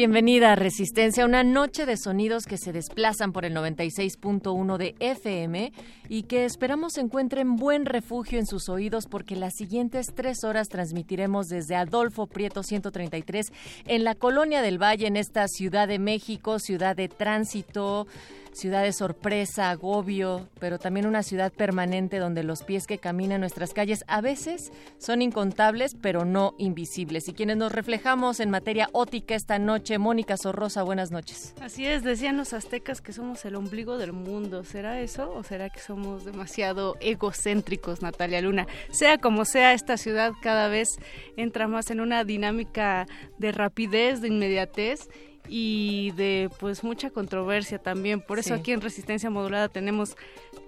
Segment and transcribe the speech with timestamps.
[0.00, 5.74] Bienvenida a Resistencia, una noche de sonidos que se desplazan por el 96.1 de FM
[6.08, 11.50] y que esperamos encuentren buen refugio en sus oídos porque las siguientes tres horas transmitiremos
[11.50, 13.52] desde Adolfo Prieto 133
[13.88, 18.06] en la Colonia del Valle, en esta Ciudad de México, ciudad de tránsito,
[18.52, 23.72] ciudad de sorpresa, agobio, pero también una ciudad permanente donde los pies que caminan nuestras
[23.72, 27.28] calles a veces son incontables, pero no invisibles.
[27.28, 31.54] Y quienes nos reflejamos en materia ótica esta noche, Mónica Sorrosa, buenas noches.
[31.60, 34.64] Así es, decían los aztecas que somos el ombligo del mundo.
[34.64, 38.66] ¿Será eso o será que somos demasiado egocéntricos, Natalia Luna?
[38.90, 40.88] Sea como sea, esta ciudad cada vez
[41.36, 43.06] entra más en una dinámica
[43.38, 45.08] de rapidez, de inmediatez
[45.52, 48.20] y de pues mucha controversia también.
[48.20, 48.60] Por eso Sí.
[48.60, 50.16] aquí en Resistencia Modulada tenemos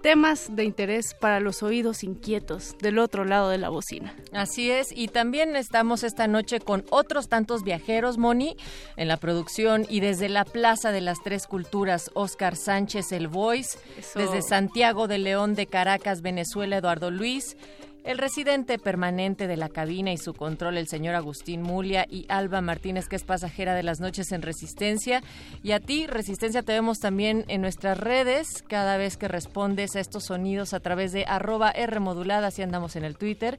[0.01, 4.13] temas de interés para los oídos inquietos del otro lado de la bocina.
[4.33, 8.57] Así es, y también estamos esta noche con otros tantos viajeros, Moni,
[8.97, 13.77] en la producción y desde la Plaza de las Tres Culturas, Oscar Sánchez, el Voice,
[13.97, 14.19] Eso.
[14.19, 17.55] desde Santiago de León de Caracas, Venezuela, Eduardo Luis.
[18.03, 22.59] El residente permanente de la cabina y su control, el señor Agustín Mulia y Alba
[22.59, 25.23] Martínez, que es pasajera de las noches en Resistencia.
[25.63, 30.01] Y a ti, Resistencia, te vemos también en nuestras redes cada vez que respondes a
[30.01, 33.57] estos sonidos a través de arroba R modulada, así andamos en el Twitter.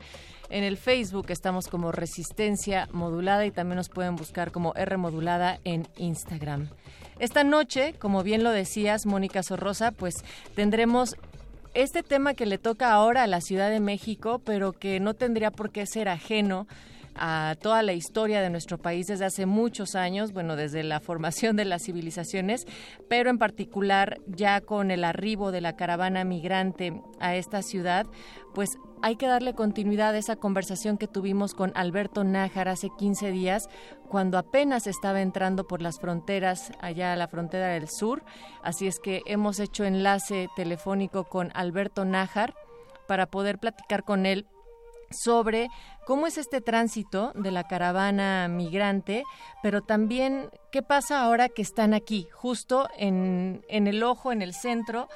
[0.51, 5.59] En el Facebook estamos como Resistencia Modulada y también nos pueden buscar como R Modulada
[5.65, 6.69] en Instagram.
[7.19, 10.17] Esta noche, como bien lo decías, Mónica Sorrosa, pues
[10.55, 11.17] tendremos
[11.75, 15.51] este tema que le toca ahora a la Ciudad de México, pero que no tendría
[15.51, 16.67] por qué ser ajeno
[17.17, 21.57] a toda la historia de nuestro país desde hace muchos años, bueno, desde la formación
[21.57, 22.67] de las civilizaciones,
[23.09, 28.07] pero en particular ya con el arribo de la caravana migrante a esta ciudad,
[28.55, 28.71] pues
[29.03, 33.69] hay que darle continuidad a esa conversación que tuvimos con Alberto Nájar hace 15 días,
[34.09, 38.23] cuando apenas estaba entrando por las fronteras, allá a la frontera del sur.
[38.63, 42.55] Así es que hemos hecho enlace telefónico con Alberto Nájar
[43.07, 44.47] para poder platicar con él
[45.11, 45.69] sobre
[46.07, 49.25] cómo es este tránsito de la caravana migrante,
[49.63, 54.55] pero también qué pasa ahora que están aquí, justo en, en el ojo, en el
[54.55, 55.09] centro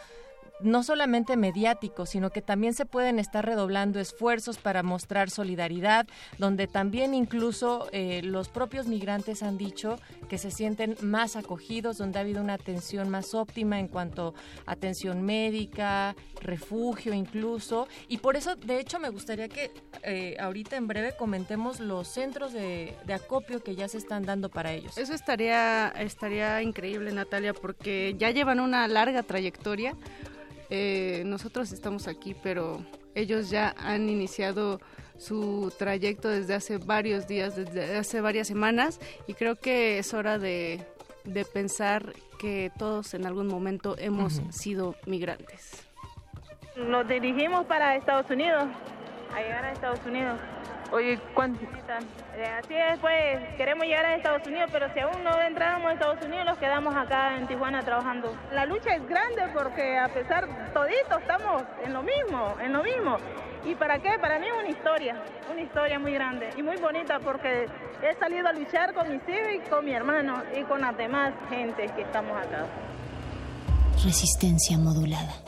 [0.61, 6.07] no solamente mediáticos, sino que también se pueden estar redoblando esfuerzos para mostrar solidaridad,
[6.39, 9.99] donde también incluso eh, los propios migrantes han dicho
[10.29, 14.35] que se sienten más acogidos, donde ha habido una atención más óptima en cuanto
[14.67, 20.77] a atención médica, refugio incluso, y por eso, de hecho, me gustaría que eh, ahorita
[20.77, 24.97] en breve comentemos los centros de, de acopio que ya se están dando para ellos.
[24.99, 29.97] Eso estaría, estaría increíble, Natalia, porque ya llevan una larga trayectoria.
[30.71, 32.85] Eh, nosotros estamos aquí, pero
[33.15, 34.81] ellos ya han iniciado
[35.17, 40.39] su trayecto desde hace varios días, desde hace varias semanas, y creo que es hora
[40.39, 40.87] de,
[41.25, 45.85] de pensar que todos en algún momento hemos sido migrantes.
[46.77, 48.65] Nos dirigimos para Estados Unidos,
[49.35, 50.39] a llegar a Estados Unidos.
[50.91, 51.61] Oye, ¿cuánto?
[51.65, 55.93] Eh, Así es, pues queremos llegar a Estados Unidos, pero si aún no entramos a
[55.93, 58.35] Estados Unidos, nos quedamos acá en Tijuana trabajando.
[58.53, 63.19] La lucha es grande porque a pesar todito estamos en lo mismo, en lo mismo.
[63.65, 64.19] ¿Y para qué?
[64.19, 65.17] Para mí es una historia,
[65.51, 67.67] una historia muy grande y muy bonita porque
[68.03, 71.35] he salido a luchar con mis hijos y con mi hermano y con las demás
[71.51, 72.65] gentes que estamos acá.
[74.03, 75.48] Resistencia modulada.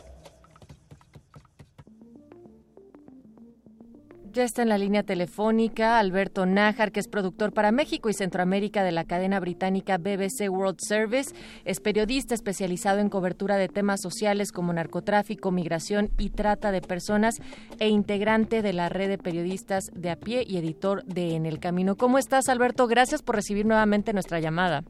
[4.32, 8.84] Ya está en la línea telefónica Alberto Nájar, que es productor para México y Centroamérica
[8.84, 11.34] de la cadena británica BBC World Service.
[11.64, 17.40] Es periodista especializado en cobertura de temas sociales como narcotráfico, migración y trata de personas
[17.80, 21.58] e integrante de la red de periodistas de a pie y editor de En el
[21.58, 21.96] Camino.
[21.96, 22.86] ¿Cómo estás, Alberto?
[22.86, 24.84] Gracias por recibir nuevamente nuestra llamada.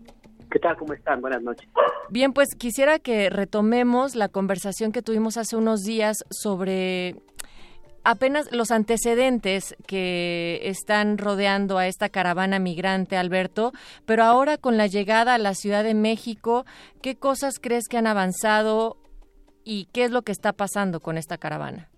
[0.51, 0.77] ¿Qué tal?
[0.77, 1.21] ¿Cómo están?
[1.21, 1.69] Buenas noches.
[2.11, 7.15] Bien, pues quisiera que retomemos la conversación que tuvimos hace unos días sobre
[8.05, 13.73] apenas los antecedentes que están rodeando a esta caravana migrante, Alberto,
[14.07, 16.65] pero ahora con la llegada a la Ciudad de México,
[17.03, 18.97] ¿qué cosas crees que han avanzado
[19.65, 21.89] y qué es lo que está pasando con esta caravana?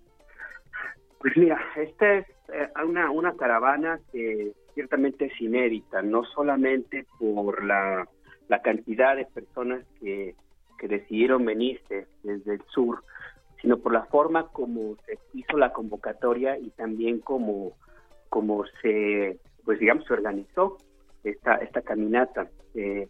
[1.19, 7.63] Pues mira, esta es eh, una, una caravana que ciertamente es inédita, no solamente por
[7.63, 8.07] la,
[8.49, 10.35] la cantidad de personas que,
[10.77, 13.03] que decidieron venirse desde el sur,
[13.63, 17.71] sino por la forma como se hizo la convocatoria y también como,
[18.27, 20.77] como se, pues digamos, se organizó
[21.23, 22.49] esta, esta caminata.
[22.75, 23.07] Eh,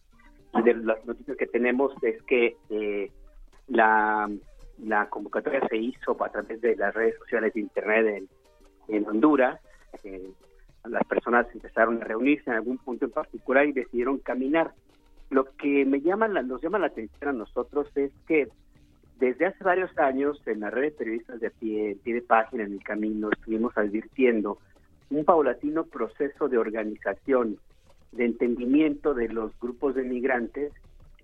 [0.64, 3.12] de las noticias que tenemos es que eh,
[3.68, 4.30] la,
[4.78, 8.28] la convocatoria se hizo a través de las redes sociales de Internet
[8.88, 9.60] en, en Honduras.
[10.04, 10.30] Eh,
[10.86, 14.72] las personas empezaron a reunirse en algún punto en particular y decidieron caminar.
[15.32, 18.50] Lo que me llama la, nos llama la atención a nosotros es que
[19.19, 22.74] desde hace varios años, en la red de periodistas de pie, pie de página, en
[22.74, 24.57] el camino, estuvimos advirtiendo
[25.10, 27.57] un paulatino proceso de organización,
[28.12, 30.74] de entendimiento de los grupos de migrantes,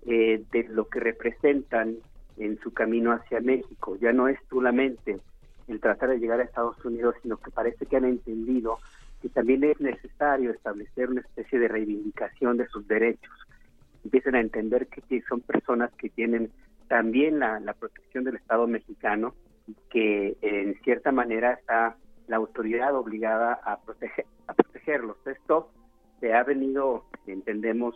[0.06, 1.96] eh, de lo que representan
[2.38, 3.96] en su camino hacia México.
[4.00, 5.18] Ya no es solamente
[5.68, 8.78] el tratar de llegar a Estados Unidos, sino que parece que han entendido
[9.20, 13.34] que también es necesario establecer una especie de reivindicación de sus derechos.
[14.02, 16.50] Empiezan a entender que son personas que tienen
[16.90, 19.32] también la, protección del Estado mexicano,
[19.90, 21.96] que en cierta manera está
[22.26, 25.16] la autoridad obligada a, proteger, a protegerlos.
[25.24, 25.70] Esto
[26.18, 27.94] se ha venido, entendemos,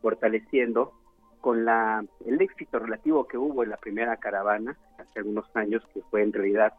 [0.00, 0.92] fortaleciendo
[1.40, 6.02] con la, el éxito relativo que hubo en la primera caravana hace algunos años, que
[6.02, 6.72] fue en realidad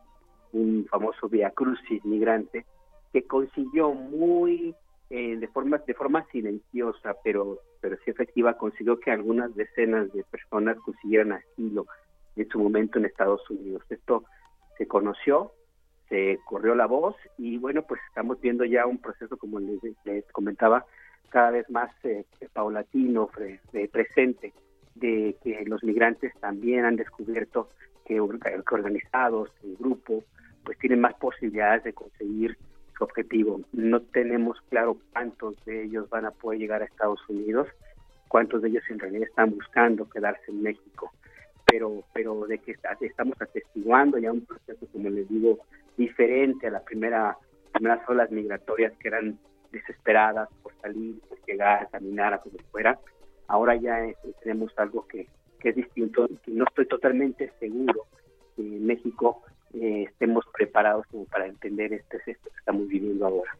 [0.53, 2.65] un famoso Via Crucis migrante,
[3.11, 4.73] que consiguió muy
[5.09, 10.24] eh, de forma de forma silenciosa pero pero sí efectiva consiguió que algunas decenas de
[10.24, 11.85] personas consiguieran asilo
[12.35, 13.83] en su momento en Estados Unidos.
[13.89, 14.24] Esto
[14.77, 15.51] se conoció
[16.09, 19.79] se corrió la voz y bueno pues estamos viendo ya un proceso como les,
[20.31, 20.85] comentaba
[21.29, 23.29] cada vez más eh, paulatino
[23.91, 24.53] presente
[24.95, 27.69] de que los migrantes también han descubierto
[28.06, 30.23] que, que organizados en grupo
[30.63, 32.57] pues tienen más posibilidades de conseguir
[33.05, 33.61] objetivo.
[33.71, 37.67] No tenemos claro cuántos de ellos van a poder llegar a Estados Unidos,
[38.27, 41.11] cuántos de ellos en realidad están buscando quedarse en México,
[41.65, 45.59] pero, pero de que estamos atestiguando ya un proceso, como les digo,
[45.97, 47.38] diferente a la primera,
[47.73, 49.39] primeras olas migratorias que eran
[49.71, 52.97] desesperadas por salir, por llegar, caminar, a como fuera.
[53.47, 53.99] Ahora ya
[54.41, 55.27] tenemos algo que,
[55.59, 58.05] que es distinto y no estoy totalmente seguro
[58.55, 63.57] que México eh, estemos preparados como para entender este esto que estamos viviendo ahora.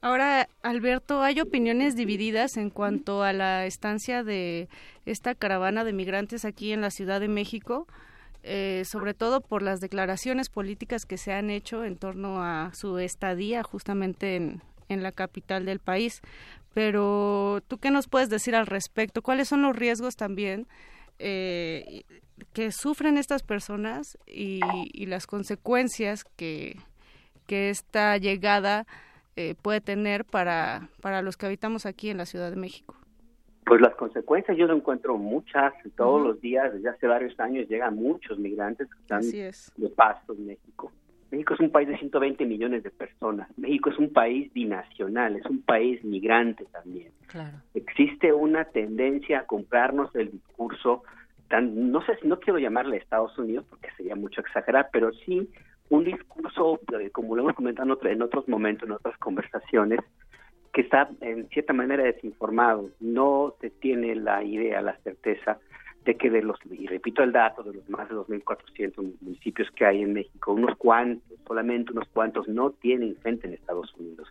[0.00, 4.68] Ahora, Alberto, hay opiniones divididas en cuanto a la estancia de
[5.06, 7.88] esta caravana de migrantes aquí en la Ciudad de México,
[8.44, 12.98] eh, sobre todo por las declaraciones políticas que se han hecho en torno a su
[12.98, 16.22] estadía justamente en, en la capital del país.
[16.74, 19.20] Pero, ¿tú qué nos puedes decir al respecto?
[19.20, 20.68] ¿Cuáles son los riesgos también
[21.18, 22.02] eh,
[22.52, 24.60] que sufren estas personas y,
[25.06, 26.76] las consecuencias que,
[27.46, 28.86] que esta llegada
[29.36, 32.94] eh, puede tener para, para los que habitamos aquí en la Ciudad de México.
[33.64, 37.96] Pues las consecuencias yo lo encuentro muchas, todos los días, desde hace varios años llegan
[37.96, 40.90] muchos migrantes que están de paso en México.
[41.30, 43.48] México es un país de 120 millones de personas.
[43.58, 47.12] México es un país binacional, es un país migrante también.
[47.74, 51.02] Existe una tendencia a comprarnos el discurso,
[51.48, 55.48] tan, no sé si no quiero llamarle Estados Unidos porque sería mucho exagerar, pero sí
[55.90, 60.00] un discurso, eh, como lo hemos comentado en otros momentos, en otras conversaciones,
[60.72, 62.90] que está en cierta manera desinformado.
[63.00, 65.58] No se tiene la idea, la certeza
[66.08, 69.84] de que de los, y repito el dato, de los más de 2.400 municipios que
[69.84, 74.26] hay en México, unos cuantos, solamente unos cuantos, no tienen gente en Estados Unidos.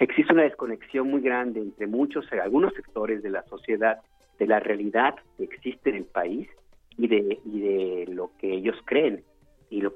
[0.00, 4.00] Existe una desconexión muy grande entre muchos, algunos sectores de la sociedad,
[4.40, 6.48] de la realidad que existe en el país
[6.96, 9.22] y de, y de lo que ellos creen.
[9.70, 9.86] Y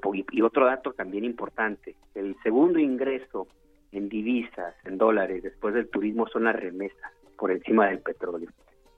[0.41, 3.47] otro dato también importante, el segundo ingreso
[3.91, 8.49] en divisas, en dólares, después del turismo son las remesas por encima del petróleo.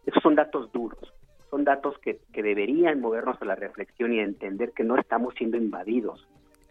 [0.05, 1.14] Esos son datos duros
[1.55, 5.55] son datos que, deberían movernos a la reflexión y a entender que no estamos siendo
[5.55, 6.27] invadidos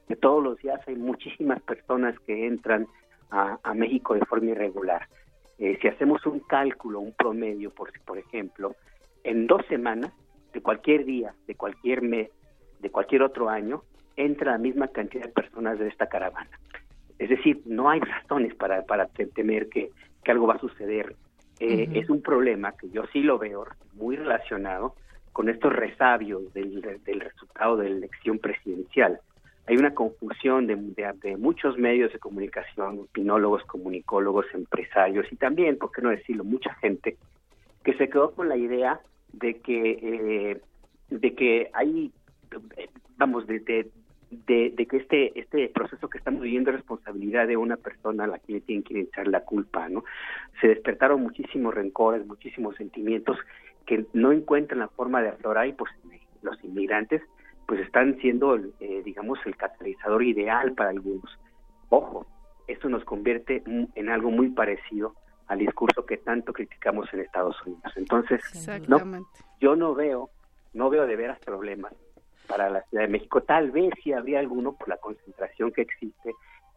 [0.07, 2.87] que todos los días hay muchísimas personas que entran
[3.31, 5.09] a, México de forma irregular.
[5.59, 8.76] Eh, si hacemos un cálculo, un promedio, por, ejemplo,
[9.23, 10.12] en dos semanas,
[10.53, 12.29] de cualquier día, de cualquier mes,
[12.81, 13.85] de cualquier otro año,
[14.17, 16.61] entra la misma cantidad de personas de esta caravana.
[17.19, 19.91] Es decir, no hay razones para, para temer que
[20.26, 21.17] algo va a suceder.
[21.61, 24.95] Eh, es un problema que yo sí lo veo muy relacionado
[25.33, 29.21] con estos resabios del, del resultado de la elección presidencial.
[29.67, 30.77] Hay una confusión de,
[31.23, 36.75] de, muchos medios de comunicación, opinólogos, comunicólogos, empresarios y también, por qué no decirlo, mucha
[36.75, 37.17] gente
[37.83, 39.01] que se quedó con la idea
[39.33, 40.61] de que eh,
[41.11, 42.13] de que hay
[43.17, 43.91] vamos de, de,
[44.47, 48.61] que este este proceso que estamos viviendo es responsabilidad de una persona a la que
[48.61, 50.05] tienen que echar la culpa no
[50.61, 53.38] se despertaron muchísimos rencores muchísimos sentimientos
[53.87, 55.93] que no encuentran la forma de aflorar y pues
[56.43, 57.23] los inmigrantes
[57.67, 61.38] pues están siendo eh, digamos el catalizador ideal para algunos.
[61.88, 62.26] Ojo
[62.67, 65.14] esto nos convierte en algo muy parecido
[65.49, 67.93] al discurso que tanto criticamos en Estados Unidos.
[67.97, 68.41] Entonces,
[68.88, 68.99] no,
[69.61, 70.31] yo no veo,
[70.73, 71.93] no veo de veras problemas
[72.47, 73.43] para la Ciudad de México.
[73.43, 76.33] Tal vez sí habría alguno por la concentración que existe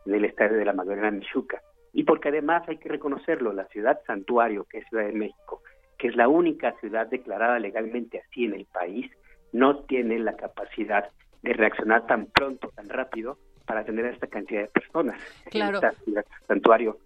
[0.06, 1.62] en el estadio de la Magdalena Michuca.
[1.94, 5.62] Y porque además hay que reconocerlo, la ciudad santuario, que es Ciudad de México,
[5.98, 9.10] que es la única ciudad declarada legalmente así en el país,
[9.52, 11.10] no tiene la capacidad
[11.42, 15.22] de reaccionar tan pronto, tan rápido, para atender a esta cantidad de personas.
[15.50, 15.76] Claro.
[15.76, 16.98] Esta ciudad santuario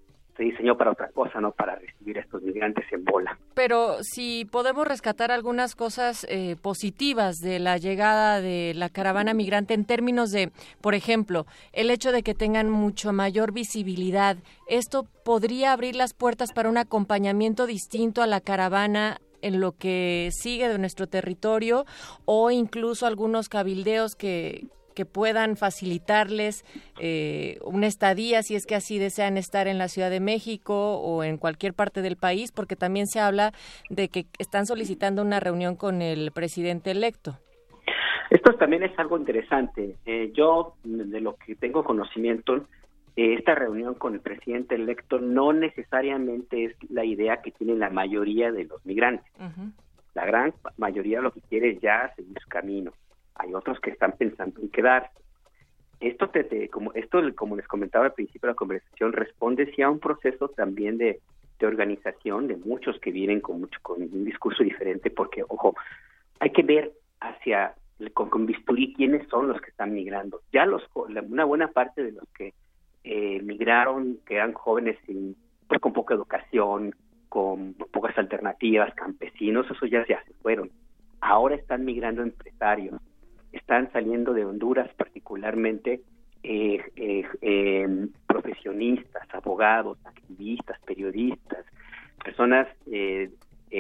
[0.42, 3.38] se diseñó para otra cosa, no para recibir a estos migrantes en bola.
[3.54, 9.76] Pero si podemos rescatar algunas cosas eh, positivas de la llegada de la caravana migrante
[9.76, 15.74] en términos de, por ejemplo, el hecho de que tengan mucho mayor visibilidad, ¿esto podría
[15.74, 20.80] abrir las puertas para un acompañamiento distinto a la caravana en lo que sigue de
[20.80, 21.86] nuestro territorio
[22.26, 26.66] o incluso algunos cabildeos que, que puedan facilitarles
[27.00, 31.24] eh, una estadía si es que así desean estar en la Ciudad de México o
[31.24, 33.52] en cualquier parte del país, porque también se habla
[33.90, 37.38] de que están solicitando una reunión con el presidente electo.
[38.30, 39.98] Esto también es algo interesante.
[40.06, 42.66] Eh, yo, de lo que tengo conocimiento,
[43.18, 47.90] eh, esta reunión con el presidente electo no necesariamente es la idea que tiene la
[47.90, 49.30] mayoría de los migrantes.
[50.14, 52.94] La gran mayoría lo que quiere es ya seguir su camino
[53.42, 55.20] hay otros que están pensando en quedarse.
[56.00, 59.90] Esto, te, como, esto, como les comentaba al principio de la conversación, responde sí a
[59.90, 61.20] un proceso también de,
[61.60, 65.76] de organización de muchos que vienen con, mucho, con un discurso diferente, porque, ojo,
[66.40, 67.76] hay que ver hacia
[68.14, 70.42] con, con bisturí quiénes son los que están migrando.
[70.52, 72.54] Ya los una buena parte de los que
[73.04, 75.36] eh, migraron, que eran jóvenes sin,
[75.68, 76.96] pues, con poca educación,
[77.30, 80.72] con pocas alternativas, campesinos, esos ya, ya se fueron.
[81.22, 83.00] Ahora están migrando empresarios,
[83.52, 86.02] están saliendo de Honduras particularmente
[86.44, 91.66] eh, eh, em, profesionistas, abogados, activistas, periodistas,
[92.24, 93.30] personas eh,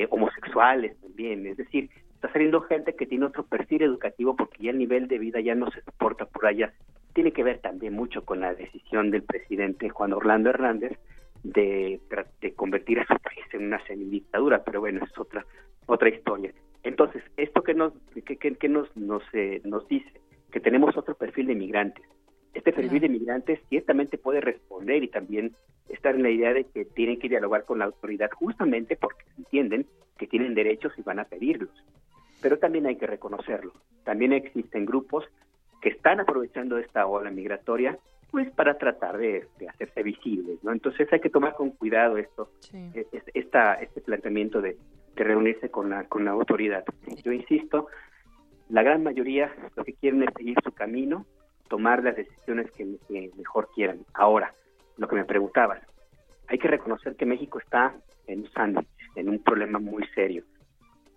[0.10, 4.78] homosexuales también, es decir, está saliendo gente que tiene otro perfil educativo porque ya el
[4.78, 6.72] nivel de vida ya no se soporta por allá.
[7.14, 10.98] Tiene que ver también mucho con la decisión del presidente Juan Orlando Hernández
[11.44, 12.00] de,
[12.42, 15.46] de convertir a su país en una semidictadura, pero bueno, es otra
[15.88, 16.54] otra historia.
[16.84, 17.94] Entonces, esto que nos,
[18.26, 20.12] que, nos, nos, eh, nos dice
[20.52, 22.06] que tenemos otro perfil de migrantes.
[22.54, 25.54] Este perfil de migrantes ciertamente puede responder y también
[25.88, 29.86] estar en la idea de que tienen que dialogar con la autoridad justamente porque entienden
[30.18, 31.72] que tienen derechos y van a pedirlos.
[32.42, 33.74] Pero también hay que reconocerlo.
[34.04, 35.26] También existen grupos
[35.82, 37.98] que están aprovechando esta ola migratoria
[38.32, 40.72] pues para tratar de, hacerse visibles, ¿no?
[40.72, 44.78] Entonces hay que tomar con cuidado esto, e, esta, este planteamiento de,
[45.16, 46.84] de reunirse con la, con la autoridad.
[47.24, 47.88] Yo insisto,
[48.70, 51.26] la gran mayoría lo que quieren es seguir su camino,
[51.68, 52.98] tomar las decisiones que,
[53.38, 54.00] mejor quieran.
[54.14, 54.54] Ahora,
[54.98, 55.82] lo que me preguntabas,
[56.48, 57.94] hay que reconocer que México está
[58.28, 60.44] en un sándwich, en un problema muy serio.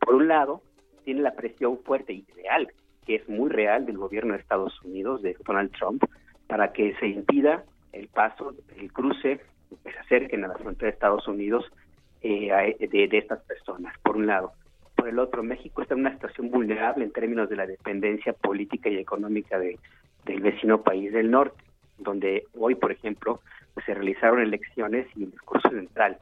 [0.01, 0.63] Por un lado,
[1.05, 2.73] tiene la presión fuerte y real,
[3.07, 6.03] que es muy real del gobierno de Estados Unidos, de Donald Trump,
[6.47, 9.41] para que se impida el paso, el cruce,
[9.85, 11.71] que se acerquen a la frontera de Estados Unidos
[12.27, 14.53] eh, de, estas personas, por un lado.
[14.97, 18.89] Por el otro, México está en una situación vulnerable en términos de la dependencia política
[18.89, 19.79] y económica de,
[20.25, 21.63] del vecino país del norte,
[21.99, 23.41] donde hoy, por ejemplo,
[23.85, 26.17] se realizaron elecciones y el discurso central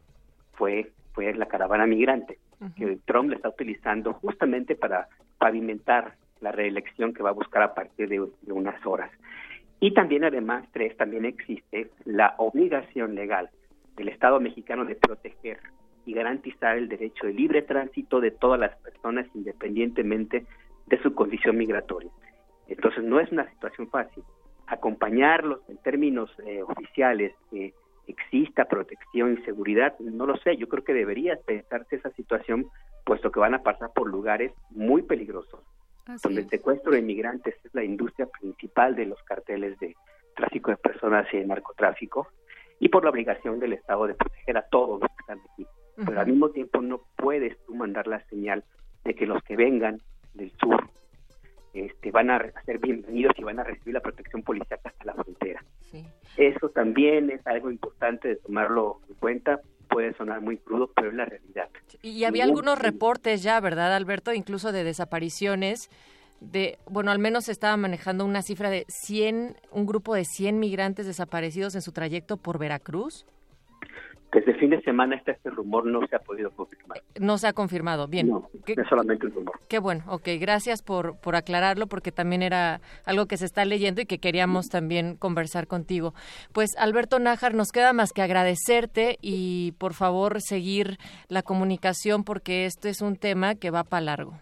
[0.54, 2.38] fue, fue la caravana migrante,
[2.76, 5.06] que Trump le está utilizando justamente para
[5.38, 9.12] pavimentar la reelección que va a buscar a partir de, de unas horas.
[9.78, 13.50] Y también, además, tres, también existe la obligación legal
[13.96, 15.60] del Estado mexicano de proteger
[16.06, 20.46] y garantizar el derecho de libre tránsito de todas las personas independientemente
[20.86, 22.10] de su condición migratoria.
[22.68, 24.22] Entonces no es una situación fácil.
[24.66, 27.74] acompañarlos en términos eh, oficiales, que
[28.06, 32.66] exista protección y seguridad, no lo sé, yo creo que debería pensarse esa situación,
[33.04, 35.60] puesto que van a pasar por lugares muy peligrosos,
[36.22, 39.94] donde el secuestro de inmigrantes es la industria principal de los carteles de
[40.34, 42.28] tráfico de personas y de narcotráfico,
[42.80, 45.66] y por la obligación del Estado de proteger a todos los que están aquí.
[45.96, 48.64] Pero al mismo tiempo no puedes tú mandar la señal
[49.04, 50.00] de que los que vengan
[50.34, 50.88] del sur
[51.74, 55.64] este, van a ser bienvenidos y van a recibir la protección policial hasta la frontera.
[56.36, 59.60] Eso también es algo importante de tomarlo en cuenta.
[59.88, 61.68] Puede sonar muy crudo, pero es la realidad.
[62.00, 64.32] Y había algunos reportes ya, ¿verdad, Alberto?
[64.32, 65.90] Incluso de desapariciones
[66.40, 70.58] de, bueno, al menos se estaba manejando una cifra de 100, un grupo de 100
[70.58, 73.26] migrantes desaparecidos en su trayecto por Veracruz.
[74.32, 77.02] Desde el fin de semana este, este rumor no se ha podido confirmar.
[77.20, 78.28] No se ha confirmado, bien.
[78.28, 79.52] No, es solamente un rumor.
[79.68, 84.00] Qué bueno, ok, gracias por, por aclararlo porque también era algo que se está leyendo
[84.00, 86.14] y que queríamos también conversar contigo.
[86.54, 90.96] Pues Alberto Nájar, nos queda más que agradecerte y por favor seguir
[91.28, 94.38] la comunicación porque este es un tema que va para largo.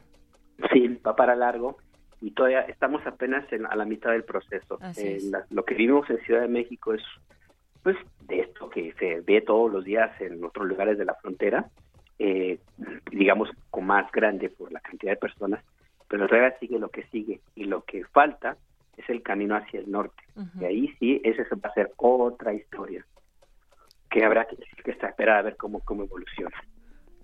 [0.73, 1.79] Sí, va para largo
[2.21, 4.79] y todavía estamos apenas a la mitad del proceso.
[4.97, 5.19] Eh,
[5.51, 7.03] lo que vivimos en Ciudad de México es
[7.83, 11.71] pues de esto que se ve todos los días en otros lugares de la frontera,
[12.19, 12.59] eh,
[13.11, 15.65] digamos con más grande por la cantidad de personas,
[16.09, 18.57] pero en realidad sigue lo que sigue y lo que falta
[18.97, 20.23] es el camino hacia el norte.
[20.61, 23.05] Y ahí sí, ese va a ser otra historia
[24.11, 26.57] que habrá que, que esperar a ver cómo, cómo evoluciona.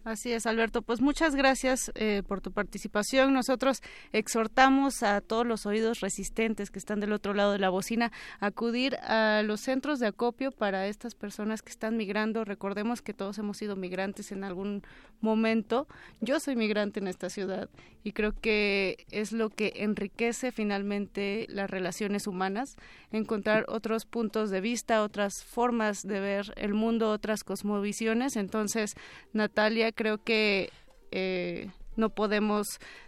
[0.06, 0.82] Así es, Alberto.
[0.82, 3.34] Pues muchas gracias eh, por tu participación.
[3.34, 3.82] Nosotros
[4.12, 8.46] exhortamos a todos los oídos resistentes que están del otro lado de la bocina a
[8.46, 12.44] acudir a los centros de acopio para estas personas que están migrando.
[12.44, 14.84] Recordemos que todos hemos sido migrantes en algún
[15.20, 15.88] momento.
[16.20, 17.68] Yo soy migrante en esta ciudad
[18.04, 22.76] y creo que es lo que enriquece finalmente las relaciones humanas,
[23.10, 28.36] encontrar otros puntos de vista, otras formas de ver el mundo, otras cosmovisiones.
[28.36, 28.94] Entonces,
[29.32, 30.70] Natalia, creo que
[31.10, 32.66] eh, no podemos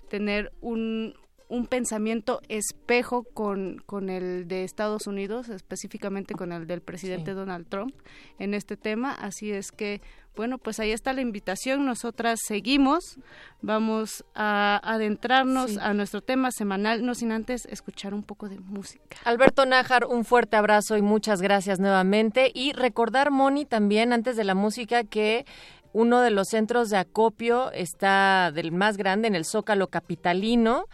[0.08, 1.14] tener un,
[1.48, 7.68] un pensamiento espejo con, con el de Estados Unidos, específicamente con el del presidente Donald
[7.68, 7.94] Trump
[8.38, 9.12] en este tema.
[9.12, 10.02] Así es que,
[10.36, 11.86] bueno, pues ahí está la invitación.
[11.86, 13.18] Nosotras seguimos,
[13.62, 19.16] vamos a adentrarnos a nuestro tema semanal, no sin antes escuchar un poco de música.
[19.24, 22.52] Alberto Nájar, un fuerte abrazo y muchas gracias nuevamente.
[22.54, 25.46] Y recordar, Moni, también antes de la música que
[25.92, 30.86] uno de los centros de acopio está del más grande en el Zócalo Capitalino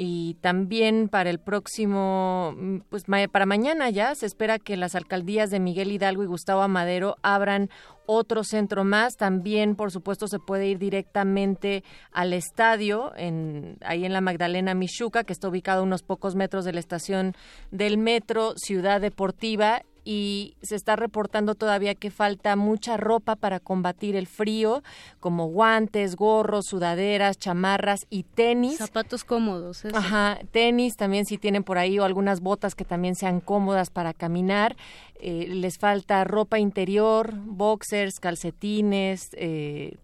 [0.00, 5.50] y también para el próximo, mm, pues para mañana ya se espera que las alcaldías
[5.50, 7.68] de Miguel Hidalgo y Gustavo Amadero abran
[8.06, 9.16] otro centro más.
[9.16, 11.82] También, por supuesto, se puede ir directamente
[12.12, 16.64] al estadio, en, ahí en la Magdalena Michuca, que está ubicado a unos pocos metros
[16.64, 17.34] de la estación
[17.70, 24.16] del metro Ciudad Deportiva y se está reportando todavía que falta mucha ropa para combatir
[24.16, 24.82] el frío,
[25.20, 28.78] como guantes, gorros, sudaderas, chamarras y tenis.
[28.78, 29.84] Zapatos cómodos.
[29.84, 34.14] Ajá, tenis también si tienen por ahí o algunas botas que también sean cómodas para
[34.14, 34.78] caminar.
[35.20, 39.98] Eh, les falta ropa interior, boxers, calcetines, eh,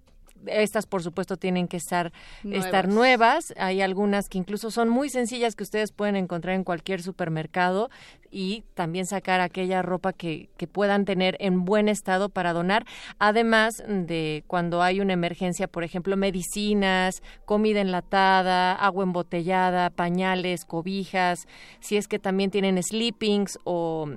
[0.46, 2.64] estas, por supuesto, tienen que estar nuevas.
[2.64, 3.54] estar nuevas.
[3.56, 7.90] Hay algunas que incluso son muy sencillas que ustedes pueden encontrar en cualquier supermercado
[8.30, 12.84] y también sacar aquella ropa que, que puedan tener en buen estado para donar.
[13.18, 21.46] Además de cuando hay una emergencia, por ejemplo, medicinas, comida enlatada, agua embotellada, pañales, cobijas,
[21.80, 24.08] si es que también tienen sleepings o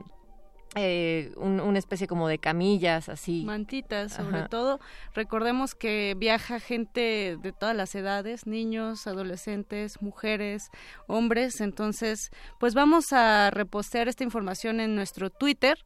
[0.78, 3.44] eh, una especie como de camillas, así.
[3.46, 4.80] Mantitas, sobre todo.
[5.14, 10.70] Recordemos que viaja gente de todas las edades, niños, adolescentes, mujeres,
[11.08, 11.62] hombres.
[11.62, 15.78] Entonces, pues vamos a repostear esta información en nuestro Twitter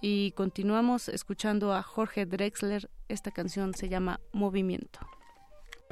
[0.00, 2.88] y continuamos escuchando a Jorge Drexler.
[3.08, 5.00] Esta canción se llama Movimiento.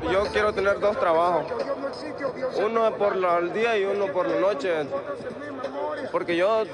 [0.02, 1.46] Yo quiero tener dos trabajos,
[2.62, 4.86] uno por el día y uno por la noche,
[6.12, 6.64] porque yo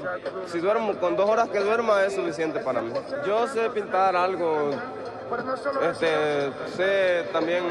[0.47, 2.91] si duermo con dos horas que duerma es suficiente para mí.
[3.25, 4.71] Yo sé pintar algo,
[5.89, 7.63] este, sé también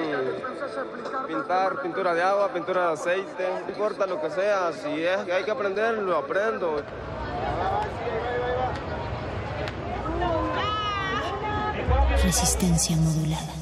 [1.29, 5.33] pintar pintura de agua, pintura de aceite, no importa lo que sea, si es que
[5.35, 6.83] hay que aprender, lo aprendo.
[12.23, 13.62] Resistencia modulada.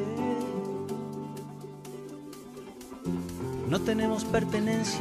[3.71, 4.99] No tenemos pertenencias,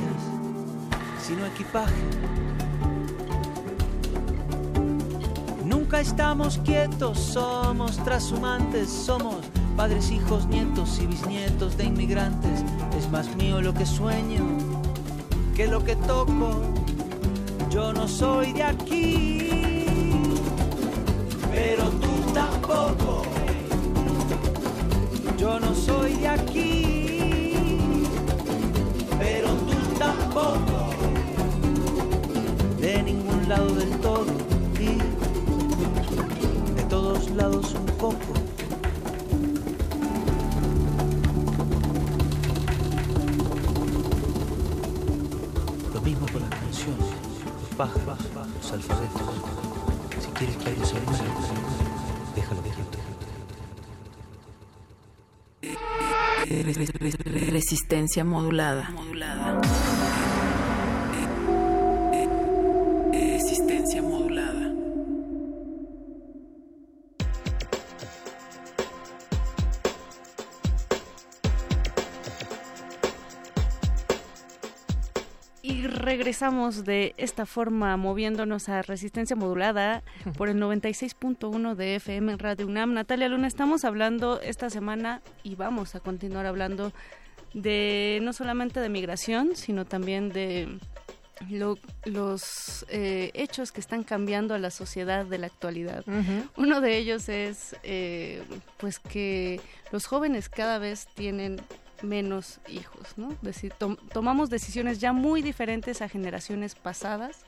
[1.20, 1.92] sino equipaje.
[5.64, 9.38] Nunca estamos quietos, somos trashumantes, somos
[9.76, 12.60] padres, hijos, nietos y bisnietos de inmigrantes.
[12.96, 14.46] Es más mío lo que sueño
[15.56, 16.62] que lo que toco.
[17.70, 19.80] Yo no soy de aquí,
[21.50, 23.22] pero tú tampoco.
[25.36, 26.79] Yo no soy de aquí,
[33.50, 34.26] lado del todo
[34.78, 34.96] y
[36.76, 38.16] de todos lados un poco.
[45.92, 47.06] Lo mismo con las canciones,
[47.60, 48.18] los pájaros,
[48.54, 49.20] los alfabetos.
[50.20, 51.24] Si quieres que se muera,
[52.36, 52.70] déjalo que
[57.50, 58.90] Resistencia modulada.
[58.90, 59.60] Modulada.
[76.30, 80.04] Regresamos de esta forma moviéndonos a resistencia modulada
[80.38, 82.94] por el 96.1 de FM en Radio UNAM.
[82.94, 86.92] Natalia Luna, estamos hablando esta semana y vamos a continuar hablando
[87.52, 90.78] de no solamente de migración, sino también de
[91.50, 96.04] lo- los eh, hechos que están cambiando a la sociedad de la actualidad.
[96.56, 98.40] Uno de ellos es eh,
[98.76, 101.56] pues que los jóvenes cada vez tienen
[102.02, 103.30] menos hijos, ¿no?
[103.42, 107.44] Deci- tom- tomamos decisiones ya muy diferentes a generaciones pasadas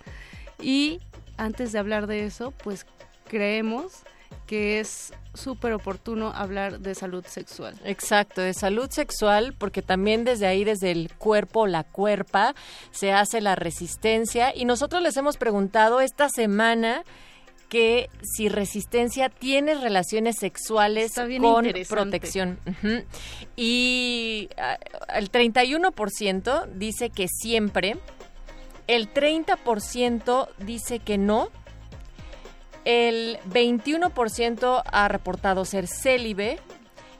[0.60, 1.00] y
[1.36, 2.86] antes de hablar de eso, pues
[3.28, 3.92] creemos
[4.46, 7.78] que es súper oportuno hablar de salud sexual.
[7.84, 12.54] Exacto, de salud sexual, porque también desde ahí, desde el cuerpo, la cuerpa,
[12.90, 14.54] se hace la resistencia.
[14.54, 17.02] Y nosotros les hemos preguntado esta semana
[17.72, 22.58] que si resistencia tiene relaciones sexuales con protección.
[23.56, 24.50] Y
[25.14, 27.96] el 31% dice que siempre,
[28.88, 31.48] el 30% dice que no
[32.84, 36.58] El 21% ha reportado ser célibe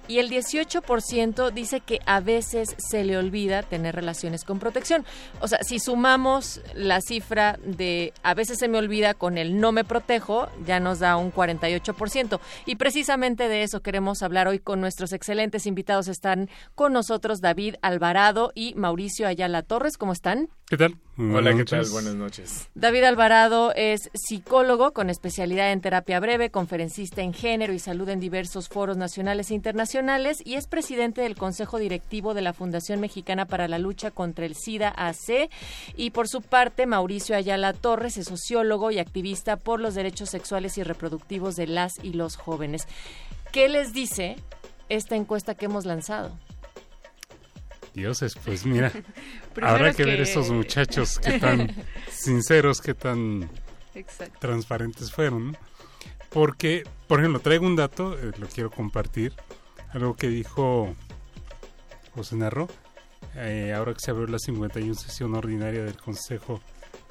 [0.08, 5.04] y el 18% dice que a veces se le olvida tener relaciones con protección.
[5.40, 9.72] O sea, si sumamos la cifra de a veces se me olvida con el no
[9.72, 12.40] me protejo, ya nos da un 48%.
[12.66, 16.08] Y precisamente de eso queremos hablar hoy con nuestros excelentes invitados.
[16.08, 19.96] Están con nosotros David Alvarado y Mauricio Ayala Torres.
[19.96, 20.48] ¿Cómo están?
[20.72, 20.96] ¿Qué tal?
[21.18, 21.84] Hola, ¿qué tal?
[21.90, 22.70] Buenas noches.
[22.74, 28.20] David Alvarado es psicólogo con especialidad en terapia breve, conferencista en género y salud en
[28.20, 33.44] diversos foros nacionales e internacionales y es presidente del Consejo Directivo de la Fundación Mexicana
[33.44, 35.50] para la Lucha contra el SIDA AC.
[35.94, 40.78] Y por su parte, Mauricio Ayala Torres es sociólogo y activista por los derechos sexuales
[40.78, 42.88] y reproductivos de las y los jóvenes.
[43.52, 44.36] ¿Qué les dice
[44.88, 46.34] esta encuesta que hemos lanzado?
[47.94, 48.92] Dioses, pues mira,
[49.62, 51.74] habrá que, ver esos muchachos que tan
[52.10, 53.50] sinceros, que tan
[54.40, 55.56] transparentes fueron.
[56.30, 59.34] Porque, por ejemplo, traigo un dato, eh, lo quiero compartir,
[59.92, 60.94] algo que dijo
[62.14, 62.68] José Narro,
[63.34, 66.60] eh, ahora que se abrió la 51 sesión ordinaria del Consejo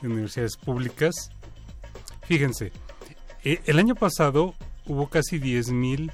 [0.01, 1.29] de Universidades Públicas.
[2.23, 2.71] Fíjense,
[3.43, 6.11] eh, el año pasado hubo casi 10.000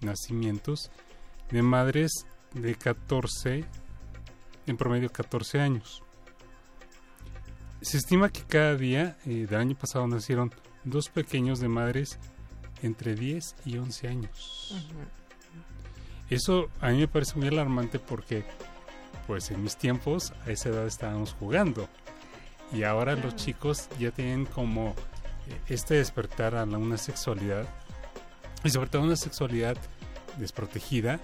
[0.00, 0.90] nacimientos
[1.50, 3.64] de madres de 14
[4.70, 6.02] en promedio 14 años.
[7.82, 10.52] Se estima que cada día eh, del año pasado nacieron
[10.84, 12.18] dos pequeños de madres
[12.82, 14.74] entre 10 y 11 años.
[16.28, 18.44] Eso a mí me parece muy alarmante porque
[19.26, 21.88] pues en mis tiempos a esa edad estábamos jugando
[22.72, 24.90] y ahora los chicos ya tienen como
[25.48, 27.66] eh, este despertar a una sexualidad
[28.62, 29.76] y sobre todo una sexualidad
[30.38, 31.18] desprotegida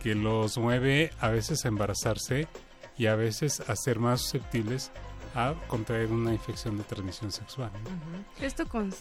[0.00, 2.48] que los mueve a veces a embarazarse
[2.96, 4.90] y a veces a ser más susceptibles
[5.34, 7.70] a contraer una infección de transmisión sexual.
[8.40, 8.92] Esto, con,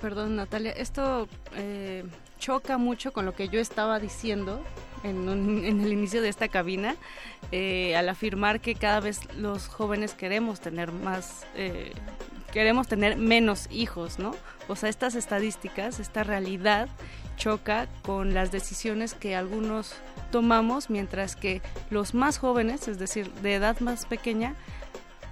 [0.00, 2.04] perdón Natalia, esto eh,
[2.38, 4.60] choca mucho con lo que yo estaba diciendo
[5.04, 5.28] en,
[5.64, 6.96] en el inicio de esta cabina,
[7.52, 11.92] eh, al afirmar que cada vez los jóvenes queremos tener más, eh,
[12.52, 14.34] queremos tener menos hijos, ¿no?
[14.68, 16.88] O sea, estas estadísticas, esta realidad
[17.36, 19.94] choca con las decisiones que algunos
[20.30, 24.54] tomamos, mientras que los más jóvenes, es decir, de edad más pequeña,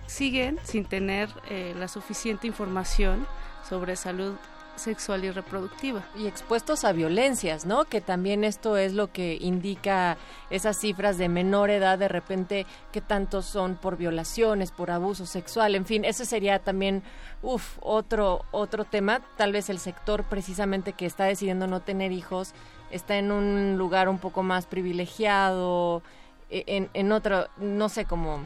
[0.07, 3.27] siguen sin tener eh, la suficiente información
[3.69, 4.37] sobre salud
[4.77, 6.03] sexual y reproductiva.
[6.17, 7.85] Y expuestos a violencias, ¿no?
[7.85, 10.17] Que también esto es lo que indica
[10.51, 15.75] esas cifras de menor edad, de repente, que tantos son por violaciones, por abuso sexual,
[15.75, 17.03] en fin, ese sería también,
[17.43, 19.21] uff, otro, otro tema.
[19.37, 22.55] Tal vez el sector precisamente que está decidiendo no tener hijos
[22.91, 26.03] está en un lugar un poco más privilegiado,
[26.51, 28.41] e, en, en otro, no sé cómo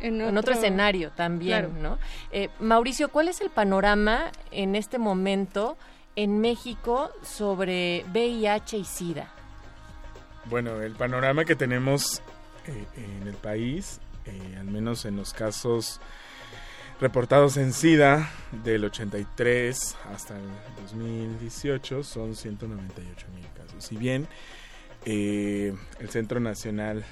[0.00, 1.98] en otro, escenario también, ¿no?
[2.32, 5.76] Eh, Mauricio, ¿cuál es el panorama en este momento
[6.16, 9.32] en México sobre VIH y SIDA?
[10.46, 12.22] Bueno, el panorama que tenemos
[12.66, 16.00] eh, en el país, eh, al menos en los casos
[17.00, 18.30] reportados en SIDA
[18.64, 20.44] del 83 hasta el
[20.82, 23.84] 2018 son 198 mil casos.
[23.84, 24.26] Si bien
[25.06, 27.04] el Centro Nacional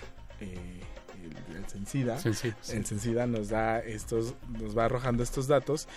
[1.56, 5.88] el, Censida, el Censida nos da estos, nos va arrojando estos datos.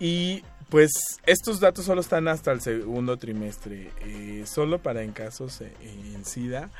[0.00, 0.90] Y pues
[1.26, 6.24] estos datos solo están hasta el segundo trimestre, eh, solo para en casos eh, en
[6.24, 6.70] SIDA,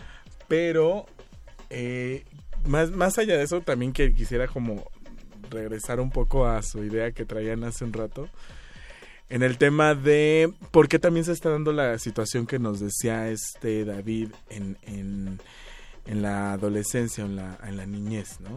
[0.46, 1.06] pero
[1.70, 2.24] eh,
[2.66, 4.90] más, más allá de eso también que quisiera como
[5.50, 8.28] regresar un poco a su idea que traían hace un rato
[9.30, 13.28] en el tema de por qué también se está dando la situación que nos decía
[13.28, 15.40] este David en, en
[16.08, 18.50] en la adolescencia, en la, en la niñez, ¿no?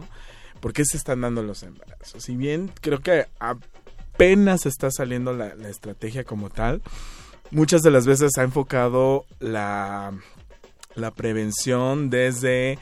[0.60, 2.24] ¿Por qué se están dando los embarazos?
[2.24, 6.82] Si bien creo que apenas está saliendo la, estrategia como tal,
[7.50, 10.12] muchas de las veces ha enfocado la,
[10.94, 12.78] la prevención desde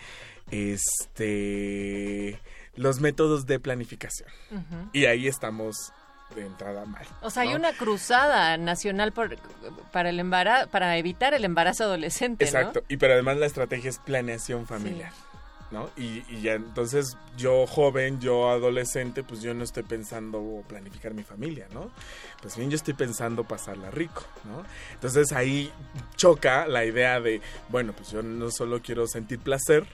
[0.51, 2.41] este
[2.77, 4.29] los métodos de planificación.
[4.93, 5.93] Y ahí estamos
[6.35, 7.07] de entrada mal.
[7.23, 9.37] O sea, hay una cruzada nacional por,
[9.93, 12.45] para el embarazo, para evitar el embarazo adolescente.
[12.45, 15.13] Exacto, y pero además la estrategia es planeación familiar.
[15.71, 15.89] ¿No?
[15.97, 21.23] Y, y, ya entonces yo joven, yo adolescente, pues yo no estoy pensando planificar mi
[21.23, 21.93] familia, ¿no?
[22.43, 24.65] Pues bien, yo estoy pensando pasarla rico, ¿no?
[24.95, 25.73] Entonces ahí
[26.17, 29.87] choca la idea de, bueno, pues yo no solo quiero sentir placer,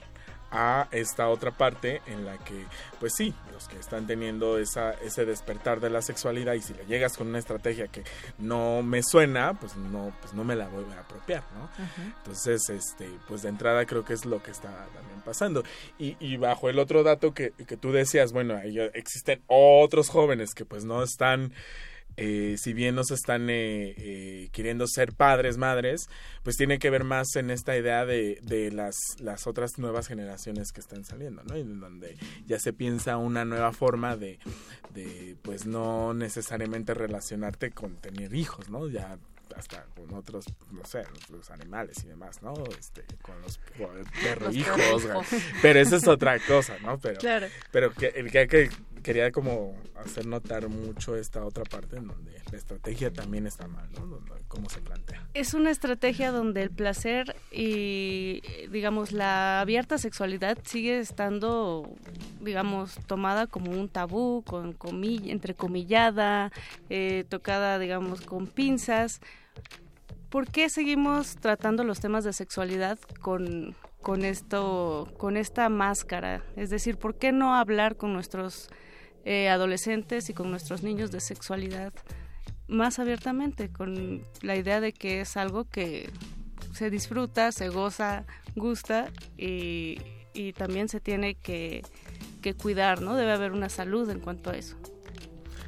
[0.51, 2.65] a esta otra parte en la que,
[2.99, 6.85] pues sí, los que están teniendo esa, ese despertar de la sexualidad y si le
[6.85, 8.03] llegas con una estrategia que
[8.37, 11.69] no me suena, pues no, pues no me la voy a apropiar, ¿no?
[12.17, 15.63] Entonces, este, pues de entrada creo que es lo que está también pasando.
[15.97, 18.57] Y, y bajo el otro dato que, que tú decías, bueno,
[18.93, 21.53] existen otros jóvenes que pues no están
[22.17, 26.09] eh, si bien no se están eh, eh, queriendo ser padres, madres,
[26.41, 30.71] pues tiene que ver más en esta idea de, de las, las otras nuevas generaciones
[30.71, 31.55] que están saliendo, ¿no?
[31.55, 34.39] En donde ya se piensa una nueva forma de,
[34.95, 38.87] de pues no necesariamente relacionarte con tener hijos, ¿no?
[38.87, 39.19] Ya
[39.55, 42.53] hasta con otros, no sé, los animales y demás, ¿no?
[42.79, 43.59] Este, con los
[44.23, 45.03] perros hijos,
[45.61, 46.97] pero esa es otra cosa, ¿no?
[46.99, 47.19] Pero,
[47.71, 48.69] pero que, que, que
[49.07, 53.87] quería como hacer notar mucho esta otra parte en donde la estrategia también está mal,
[53.93, 54.19] ¿no?
[54.49, 55.25] ¿Cómo se plantea?
[55.33, 61.89] Es una estrategia donde el placer y, digamos, la abierta sexualidad sigue estando,
[62.41, 66.51] digamos, tomada como un tabú, con comilla, entrecomillada,
[66.89, 69.21] eh, tocada, digamos, con pinzas.
[70.29, 76.43] ¿Por qué seguimos tratando los temas de sexualidad con, con esto, con esta máscara?
[76.57, 78.69] Es decir, ¿por qué no hablar con nuestros
[79.29, 81.93] eh, adolescentes y con nuestros niños de sexualidad
[82.69, 86.09] más abiertamente, con la idea de que es algo que
[86.73, 88.23] se disfruta, se goza,
[88.55, 89.97] gusta y,
[90.55, 91.81] también se tiene que,
[92.41, 93.15] que, cuidar, ¿no?
[93.15, 94.77] Debe haber una salud en cuanto a eso.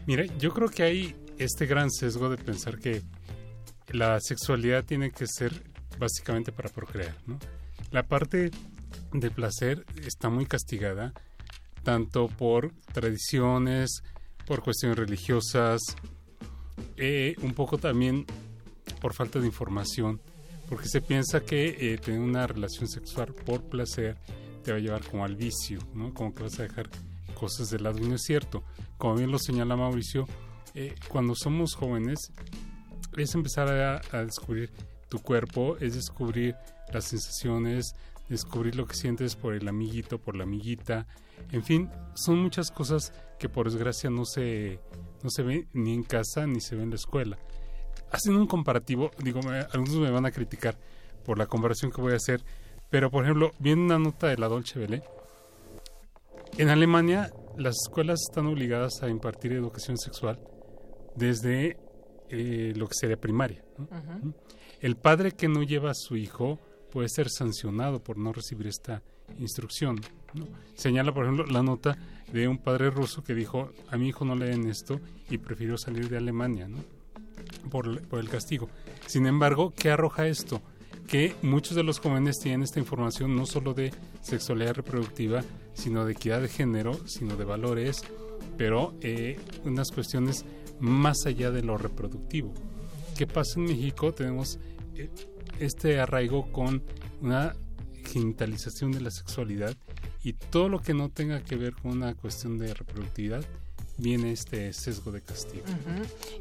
[0.08, 3.02] Mira, yo creo que hay este gran sesgo de pensar que
[3.90, 5.52] la sexualidad tiene que ser
[5.98, 7.14] básicamente para procrear.
[7.92, 8.52] La parte
[9.12, 11.14] de placer está muy castigada
[11.90, 14.04] tanto por tradiciones,
[14.46, 15.82] por cuestiones religiosas,
[16.98, 18.28] eh, un poco también
[19.02, 20.22] por falta de información,
[20.70, 24.18] porque se piensa que eh, tener una relación sexual por placer
[24.64, 26.14] te va a llevar como al vicio, ¿no?
[26.14, 26.92] Como que vas a dejar
[27.34, 28.64] cosas de lado y no es cierto.
[29.00, 30.28] Como bien lo señala Mauricio,
[30.76, 32.32] eh, cuando somos jóvenes
[33.18, 34.72] es empezar a descubrir
[35.10, 36.56] tu cuerpo, es descubrir
[36.94, 37.96] las sensaciones,
[38.30, 41.08] descubrir lo que sientes por el amiguito, por la amiguita,
[41.52, 44.80] en fin, son muchas cosas que por desgracia no se,
[45.24, 47.38] no se ven ni en casa ni se ven en la escuela.
[48.12, 49.40] Haciendo un comparativo, digo,
[49.72, 50.78] algunos me van a criticar
[51.26, 52.44] por la comparación que voy a hacer,
[52.90, 55.04] pero por ejemplo, viendo una nota de la Dolce Vele,
[56.58, 60.40] en Alemania las escuelas están obligadas a impartir educación sexual
[61.16, 61.78] desde
[62.30, 63.64] eh, lo que sería primaria.
[64.80, 66.60] El padre que no lleva a su hijo
[66.92, 69.04] puede ser sancionado por no recibir esta
[69.38, 70.00] instrucción.
[70.76, 71.98] Señala, por ejemplo, la nota
[72.32, 75.78] de un padre ruso que dijo, a mi hijo no le den esto y prefirió
[75.78, 76.68] salir de Alemania
[77.70, 78.70] por el castigo.
[79.06, 80.62] Sin embargo, ¿qué arroja esto?
[81.08, 86.14] Que muchos de los jóvenes tienen esta información no solo de sexualidad reproductiva, sino de
[86.14, 88.04] equidad de género, sino de valores,
[88.58, 90.46] pero eh, unas cuestiones
[90.80, 92.54] más allá de lo reproductivo.
[93.18, 94.14] ¿Qué pasa en México?
[94.14, 94.60] Tenemos
[94.96, 95.10] eh,
[95.60, 96.84] este arraigo con
[97.22, 97.56] una
[98.06, 99.76] genitalización de la sexualidad
[100.24, 103.46] y todo lo que no tenga que ver con una cuestión de reproductividad
[104.00, 105.66] viene este sesgo de castigo.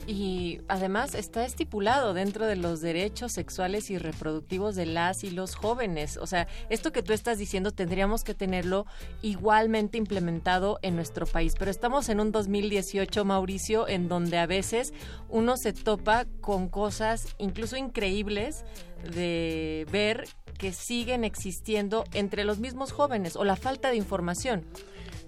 [0.07, 5.55] Y además está estipulado dentro de los derechos sexuales y reproductivos de las y los
[5.55, 6.17] jóvenes.
[6.19, 8.87] O sea, esto que tú estás diciendo tendríamos que tenerlo
[9.23, 11.55] igualmente implementado en nuestro país.
[11.59, 14.93] Pero estamos en un 2018, Mauricio, en donde a veces
[15.29, 18.65] uno se topa con cosas incluso increíbles
[19.13, 24.65] de ver que siguen existiendo entre los mismos jóvenes o la falta de información.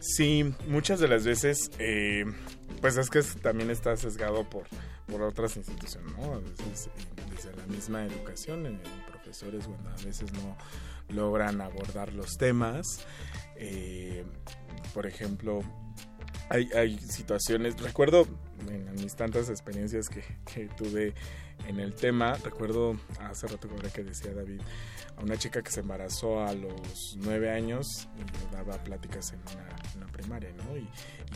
[0.00, 2.24] Sí, muchas de las veces, eh,
[2.80, 4.64] pues es que también está sesgado por,
[5.06, 6.34] por otras instituciones, ¿no?
[6.34, 6.90] A veces eh,
[7.34, 10.56] desde la misma educación, en, profesores, bueno, a veces no
[11.14, 13.06] logran abordar los temas.
[13.56, 14.24] Eh,
[14.94, 15.62] por ejemplo,
[16.48, 18.26] hay, hay situaciones, recuerdo
[18.68, 21.14] en mis tantas experiencias que, que tuve
[21.68, 22.34] en el tema.
[22.42, 24.60] Recuerdo hace rato que decía David,
[25.20, 30.06] a una chica que se embarazó a los nueve años y daba pláticas en una,
[30.12, 30.76] primaria, ¿no?
[30.76, 30.86] Y,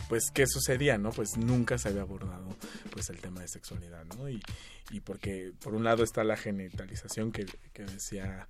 [0.09, 1.11] pues, ¿qué sucedía, no?
[1.11, 2.49] Pues nunca se había abordado
[2.90, 4.29] pues el tema de sexualidad, ¿no?
[4.29, 4.42] Y,
[4.90, 8.49] y porque por un lado está la genitalización que, que decía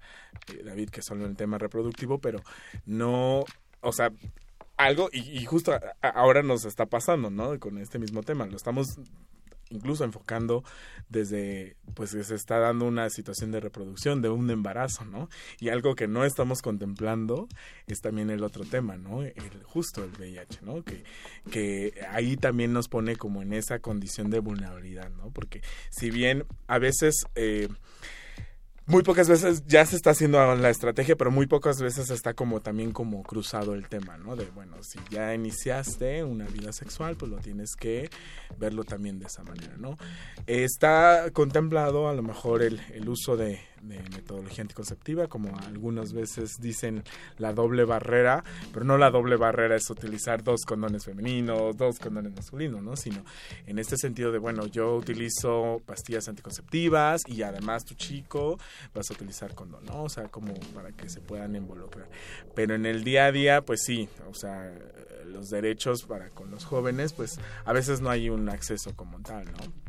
[0.48, 2.42] eh, David, que es solo el tema reproductivo, pero
[2.86, 3.44] no,
[3.80, 4.10] o sea,
[4.76, 7.58] algo, y, y, justo ahora nos está pasando, ¿no?
[7.60, 8.98] Con este mismo tema, lo estamos
[9.74, 10.64] incluso enfocando
[11.08, 15.28] desde, pues se está dando una situación de reproducción, de un embarazo, ¿no?
[15.60, 17.48] Y algo que no estamos contemplando
[17.86, 19.22] es también el otro tema, ¿no?
[19.22, 20.82] El, justo el VIH, ¿no?
[20.82, 21.04] Que,
[21.50, 25.30] que ahí también nos pone como en esa condición de vulnerabilidad, ¿no?
[25.30, 25.60] Porque
[25.90, 27.26] si bien a veces...
[27.34, 27.68] Eh,
[28.86, 32.60] muy pocas veces ya se está haciendo la estrategia, pero muy pocas veces está como
[32.60, 34.36] también como cruzado el tema, ¿no?
[34.36, 38.10] De, bueno, si ya iniciaste una vida sexual, pues lo tienes que
[38.58, 39.96] verlo también de esa manera, ¿no?
[40.46, 47.04] Está contemplado a lo mejor el, el uso de, metodología anticonceptiva, como algunas veces dicen
[47.38, 52.34] la doble barrera, pero no la doble barrera es utilizar dos condones femeninos, dos condones
[52.34, 52.96] masculinos, ¿no?
[52.96, 53.24] Sino
[53.66, 58.58] en este sentido de, bueno, yo utilizo pastillas anticonceptivas y además tu chico
[58.94, 60.04] vas a utilizar condón, ¿no?
[60.04, 62.08] O sea, como para que se puedan involucrar.
[62.54, 64.72] Pero en el día a día, pues sí, o sea,
[65.26, 69.46] los derechos para con los jóvenes, pues a veces no hay un acceso como tal,
[69.46, 69.83] ¿no?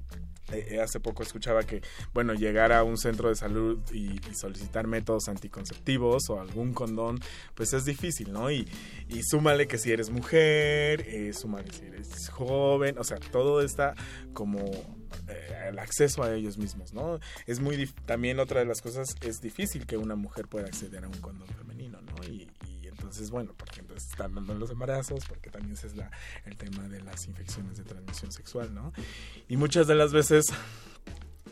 [0.52, 1.82] Eh, hace poco escuchaba que,
[2.14, 7.20] bueno, llegar a un centro de salud y, solicitar métodos anticonceptivos o algún condón,
[7.56, 8.52] pues es difícil, ¿no?
[8.52, 8.68] Y,
[9.08, 13.96] y súmale que si eres mujer, eh, súmale si eres joven, o sea, todo está
[14.34, 14.60] como
[15.28, 17.20] eh, el acceso a ellos mismos, ¿no?
[17.48, 21.08] Es muy, también otra de las cosas, es difícil que una mujer pueda acceder a
[21.08, 22.24] un condón femenino, ¿no?
[22.26, 22.48] Y,
[23.06, 26.10] entonces, bueno, porque entonces están dando los embarazos, porque también es la,
[26.45, 28.91] el tema de las infecciones de transmisión sexual, ¿no?
[29.47, 30.45] Y muchas de las veces,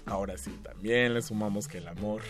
[0.06, 2.22] ahora sí, también le sumamos que el amor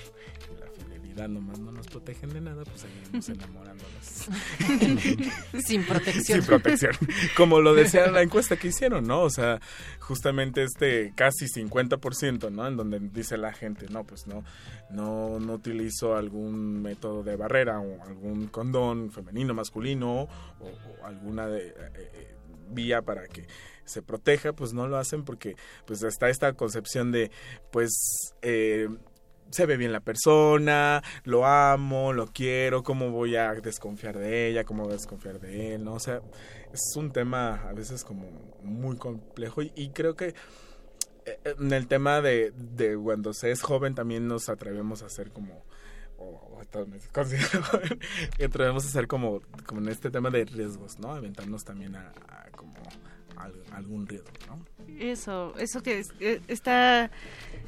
[0.59, 0.67] la
[1.13, 4.03] nomás no nos protegen de nada, pues seguimos enamorándonos.
[5.65, 6.41] Sin protección.
[6.41, 6.93] Sin protección.
[7.37, 9.21] Como lo decía la encuesta que hicieron, ¿no?
[9.21, 9.59] O sea,
[9.99, 12.67] justamente este casi 50%, ¿no?
[12.67, 14.43] En donde dice la gente, no, pues no,
[14.89, 20.27] no, no utilizo algún método de barrera o algún condón femenino, masculino
[20.59, 22.35] o, alguna de, eh, eh,
[22.69, 23.47] vía para que
[23.85, 25.55] se proteja, pues no lo hacen porque
[25.85, 27.31] pues está esta concepción de
[27.71, 28.87] pues eh,
[29.53, 34.63] se ve bien la persona, lo amo, lo quiero, cómo voy a desconfiar de ella,
[34.63, 35.93] cómo voy a desconfiar de él, ¿no?
[35.93, 36.21] O sea,
[36.73, 38.29] es un tema a veces como
[38.63, 40.33] muy complejo y creo que
[41.43, 45.63] en el tema de, de cuando se es joven también nos atrevemos a hacer como
[46.17, 46.59] o,
[48.43, 51.11] atrevemos a hacer como, como en este tema de riesgos, ¿no?
[51.11, 52.11] Aventarnos también a,
[52.55, 52.73] como
[53.71, 54.65] algún riesgo, ¿no?
[54.99, 57.11] Eso, eso que eh, está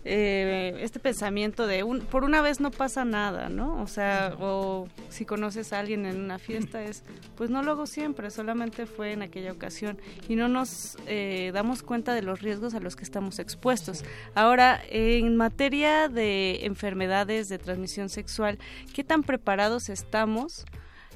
[0.07, 3.81] eh, este pensamiento de un, por una vez no pasa nada, ¿no?
[3.81, 7.03] O sea, o si conoces a alguien en una fiesta es,
[7.35, 9.97] pues no lo hago siempre, solamente fue en aquella ocasión
[10.29, 14.05] y no nos eh, damos cuenta de los riesgos a los que estamos expuestos.
[14.35, 18.59] Ahora, en materia de enfermedades de transmisión sexual,
[18.93, 20.65] ¿qué tan preparados estamos?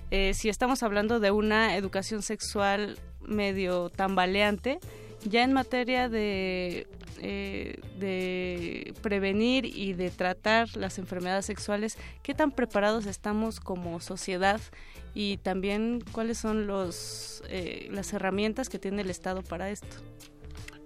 [0.10, 4.80] Eh, si estamos hablando de una educación sexual medio tambaleante,
[5.26, 6.88] ya en materia de
[7.22, 14.62] eh, de prevenir y de tratar las enfermedades sexuales, ¿qué tan preparados estamos como sociedad
[15.14, 19.98] y también cuáles son los, eh, las herramientas que tiene el Estado para esto?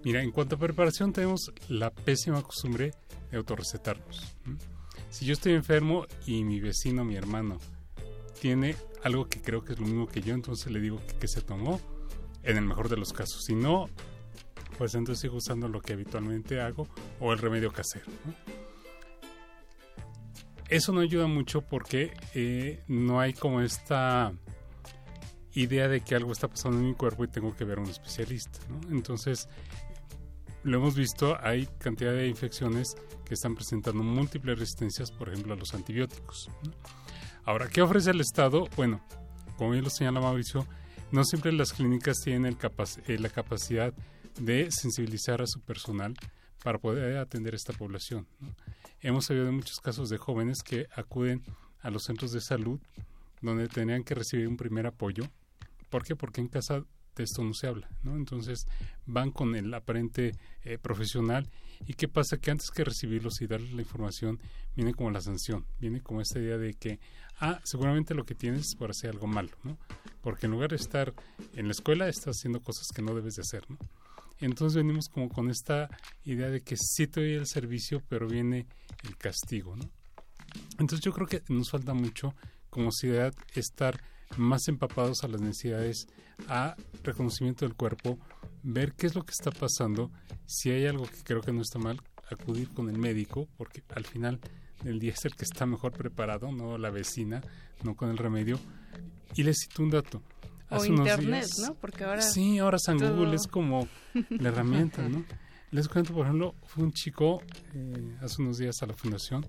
[0.02, 2.90] Mira, en cuanto a preparación tenemos la pésima costumbre
[3.30, 4.36] de autorrecetarnos.
[5.10, 7.58] Si yo estoy enfermo y mi vecino, mi hermano,
[8.40, 8.74] tiene
[9.04, 11.42] algo que creo que es lo mismo que yo, entonces le digo que, que se
[11.42, 11.80] tomó,
[12.42, 13.44] en el mejor de los casos.
[13.44, 13.88] Si no,
[14.76, 16.88] pues entonces sigo usando lo que habitualmente hago
[17.20, 18.06] o el remedio casero.
[20.68, 24.32] Eso no ayuda mucho porque eh, no hay como esta
[25.52, 27.88] idea de que algo está pasando en mi cuerpo y tengo que ver a un
[27.88, 28.58] especialista.
[28.90, 29.48] Entonces,
[30.64, 35.56] lo hemos visto, hay cantidad de infecciones que están presentando múltiples resistencias, por ejemplo, a
[35.56, 36.50] los antibióticos.
[37.44, 38.66] Ahora, ¿qué ofrece el Estado?
[38.74, 39.00] Bueno,
[39.56, 40.66] como bien lo señala Mauricio,
[41.12, 42.56] no siempre las clínicas tienen
[43.06, 43.92] eh, la capacidad
[44.38, 46.14] de sensibilizar a su personal
[46.62, 48.26] para poder atender a esta población.
[49.00, 51.42] Hemos sabido de muchos casos de jóvenes que acuden
[51.80, 52.80] a los centros de salud
[53.42, 55.24] donde tenían que recibir un primer apoyo.
[55.90, 56.16] ¿Por qué?
[56.16, 58.16] Porque en casa de esto no se habla, ¿no?
[58.16, 58.66] Entonces
[59.06, 60.32] van con el aparente
[60.64, 61.48] eh, profesional
[61.86, 64.40] y qué pasa que antes que recibirlos y darles la información
[64.74, 66.98] viene como la sanción, viene como esta idea de que
[67.38, 69.78] ah seguramente lo que tienes es por hacer algo malo, ¿no?
[70.22, 71.14] Porque en lugar de estar
[71.54, 73.78] en la escuela estás haciendo cosas que no debes de hacer, ¿no?
[74.40, 75.88] Entonces venimos como con esta
[76.24, 78.66] idea de que sí te doy el servicio, pero viene
[79.04, 79.90] el castigo, ¿no?
[80.78, 82.34] Entonces yo creo que nos falta mucho
[82.70, 84.02] como sociedad estar
[84.36, 86.08] más empapados a las necesidades,
[86.48, 88.18] a reconocimiento del cuerpo,
[88.62, 90.10] ver qué es lo que está pasando,
[90.46, 94.04] si hay algo que creo que no está mal, acudir con el médico, porque al
[94.04, 94.40] final
[94.82, 97.42] del día es el que está mejor preparado, no la vecina,
[97.82, 98.58] no con el remedio.
[99.36, 100.22] Y les cito un dato
[100.76, 101.74] o internet, ¿no?
[101.74, 103.88] Porque ahora sí, ahora San Google es como
[104.30, 105.24] la herramienta, ¿no?
[105.70, 107.42] Les cuento, por ejemplo, fue un chico
[107.74, 109.44] eh, hace unos días a la fundación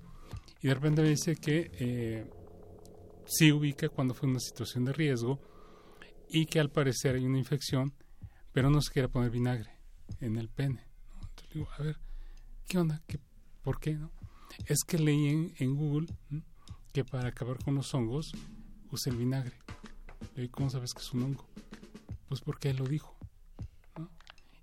[0.61, 2.27] y de repente me dice que eh,
[3.27, 5.39] sí ubica cuando fue una situación de riesgo
[6.27, 7.93] y que al parecer hay una infección,
[8.51, 9.69] pero no se quiere poner vinagre
[10.19, 10.87] en el pene.
[11.21, 11.99] Entonces digo, a ver,
[12.67, 13.03] ¿qué onda?
[13.05, 13.19] ¿Qué,
[13.61, 13.93] ¿Por qué?
[13.93, 14.11] No?
[14.65, 16.07] Es que leí en, Google
[16.93, 18.31] que para acabar con los hongos
[18.91, 19.57] use el vinagre.
[20.35, 21.45] ¿Y cómo sabes que es un hongo?
[22.27, 23.15] Pues porque él lo dijo.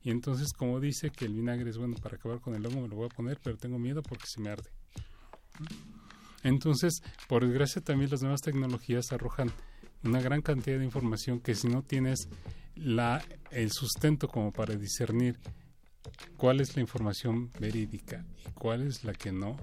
[0.03, 2.89] Y entonces, como dice que el vinagre es bueno para acabar con el hongo, me
[2.89, 4.69] lo voy a poner, pero tengo miedo porque se me arde.
[6.43, 9.51] Entonces, por desgracia también las nuevas tecnologías arrojan
[10.03, 12.29] una gran cantidad de información que si no tienes
[12.75, 15.39] el sustento como para discernir
[16.37, 19.57] cuál es la información verídica y cuál es la que no,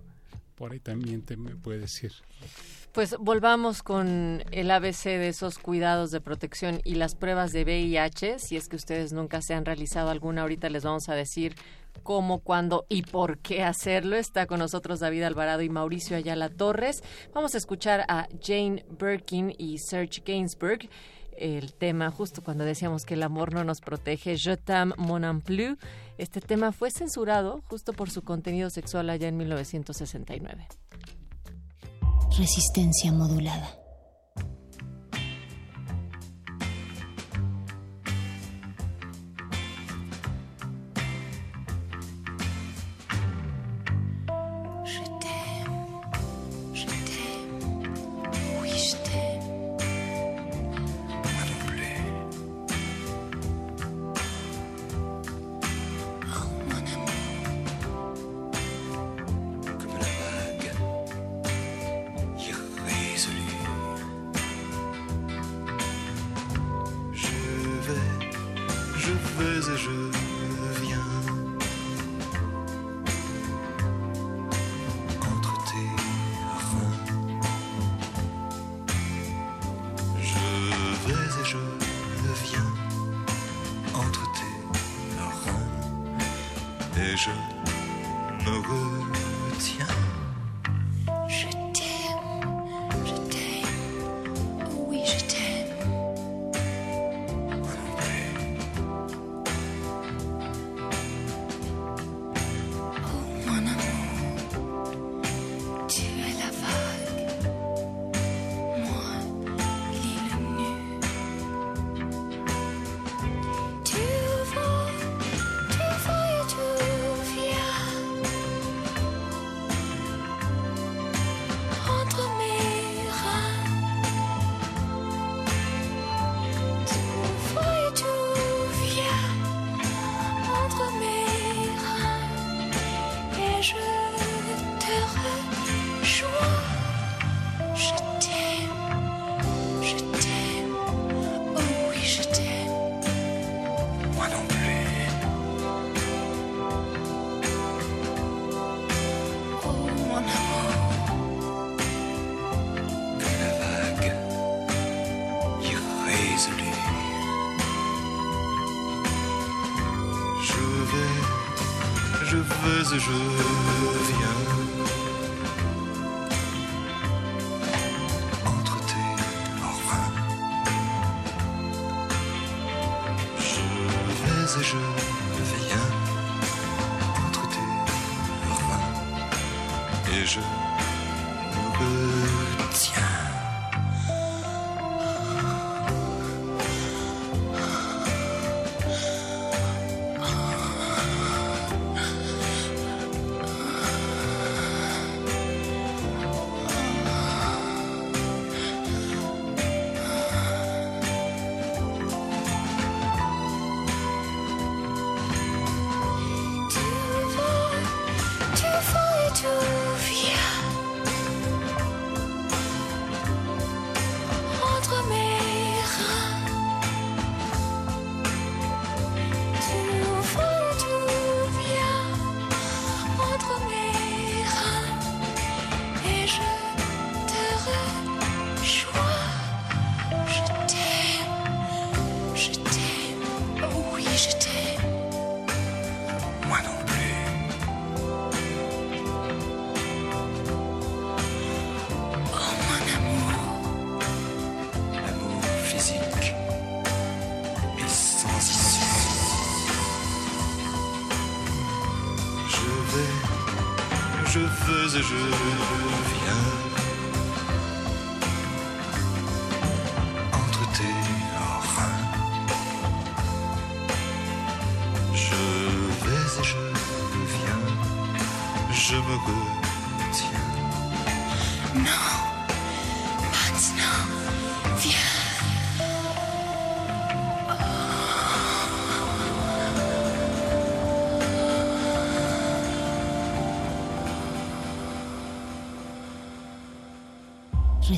[0.60, 2.12] por ahí también te me puede decir.
[2.91, 8.39] Pues volvamos con el ABC de esos cuidados de protección y las pruebas de VIH.
[8.39, 11.55] Si es que ustedes nunca se han realizado alguna, ahorita les vamos a decir
[12.03, 14.18] cómo, cuándo y por qué hacerlo.
[14.18, 17.03] Está con nosotros David Alvarado y Mauricio Ayala Torres.
[17.34, 20.89] Vamos a escuchar a Jane Birkin y Serge Gainsbourg.
[21.39, 25.77] El tema, justo cuando decíamos que el amor no nos protege, Je t'aime mon plus.
[26.17, 30.67] Este tema fue censurado justo por su contenido sexual allá en 1969.
[32.37, 33.78] Resistencia modulada.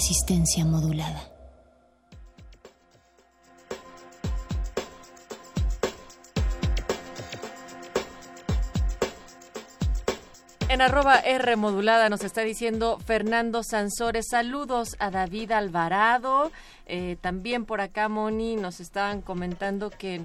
[0.02, 1.22] Resistencia modulada.
[10.70, 16.52] En arroba R modulada nos está diciendo Fernando Sansores, saludos a David Alvarado.
[16.88, 20.22] Eh, también por acá, Moni, nos estaban comentando que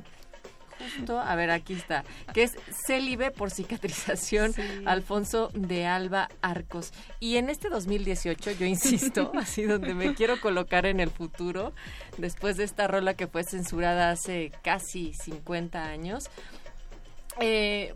[0.97, 6.93] justo, a ver, aquí está, que es célibe por cicatrización Alfonso de Alba Arcos.
[7.21, 11.73] Y en este 2018, yo insisto, así donde me quiero colocar en el futuro,
[12.19, 16.31] después de esta rola que fue censurada hace casi 50 años,
[17.41, 17.95] eh,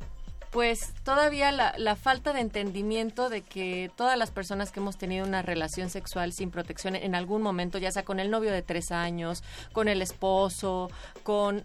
[0.50, 5.24] pues todavía la, la, falta de entendimiento de que todas las personas que hemos tenido
[5.24, 8.90] una relación sexual sin protección en algún momento, ya sea con el novio de tres
[8.90, 10.90] años, con el esposo,
[11.22, 11.64] con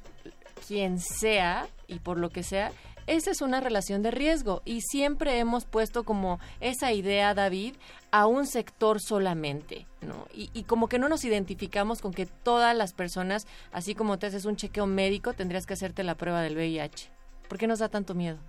[0.68, 2.72] quien sea y por lo que sea,
[3.07, 7.76] esa es una relación de riesgo y siempre hemos puesto como esa idea, David,
[8.11, 10.28] a un sector solamente, ¿no?
[10.34, 14.28] Y, y, como que no nos identificamos con que todas las personas, así como te
[14.28, 17.11] haces un chequeo médico, tendrías que hacerte la prueba del VIH.
[17.47, 18.39] ¿Por qué nos da tanto miedo?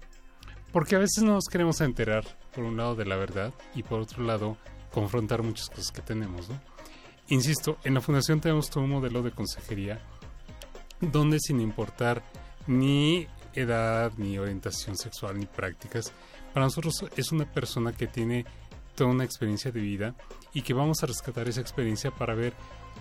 [0.72, 4.00] Porque a veces no nos queremos enterar, por un lado, de la verdad y por
[4.00, 4.56] otro lado,
[4.90, 6.58] confrontar muchas cosas que tenemos, ¿no?
[7.28, 10.00] Insisto, en la Fundación tenemos todo un modelo de consejería
[11.00, 12.22] donde sin importar
[12.66, 16.12] ni edad, ni orientación sexual, ni prácticas,
[16.52, 18.44] para nosotros es una persona que tiene
[18.94, 20.14] toda una experiencia de vida
[20.54, 22.54] y que vamos a rescatar esa experiencia para ver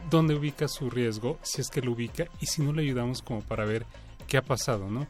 [0.10, 3.41] dónde ubica su riesgo, si es que lo ubica y si no le ayudamos como
[3.41, 3.86] para ver
[4.28, 5.08] qué ha pasado, ¿no?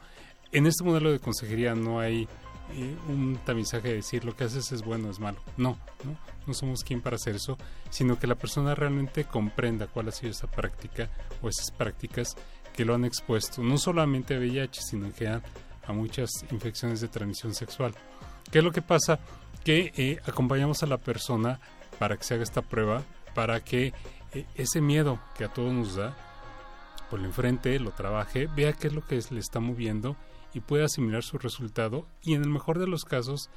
[0.51, 2.27] En este modelo de consejería no hay
[2.73, 5.39] eh, un tamizaje de decir lo que haces es bueno, es malo.
[5.57, 7.57] No, no, no somos quien para hacer eso,
[7.89, 11.09] sino que la persona realmente comprenda cuál ha sido esa práctica
[11.41, 12.35] o esas prácticas
[12.75, 15.43] que lo han expuesto no solamente a VIH, sino en general
[15.87, 17.93] a muchas infecciones de transmisión sexual.
[18.51, 19.19] ¿Qué es lo que pasa?
[19.63, 21.59] Que eh, acompañamos a la persona
[21.99, 23.03] para que se haga esta prueba,
[23.33, 23.93] para que
[24.33, 26.15] eh, ese miedo que a todos nos da,
[27.09, 30.15] por el enfrente, lo trabaje, vea qué es lo que le está moviendo
[30.53, 33.49] y pueda asimilar su resultado y en el mejor de los casos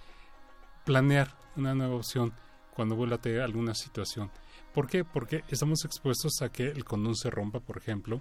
[0.84, 2.32] planear una nueva opción
[2.74, 4.30] cuando vuelva a tener alguna situación.
[4.72, 5.04] ¿Por qué?
[5.04, 8.20] Porque estamos expuestos a que el condón se rompa, por ejemplo,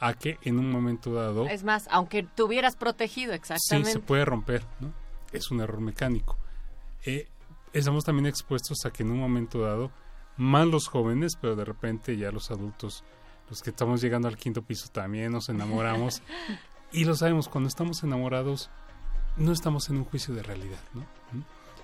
[0.00, 1.46] a que en un momento dado...
[1.46, 3.90] Es más, aunque te hubieras protegido, exactamente.
[3.90, 4.92] Sí, se puede romper, ¿no?
[5.32, 6.36] Es un error mecánico.
[7.04, 7.28] Eh,
[7.72, 9.90] estamos también expuestos a que en un momento dado,
[10.36, 13.04] más los jóvenes, pero de repente ya los adultos,
[13.48, 16.22] los que estamos llegando al quinto piso también nos enamoramos.
[16.92, 18.70] y lo sabemos, cuando estamos enamorados,
[19.36, 21.04] no estamos en un juicio de realidad, ¿no?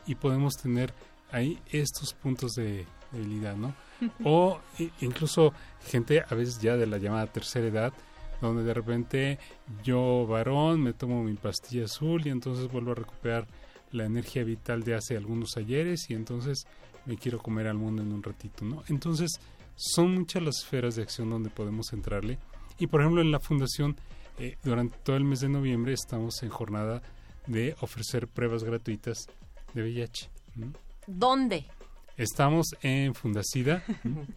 [0.07, 0.93] Y podemos tener
[1.31, 3.75] ahí estos puntos de debilidad, ¿no?
[4.25, 4.61] O
[5.01, 5.53] incluso
[5.87, 7.93] gente a veces ya de la llamada tercera edad,
[8.41, 9.39] donde de repente
[9.85, 13.47] yo varón me tomo mi pastilla azul y entonces vuelvo a recuperar
[13.93, 16.67] la energía vital de hace algunos ayeres y entonces
[17.05, 18.83] me quiero comer al mundo en un ratito, ¿no?
[18.89, 19.41] Entonces
[19.77, 22.39] son muchas las esferas de acción donde podemos entrarle
[22.79, 23.97] y por ejemplo en la fundación
[24.39, 27.03] eh, durante todo el mes de noviembre estamos en jornada
[27.47, 29.27] de ofrecer pruebas gratuitas
[29.75, 30.31] de VIH.
[31.07, 31.67] ¿Dónde?
[32.17, 33.83] Estamos en Fundacida,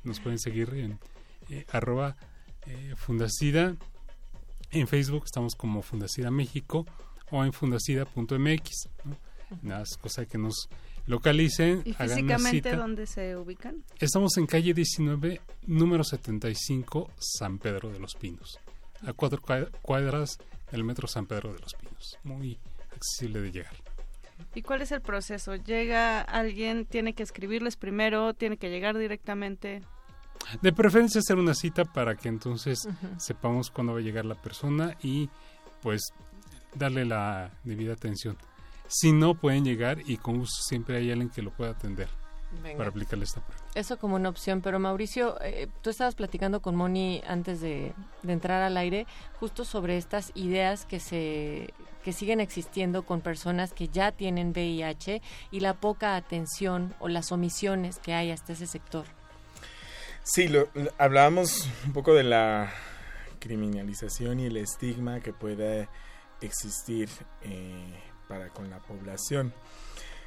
[0.04, 1.00] nos pueden seguir en
[1.50, 2.16] eh, arroba
[2.66, 3.76] eh, Fundacida.
[4.72, 6.86] En Facebook estamos como Fundacida México
[7.32, 8.90] o en fundacida.mx.
[9.62, 10.70] Nada, es cosa que nos
[11.06, 11.82] localicen.
[11.86, 13.84] ¿Y físicamente dónde se ubican?
[14.00, 18.60] Estamos en calle 19, número 75, San Pedro de los Pinos.
[19.06, 19.42] A cuatro
[19.82, 20.40] cuadras
[20.72, 22.18] del metro San Pedro de los Pinos.
[22.24, 22.58] Muy
[22.92, 23.85] accesible de llegar.
[24.54, 25.56] ¿Y cuál es el proceso?
[25.56, 29.82] ¿Llega alguien, tiene que escribirles primero, tiene que llegar directamente?
[30.62, 34.96] De preferencia hacer una cita para que entonces sepamos cuándo va a llegar la persona
[35.02, 35.30] y
[35.82, 36.02] pues
[36.76, 38.38] darle la debida atención.
[38.88, 42.10] Si no pueden llegar y con gusto siempre hay alguien que lo pueda atender
[42.78, 43.65] para aplicarle esta prueba.
[43.76, 47.94] Eso como una opción, pero Mauricio, eh, tú estabas platicando con Moni antes de,
[48.26, 49.06] entrar al aire
[49.38, 55.24] justo sobre estas ideas que se que siguen existiendo con personas que ya tienen VIH
[55.50, 59.06] y la poca atención o las omisiones que hay hasta ese sector.
[60.22, 60.70] Sí, lo,
[61.00, 62.72] hablábamos un poco de la
[63.40, 65.90] criminalización y el estigma que puede
[66.42, 67.10] existir
[67.42, 69.52] eh, para con la población.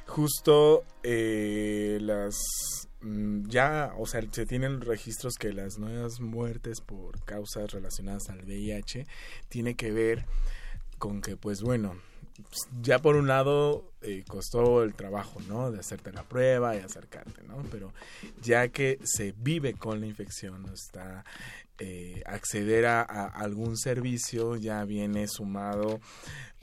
[0.05, 7.71] Justo eh, las ya, o sea, se tienen registros que las nuevas muertes por causas
[7.71, 9.05] relacionadas al VIH
[9.47, 10.25] tiene que ver
[10.97, 11.95] con que, pues bueno,
[12.81, 15.71] ya por un lado eh, costó el trabajo, ¿no?
[15.71, 17.63] De hacerte la prueba y acercarte, ¿no?
[17.71, 17.93] Pero
[18.41, 21.23] ya que se vive con la infección, está
[21.79, 26.01] eh, acceder a, algún servicio ya viene sumado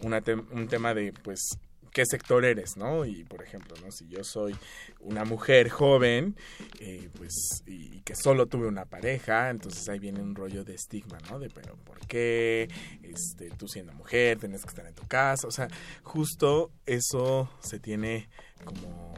[0.00, 0.22] una
[0.52, 1.58] un tema de, pues,
[1.96, 3.06] qué sector eres, ¿no?
[3.06, 3.90] Y por ejemplo, ¿no?
[3.90, 4.54] Si yo soy
[5.00, 6.36] una mujer joven,
[6.78, 11.16] eh, pues, y, que solo tuve una pareja, entonces ahí viene un rollo de estigma,
[11.30, 11.38] ¿no?
[11.38, 12.68] De, pero ¿por qué?
[13.02, 15.68] Este, tú siendo mujer, tienes que estar en tu casa, o sea,
[16.02, 18.28] justo eso se tiene
[18.62, 19.14] como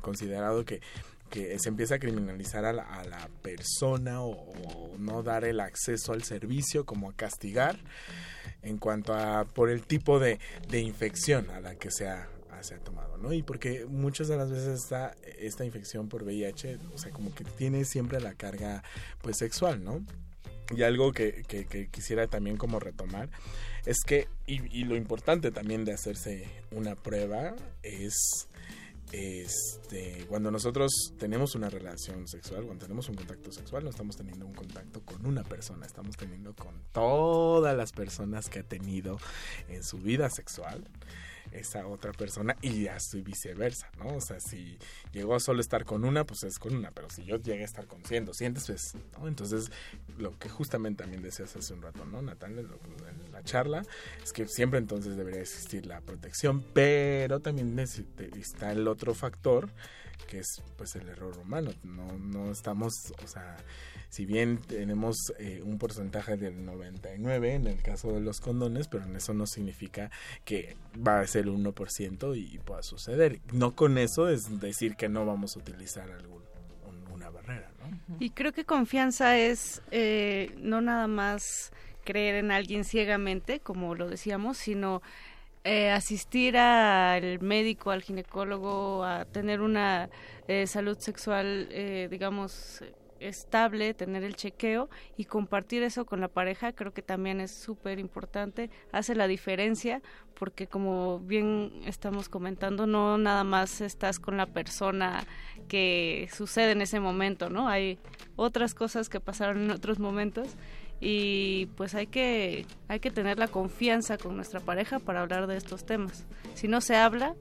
[0.00, 0.80] considerado que
[1.30, 6.84] que se empieza a criminalizar a la, persona o, no dar el acceso al servicio
[6.84, 7.78] como a castigar
[8.62, 10.38] en cuanto a por el tipo de,
[10.72, 12.28] infección a la que se ha,
[12.60, 13.32] se ha tomado, ¿no?
[13.32, 17.44] Y porque muchas de las veces esta, esta infección por VIH, o sea, como que
[17.44, 18.82] tiene siempre la carga
[19.22, 20.04] pues sexual, ¿no?
[20.76, 23.28] Y algo que, que, quisiera también como retomar
[23.86, 28.46] es que, y, y, lo importante también de hacerse una prueba es
[29.12, 34.46] este, cuando nosotros tenemos una relación sexual, cuando tenemos un contacto sexual, no estamos teniendo
[34.46, 39.18] un contacto con una persona, estamos teniendo con todas las personas que ha tenido
[39.68, 40.84] en su vida sexual
[41.52, 44.16] esa otra persona y así viceversa, ¿no?
[44.16, 44.78] O sea, si
[45.12, 47.64] llegó a solo estar con una, pues es con una, pero si yo llegué a
[47.64, 49.28] estar con 100, 200, pues, ¿no?
[49.28, 49.70] Entonces,
[50.18, 52.60] lo que justamente también decías hace un rato, ¿no, Natalia?
[52.60, 53.82] En la charla,
[54.22, 59.70] es que siempre entonces debería existir la protección, pero también está el otro factor,
[60.28, 63.56] que es pues el error humano, no, no estamos, o sea
[64.10, 69.04] si bien tenemos eh, un porcentaje del 99 en el caso de los condones, pero
[69.04, 70.10] en eso no significa
[70.44, 73.40] que va a ser el 1% y pueda suceder.
[73.52, 76.42] No con eso es decir que no vamos a utilizar algún,
[77.14, 77.70] una barrera.
[77.78, 78.16] ¿no?
[78.18, 81.70] Y creo que confianza es eh, no nada más
[82.04, 85.02] creer en alguien ciegamente, como lo decíamos, sino
[85.62, 90.10] eh, asistir al médico, al ginecólogo, a tener una
[90.66, 91.68] salud sexual,
[92.10, 92.82] digamos,
[93.20, 97.98] estable, tener el chequeo y compartir eso con la pareja, creo que también es súper
[97.98, 100.02] importante, hace la diferencia
[100.34, 105.24] porque como bien estamos comentando, no nada más estás con la persona
[105.68, 107.68] que sucede en ese momento, ¿no?
[107.68, 107.98] Hay
[108.36, 110.56] otras cosas que pasaron en otros momentos
[111.00, 115.56] y pues hay que hay que tener la confianza con nuestra pareja para hablar de
[115.56, 116.26] estos temas.
[116.54, 117.34] Si no se habla,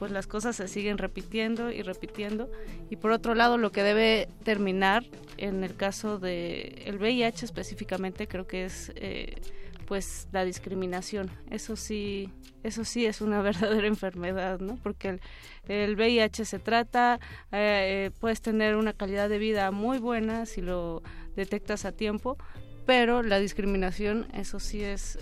[0.00, 2.50] pues las cosas se siguen repitiendo y repitiendo.
[2.88, 5.04] Y por otro lado, lo que debe terminar
[5.36, 9.42] en el caso de el VIH específicamente, creo que es eh,
[9.84, 11.30] pues la discriminación.
[11.50, 12.30] Eso sí,
[12.62, 14.76] eso sí es una verdadera enfermedad, ¿no?
[14.82, 15.20] Porque
[15.68, 17.20] el, VIH se trata,
[17.52, 21.02] eh, eh, puedes tener una calidad de vida muy buena si lo
[21.36, 22.38] detectas a tiempo,
[22.86, 25.18] pero la discriminación, eso sí es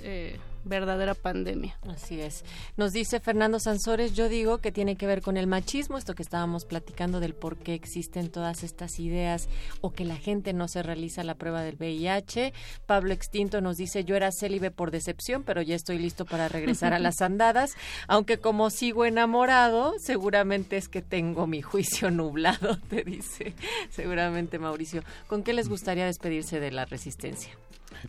[0.64, 1.78] verdadera pandemia.
[1.88, 2.44] Así es.
[2.76, 6.22] Nos dice Fernando Sansores, yo digo que tiene que ver con el machismo, esto que
[6.22, 9.48] estábamos platicando del por qué existen todas estas ideas
[9.80, 12.52] o que la gente no se realiza la prueba del VIH.
[12.86, 16.92] Pablo Extinto nos dice, yo era célibe por decepción, pero ya estoy listo para regresar
[16.92, 17.72] a las andadas,
[18.06, 23.54] aunque como sigo enamorado, seguramente es que tengo mi juicio nublado, te dice
[23.90, 25.02] seguramente Mauricio.
[25.26, 27.52] ¿Con qué les gustaría despedirse de la resistencia?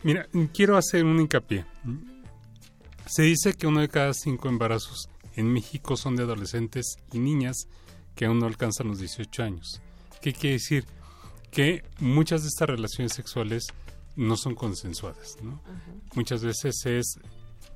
[0.03, 1.65] Mira, quiero hacer un hincapié.
[3.09, 7.67] Se dice que uno de cada cinco embarazos en México son de adolescentes y niñas
[8.13, 9.81] que aún no alcanzan los 18 años.
[10.21, 10.85] ¿Qué quiere decir?
[11.49, 13.65] Que muchas de estas relaciones sexuales
[14.15, 15.37] no son consensuadas.
[16.13, 17.19] Muchas veces es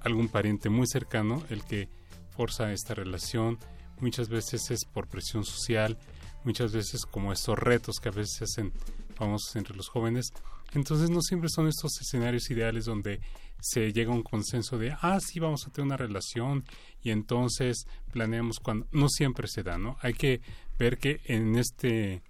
[0.02, 1.90] algún pariente muy cercano el que
[2.30, 3.58] forza esta relación,
[4.02, 5.98] muchas veces es por presión social,
[6.44, 8.72] muchas veces como estos retos que a veces se hacen
[9.16, 10.28] famosos entre los jóvenes.
[10.74, 13.20] Entonces no siempre son estos escenarios ideales donde
[13.64, 16.66] se llega a un consenso de, ah, sí, vamos a tener una relación
[17.02, 18.88] y entonces planeamos cuando...
[18.92, 19.96] No siempre se da, ¿no?
[20.02, 20.42] Hay que
[20.78, 22.22] ver que en este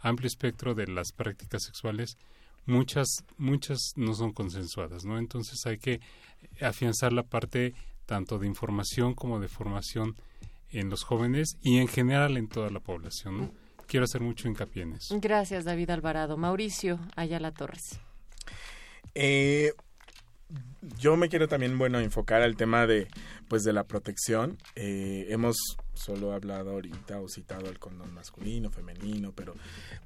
[0.00, 2.18] amplio espectro de las prácticas sexuales,
[2.66, 5.18] muchas, muchas no son consensuadas, ¿no?
[5.18, 6.00] Entonces hay que
[6.60, 7.72] afianzar la parte
[8.04, 10.14] tanto de información como de formación
[10.72, 13.50] en los jóvenes y en general en toda la población, ¿no?
[13.86, 15.18] Quiero hacer mucho hincapié en eso.
[15.22, 16.36] Gracias, David Alvarado.
[16.36, 17.98] Mauricio Ayala Torres.
[19.14, 19.72] Eh,
[20.98, 23.08] yo me quiero también, bueno, enfocar al tema de,
[23.48, 24.58] pues, de la protección.
[24.74, 29.54] Eh, hemos solo hablado ahorita o citado el condón masculino, femenino, pero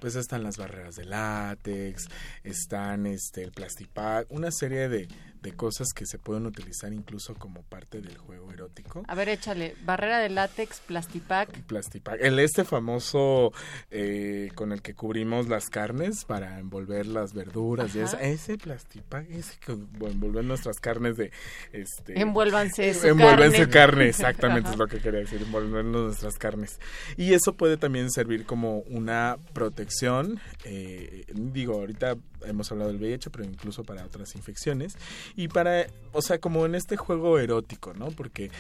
[0.01, 2.09] pues están las barreras de látex,
[2.45, 5.09] están este el plastipack, una serie de,
[5.43, 9.05] de cosas que se pueden utilizar incluso como parte del juego erótico.
[9.07, 11.63] A ver, échale, barrera de látex, plastipack.
[11.63, 13.53] Plastipack, el este famoso
[13.91, 19.59] eh, con el que cubrimos las carnes para envolver las verduras y ese plastipack, ese
[19.61, 21.31] que envolver nuestras carnes de
[21.73, 23.65] este envuélvanse su envuelven carne.
[23.65, 26.79] su carne, exactamente es lo que quería decir, envuelven nuestras carnes.
[27.17, 33.31] Y eso puede también servir como una protección, eh, digo, ahorita hemos hablado del VIH,
[33.31, 34.97] pero incluso para otras infecciones.
[35.37, 38.11] Y para, o sea, como en este juego erótico, ¿no?
[38.11, 38.51] Porque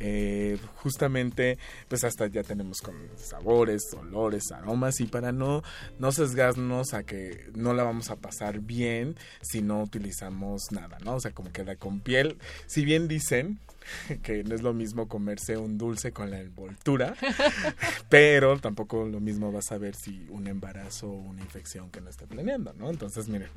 [0.00, 1.58] eh, justamente,
[1.88, 5.62] pues hasta ya tenemos con sabores, olores, aromas, y para no,
[5.98, 11.16] no sesgarnos a que no la vamos a pasar bien si no utilizamos nada, ¿no?
[11.16, 12.38] O sea, como queda con piel.
[12.66, 13.60] Si bien dicen,
[14.22, 17.14] que no es lo mismo comerse un dulce con la envoltura,
[18.08, 22.10] pero tampoco lo mismo vas a ver si un embarazo o una infección que no
[22.10, 22.90] esté planeando, ¿no?
[22.90, 23.48] Entonces, miren,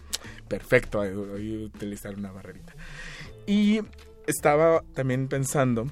[0.48, 2.74] perfecto, hoy utilizar una barrerita.
[3.46, 3.82] Y
[4.28, 5.88] estaba también pensando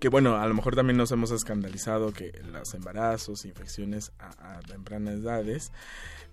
[0.00, 4.60] que bueno, a lo mejor también nos hemos escandalizado que los embarazos, infecciones a, a
[4.60, 5.70] tempranas edades,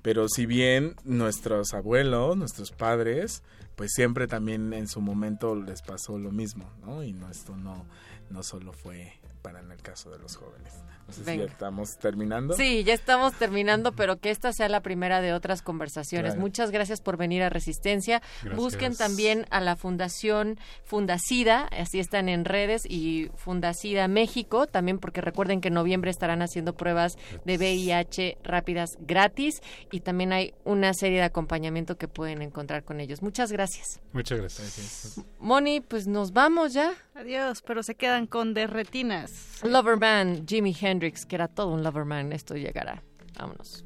[0.01, 3.43] pero si bien nuestros abuelos, nuestros padres,
[3.75, 7.03] pues siempre también en su momento les pasó lo mismo, ¿no?
[7.03, 7.85] Y no, esto no,
[8.29, 10.73] no solo fue para en el caso de los jóvenes.
[11.07, 12.53] No sé si ya estamos terminando.
[12.55, 16.37] Sí, ya estamos terminando, pero que esta sea la primera de otras conversaciones.
[16.37, 18.21] Muchas gracias por venir a Resistencia.
[18.55, 25.21] Busquen también a la Fundación Fundacida, así están en redes, y Fundacida México, también porque
[25.21, 30.93] recuerden que en noviembre estarán haciendo pruebas de VIH rápidas gratis y también hay una
[30.93, 33.21] serie de acompañamiento que pueden encontrar con ellos.
[33.21, 33.99] Muchas gracias.
[34.13, 35.21] Muchas gracias.
[35.39, 36.93] Moni, pues nos vamos ya.
[37.15, 39.59] Adiós, pero se quedan con derretinas.
[39.63, 43.01] Loverman, Jimi Hendrix, que era todo un Loverman, esto llegará.
[43.37, 43.85] Vámonos.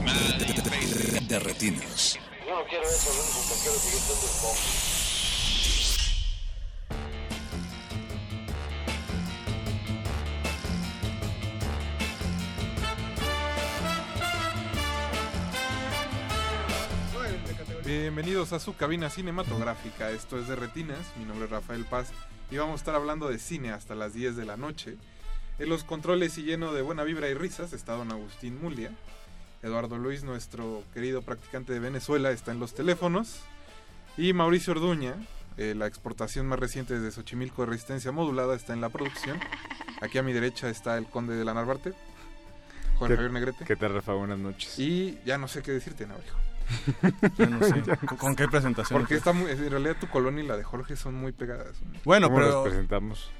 [0.00, 2.18] De, retinas.
[2.46, 3.10] Yo no quiero eso,
[3.62, 4.32] quiero seguir siendo el
[17.84, 20.10] Bienvenidos a su cabina cinematográfica.
[20.10, 20.98] Esto es de Retinas.
[21.18, 22.10] Mi nombre es Rafael Paz
[22.50, 24.96] y vamos a estar hablando de cine hasta las 10 de la noche.
[25.58, 28.92] En los controles y lleno de buena vibra y risas está don Agustín Mulia.
[29.62, 33.40] Eduardo Luis, nuestro querido practicante de Venezuela, está en los teléfonos.
[34.16, 35.14] Y Mauricio Orduña,
[35.56, 39.38] eh, la exportación más reciente desde Xochimilco de resistencia modulada, está en la producción.
[40.00, 41.92] Aquí a mi derecha está el conde de la Narvarte,
[42.98, 43.64] Juan Javier Negrete.
[43.64, 44.12] ¿Qué tal, Rafa?
[44.12, 44.78] Buenas noches.
[44.78, 46.38] Y ya no sé qué decirte, Navajo.
[47.50, 47.82] no sé.
[48.18, 49.00] ¿Con qué presentación?
[49.00, 51.76] Porque está en realidad tu colonia y la de Jorge son muy pegadas.
[52.04, 53.30] Bueno, ¿Cómo pero presentamos?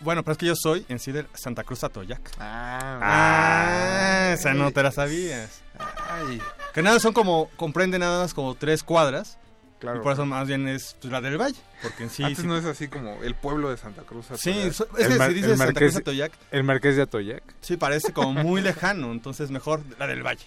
[0.00, 2.20] Bueno, pero es que yo soy en sí de Santa Cruz Atoyac.
[2.38, 5.62] Ah, ah esa no te la sabías.
[6.10, 6.40] Ay.
[6.72, 9.38] Que nada, son como, comprende nada más como tres cuadras.
[9.78, 10.00] Claro.
[10.00, 11.58] Y por eso más bien es pues, la del Valle.
[11.82, 12.22] Porque en sí.
[12.22, 14.26] Antes no es así como el pueblo de Santa Cruz.
[14.30, 14.40] Atoyac.
[14.40, 14.50] Sí,
[14.98, 16.32] es que se dice Santa Cruz Atoyac.
[16.50, 17.42] El Marqués de Atoyac.
[17.60, 19.12] Sí, parece como muy lejano.
[19.12, 20.46] Entonces mejor la del Valle.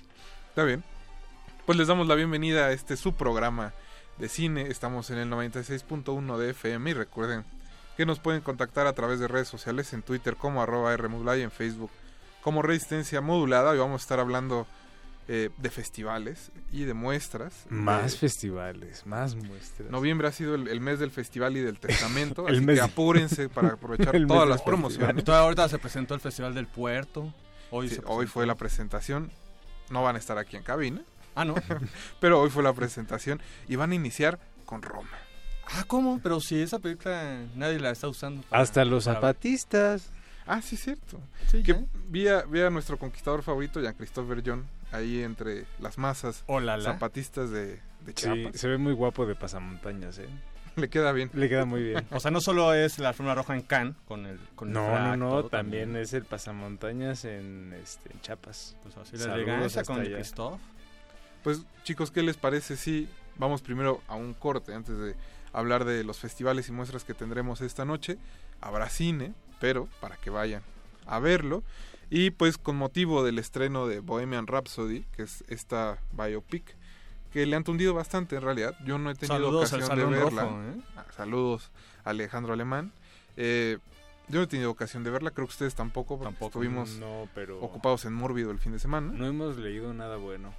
[0.49, 0.84] Está bien.
[1.66, 3.74] Pues les damos la bienvenida a este su programa
[4.18, 4.68] de cine.
[4.68, 7.43] Estamos en el 96.1 de FM y recuerden
[7.97, 11.41] que nos pueden contactar a través de redes sociales en Twitter como arroba Rmodulada y
[11.41, 11.91] en Facebook
[12.41, 13.75] como Resistencia Modulada.
[13.75, 14.67] Y vamos a estar hablando
[15.27, 17.65] eh, de festivales y de muestras.
[17.69, 19.89] Más festivales, más muestras.
[19.89, 24.15] Noviembre ha sido el, mes del festival y del testamento, así que apúrense para aprovechar
[24.27, 25.27] todas las promociones.
[25.27, 27.33] ahorita se presentó el Festival del Puerto.
[27.71, 29.31] Hoy, hoy fue la presentación.
[29.89, 31.03] No van a estar aquí en cabina,
[31.35, 31.55] Ah, no.
[32.19, 35.09] Pero hoy fue la presentación y van a iniciar con Roma.
[35.68, 36.20] Ah, ¿cómo?
[36.22, 38.43] Pero si esa película nadie la está usando.
[38.51, 40.09] Hasta los zapatistas.
[40.45, 41.20] Ah, sí, cierto.
[41.47, 41.76] Sí, que
[42.09, 46.43] vi a, vi a, nuestro conquistador favorito, Jean-Christophe John, ahí entre las masas
[46.82, 48.51] zapatistas de, de Chiapas.
[48.53, 50.28] Sí, se ve muy guapo de pasamontañas, ¿eh?
[50.76, 51.30] Le queda bien.
[51.34, 52.05] Le queda muy bien.
[52.11, 55.18] o sea, no solo es la forma roja en Cannes con el con No, no,
[55.18, 58.76] no, también, es el pasamontañas en este en Chiapas.
[58.82, 60.61] Pues así la elegancia con Christophe.
[61.43, 63.07] Pues chicos, ¿qué les parece si
[63.38, 65.16] vamos primero a un corte antes de
[65.54, 68.18] hablar de los festivales y muestras que tendremos esta noche?
[68.60, 70.64] Habrá cine, pero para que vayan
[71.06, 71.64] a verlo.
[72.10, 76.76] Y pues con motivo del estreno de Bohemian Rhapsody, que es esta biopic,
[77.32, 78.76] que le han tundido bastante en realidad.
[78.86, 80.43] Yo no he tenido ocasión de verla.
[80.43, 80.82] ¿eh?
[80.95, 81.72] Ah, saludos
[82.04, 82.91] Alejandro Alemán.
[83.38, 83.80] Eh,
[84.28, 86.99] yo no he tenido ocasión de verla, creo que ustedes tampoco, tampoco estuvimos
[87.60, 89.12] ocupados en Mórbido el fin de semana.
[89.12, 90.54] No hemos leído nada bueno.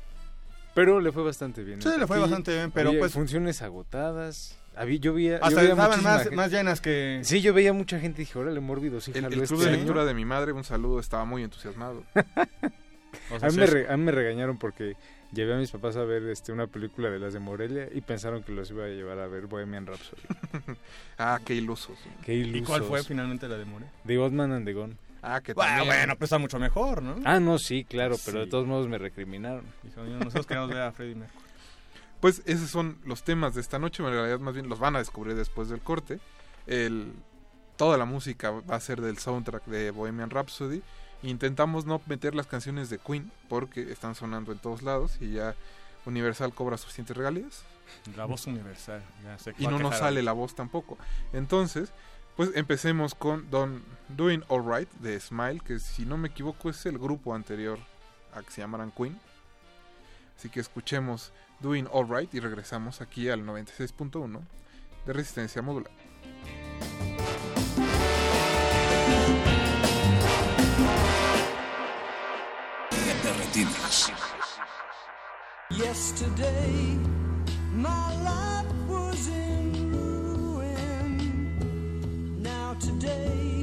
[0.75, 1.81] Pero le fue bastante bien.
[1.81, 3.13] Sí, le fue bastante bien, pero pues...
[3.13, 4.59] Funciones agotadas.
[5.01, 7.21] Yo veía, Hasta estaban más, más, llenas que...
[7.23, 10.05] Sí, yo veía mucha gente y dije, órale, mórbido, sí, El, el club de lectura
[10.05, 12.03] de mi madre, un saludo, estaba muy entusiasmado.
[12.15, 14.97] a, mí me a, mí me regañaron porque
[15.33, 18.43] llevé a mis papás a ver este una película de las de Morelia y pensaron
[18.43, 20.23] que los iba a llevar a ver Bohemian Rhapsody.
[21.19, 21.99] ah, qué ilusos.
[22.25, 22.63] Qué ilusos.
[22.63, 23.93] ¿Y cuál fue finalmente la de Morelia?
[24.07, 24.97] The Old Man and the Gone.
[25.23, 25.87] Ah, que también.
[25.87, 27.17] Bueno, pues está mucho mejor, ¿no?
[27.25, 29.65] Ah, no, sí, claro, pero de todos modos me recriminaron.
[30.19, 31.44] nosotros queremos ver a Freddy Mercury.
[32.25, 34.99] Pues esos son los temas de esta noche, en realidad más bien los van a
[34.99, 36.21] descubrir después del corte.
[36.67, 37.13] El,
[37.77, 40.83] toda la música va a ser del soundtrack de Bohemian Rhapsody.
[41.23, 45.55] Intentamos no meter las canciones de Queen porque están sonando en todos lados y ya
[46.07, 47.63] Universal cobra suficientes regalías.
[48.17, 49.03] La voz universal.
[49.23, 50.97] Ya sé y no nos sale la voz tampoco.
[51.35, 51.93] Entonces,
[52.37, 56.97] pues empecemos con Don Doing Alright de Smile, que si no me equivoco es el
[56.97, 57.79] grupo anterior
[58.33, 59.21] a que se llamaran Queen.
[60.37, 64.41] Así que escuchemos Doing Alright y regresamos aquí al 96.1
[65.07, 65.93] de resistencia modular.
[75.71, 76.99] Yesterday,
[77.73, 81.57] my life was in ruin.
[82.43, 83.54] Now today.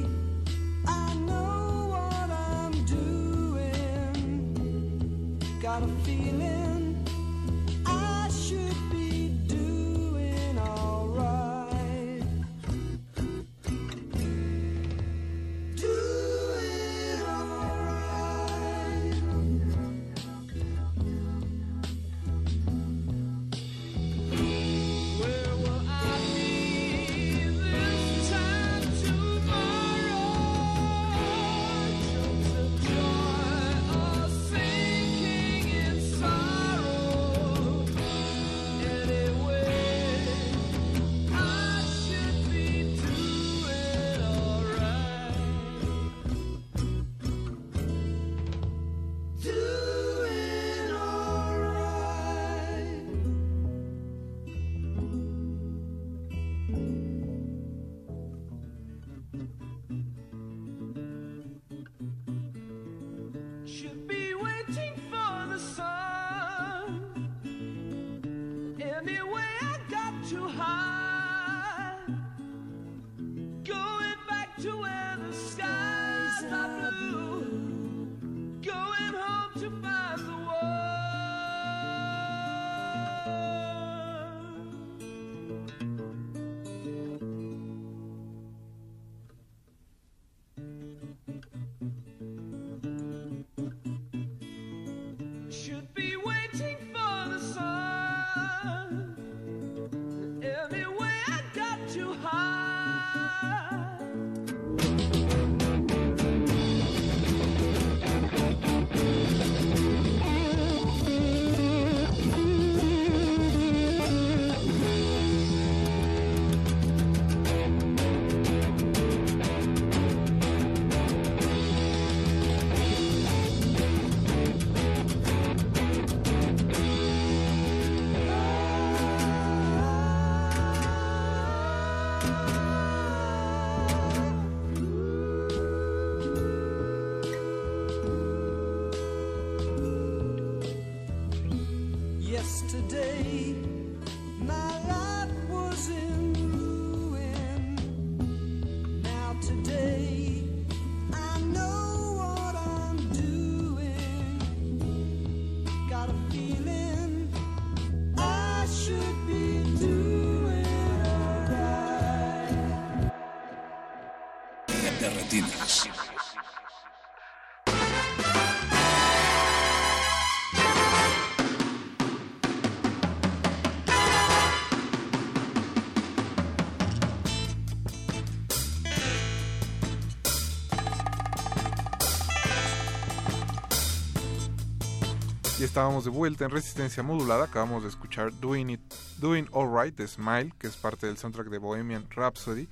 [185.71, 187.45] Estábamos de vuelta en resistencia modulada.
[187.45, 188.81] Acabamos de escuchar Doing It,
[189.19, 192.67] Doing Alright de Smile, que es parte del soundtrack de Bohemian Rhapsody.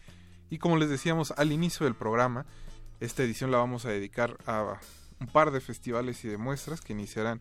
[0.50, 2.46] Y como les decíamos al inicio del programa,
[3.00, 4.82] esta edición la vamos a dedicar a
[5.18, 7.40] un par de festivales y de muestras que iniciarán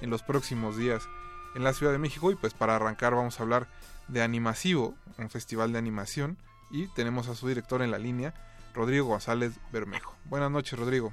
[0.00, 1.06] en los próximos días
[1.54, 2.30] en la Ciudad de México.
[2.30, 3.68] Y pues para arrancar vamos a hablar
[4.08, 6.38] de Animasivo, un festival de animación.
[6.70, 8.32] Y tenemos a su director en la línea,
[8.72, 10.16] Rodrigo González Bermejo.
[10.24, 11.12] Buenas noches, Rodrigo.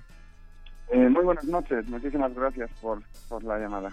[0.91, 3.91] Eh, muy buenas noches, muchísimas gracias por, por la llamada.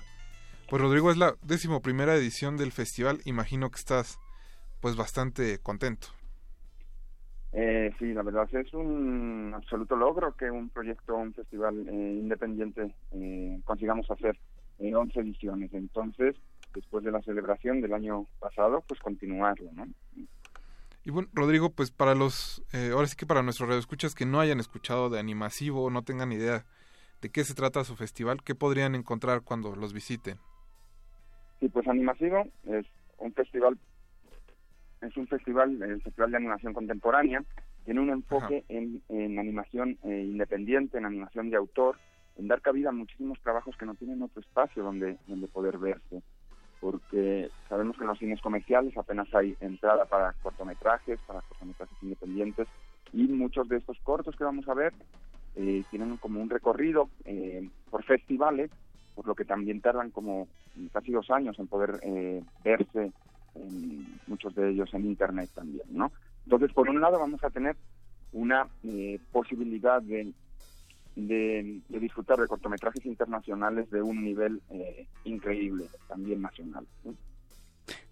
[0.68, 4.18] Pues Rodrigo, es la décimo primera edición del festival, imagino que estás
[4.80, 6.08] pues bastante contento.
[7.52, 12.94] Eh, sí, la verdad es un absoluto logro que un proyecto, un festival eh, independiente
[13.12, 14.38] eh, consigamos hacer
[14.78, 15.72] 11 ediciones.
[15.72, 16.36] Entonces,
[16.74, 19.86] después de la celebración del año pasado, pues continuarlo, ¿no?
[21.04, 22.62] Y bueno, Rodrigo, pues para los,
[22.92, 26.32] ahora sí que para nuestros radioescuchas que no hayan escuchado de Animasivo o no tengan
[26.32, 26.66] idea
[27.20, 30.38] de qué se trata su festival, qué podrían encontrar cuando los visiten.
[31.60, 32.86] Sí, pues Animasivo es
[33.18, 33.78] un festival,
[35.00, 37.42] es un festival, el Festival de Animación Contemporánea,
[37.84, 41.96] tiene un enfoque en, en, animación eh, independiente, en animación de autor,
[42.36, 46.22] en dar cabida a muchísimos trabajos que no tienen otro espacio donde, donde poder verse.
[46.80, 52.68] Porque sabemos que en los cines comerciales apenas hay entrada para cortometrajes, para cortometrajes independientes,
[53.12, 54.92] y muchos de estos cortos que vamos a ver
[55.56, 58.70] eh, tienen como un recorrido eh, por festivales,
[59.14, 60.48] por lo que también tardan como
[60.92, 63.12] casi dos años en poder eh, verse,
[64.26, 66.12] muchos de ellos en Internet también, ¿no?
[66.44, 67.76] Entonces, por un lado vamos a tener
[68.32, 68.68] una
[69.32, 70.32] posibilidad de,
[71.18, 76.86] de, disfrutar de cortometrajes internacionales de un nivel eh, increíble, también nacional.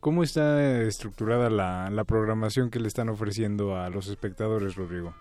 [0.00, 5.14] ¿Cómo está estructurada la, la programación que le están ofreciendo a los espectadores, Rodrigo?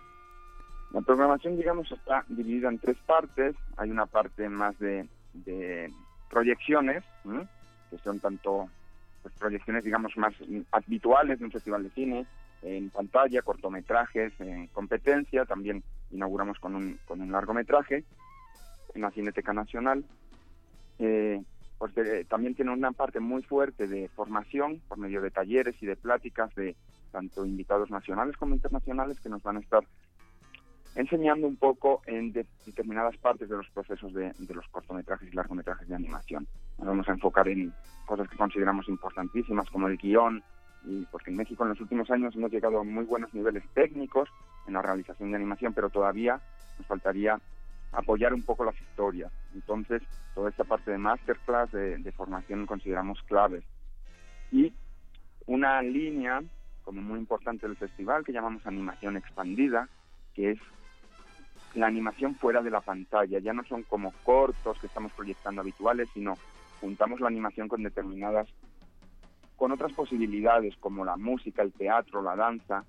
[0.92, 3.56] La programación, digamos, está dividida en tres partes.
[3.78, 5.08] Hay una parte más de,
[6.30, 7.04] proyecciones,
[7.90, 8.70] que son tanto
[9.22, 10.34] pues, proyecciones, digamos, más
[10.72, 12.26] habituales de un festival de cine,
[12.62, 15.46] en pantalla, cortometrajes, en competencia.
[15.46, 18.04] También inauguramos con un, con un largometraje
[18.94, 20.04] en la Cineteca Nacional.
[21.00, 21.42] Eh,
[21.78, 21.94] pues
[22.30, 26.54] también tiene una parte muy fuerte de formación por medio de talleres y de pláticas
[26.56, 26.76] de
[27.12, 29.84] tanto invitados nacionales como internacionales que nos van a estar
[30.96, 35.96] enseñando un poco en determinadas partes de los procesos de, los cortometrajes y largometrajes de
[35.96, 36.48] animación.
[36.78, 37.74] Nos vamos a enfocar en
[38.06, 40.42] cosas que consideramos importantísimas como el guion,
[40.86, 44.30] y porque en México en los últimos años hemos llegado a muy buenos niveles técnicos
[44.68, 46.40] en la realización de animación, pero todavía
[46.78, 47.40] nos faltaría
[47.92, 49.32] apoyar un poco las historias.
[49.54, 50.02] Entonces,
[50.34, 53.64] toda esta parte de masterclass, de, de formación, consideramos claves.
[54.52, 54.74] Y
[55.48, 56.42] una línea
[56.84, 59.90] como muy importante del festival que llamamos animación expandida,
[60.36, 60.60] que es
[61.76, 63.40] la animación fuera de la pantalla.
[63.40, 66.38] Ya no son como cortos que estamos proyectando habituales, sino
[66.80, 68.48] juntamos la animación con determinadas,
[69.56, 72.86] con otras posibilidades como la música, el teatro, la danza.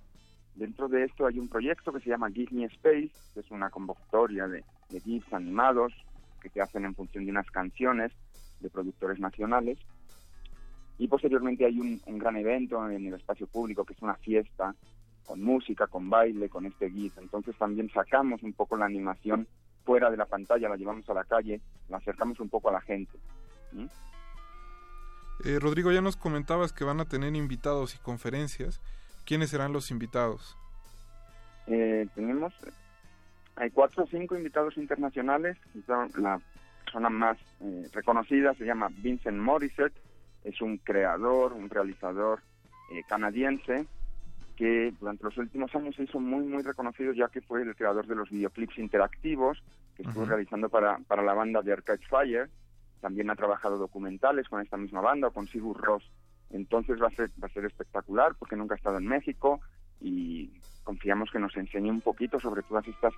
[0.55, 3.71] Dentro de esto hay un proyecto que se llama Give Me Space, que es una
[3.71, 5.93] convocatoria de, de GIFs animados
[6.41, 8.13] que se hacen en función de unas canciones
[8.61, 9.79] de productores nacionales.
[10.99, 14.75] Y posteriormente hay un, un gran evento en el espacio público que es una fiesta
[15.27, 17.19] con música, con baile, con este GIF.
[17.19, 19.47] Entonces también sacamos un poco la animación
[19.85, 22.81] fuera de la pantalla, la llevamos a la calle, la acercamos un poco a la
[22.81, 23.19] gente.
[25.45, 28.81] Eh, Rodrigo, ya nos comentabas que van a tener invitados y conferencias.
[29.25, 30.57] ¿Quiénes serán los invitados?
[31.67, 32.55] Eh, tenemos,
[33.57, 35.57] hay cuatro o cinco invitados internacionales.
[36.17, 36.41] La
[36.85, 39.95] persona más eh, reconocida se llama Vincent Morissette,
[40.45, 42.41] es un creador, un realizador
[43.09, 43.85] canadiense
[44.57, 48.07] que durante los últimos años se hizo muy, muy reconocido ya que fue el creador
[48.07, 49.63] de los videoclips interactivos
[49.97, 52.51] que estuvo realizando para, para la banda de Arcade Fire.
[53.01, 56.11] También ha trabajado documentales con esta misma banda o con Sigur Ross.
[56.51, 59.61] Entonces va a ser, va a ser espectacular porque nunca ha estado en México
[60.01, 60.51] y
[60.85, 63.13] confiamos que nos enseñe un poquito sobre todas estas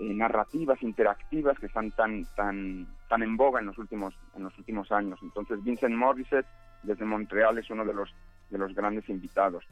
[0.00, 4.58] eh, narrativas interactivas que están tan tan tan en boga en los últimos en los
[4.58, 5.20] últimos años.
[5.22, 6.46] Entonces Vincent Morissette
[6.82, 8.12] desde Montreal es uno de los
[8.50, 9.64] de los grandes invitados.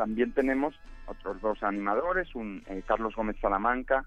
[0.00, 0.74] También tenemos
[1.04, 4.06] otros dos animadores, un eh, Carlos Gómez Salamanca,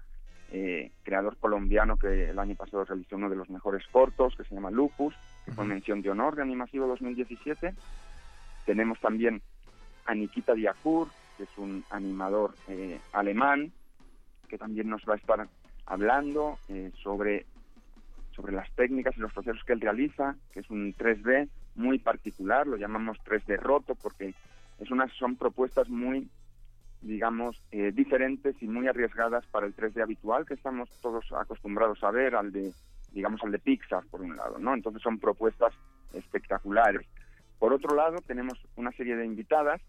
[0.50, 4.56] eh, creador colombiano que el año pasado realizó uno de los mejores cortos, que se
[4.56, 5.14] llama Lupus,
[5.44, 7.74] que fue mención de honor de Animasivo 2017.
[8.66, 9.40] Tenemos también
[10.06, 11.06] a Nikita Diakur,
[11.36, 13.70] que es un animador eh, alemán,
[14.48, 15.46] que también nos va a estar
[15.86, 16.58] hablando
[17.04, 17.46] sobre,
[18.32, 22.66] sobre las técnicas y los procesos que él realiza, que es un 3D muy particular,
[22.66, 24.34] lo llamamos 3D roto porque
[25.18, 26.28] son propuestas muy,
[27.00, 32.10] digamos, eh, diferentes y muy arriesgadas para el 3D habitual que estamos todos acostumbrados a
[32.10, 32.72] ver, al de,
[33.12, 34.74] digamos, al de Pixar, por un lado, ¿no?
[34.74, 35.72] Entonces son propuestas
[36.12, 37.06] espectaculares.
[37.58, 39.80] Por otro lado, tenemos una serie de invitadas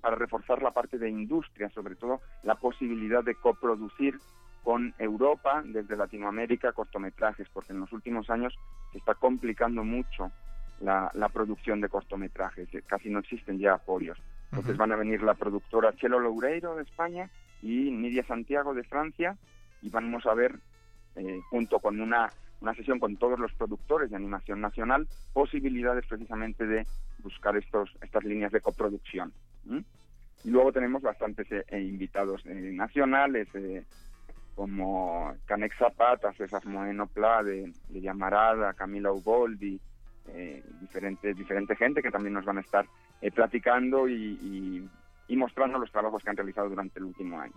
[0.00, 4.18] para reforzar la parte de industria, sobre todo la posibilidad de coproducir
[4.62, 8.52] con Europa, desde Latinoamérica, cortometrajes, porque en los últimos años
[8.90, 10.32] se está complicando mucho
[10.80, 14.18] la, producción de cortometrajes, eh, casi no existen ya apoyos.
[14.50, 17.30] Entonces van a venir la productora Chelo Loureiro de España
[17.62, 19.36] y Nidia Santiago de Francia
[19.82, 20.58] y vamos a ver,
[21.16, 22.30] eh, junto con una,
[22.60, 26.86] una sesión con todos los productores de animación nacional, posibilidades precisamente de
[27.22, 29.32] buscar estos, estas líneas de coproducción.
[30.44, 33.48] Y luego tenemos bastantes eh, invitados nacionales,
[34.54, 39.80] como Canex Zapata, César Moreno Pla de, de Llamarada, Camila Uboldi,
[40.28, 42.86] eh, diferentes diferente gente que también nos van a estar
[43.20, 44.88] eh, platicando y,
[45.30, 47.54] mostrando los trabajos que han realizado durante el último año.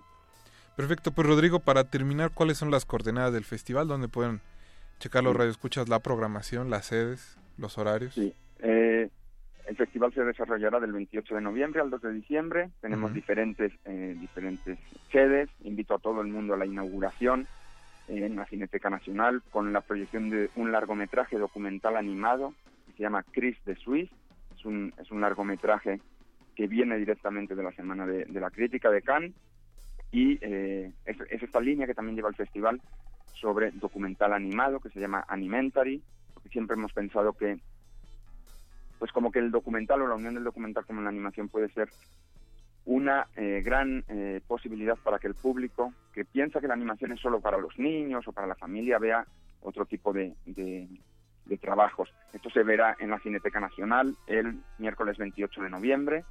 [0.75, 3.87] Perfecto, pues Rodrigo, para terminar, ¿cuáles son las coordenadas del festival?
[3.87, 4.41] donde pueden
[4.99, 8.13] checar los radioescuchas, la programación, las sedes, los horarios?
[8.13, 9.09] Sí, eh,
[9.69, 12.69] el festival se desarrollará del 28 de noviembre al 2 de diciembre.
[12.81, 14.79] Tenemos diferentes, eh, diferentes
[15.11, 15.47] sedes.
[15.63, 17.47] Invito a todo el mundo a la inauguración
[18.09, 22.53] en la Cineteca Nacional con la proyección de un largometraje documental animado
[22.87, 24.09] que se llama Chris de Suisse.
[24.57, 26.01] Es un, es un largometraje
[26.55, 29.33] que viene directamente de la Semana de, la Crítica de Cannes
[30.11, 32.81] y eh, es, esta línea que también lleva el festival
[33.33, 36.01] sobre documental animado que se llama Animentary,
[36.33, 37.59] porque siempre hemos pensado que
[38.97, 41.89] pues como que el documental o la unión del documental con la animación puede ser
[42.89, 47.19] una eh, gran eh, posibilidad para que el público que piensa que la animación es
[47.19, 49.27] solo para los niños o para la familia vea
[49.61, 50.87] otro tipo de, de,
[51.61, 52.11] trabajos.
[52.33, 56.23] Esto se verá en la Cineteca Nacional el miércoles 28 de noviembre.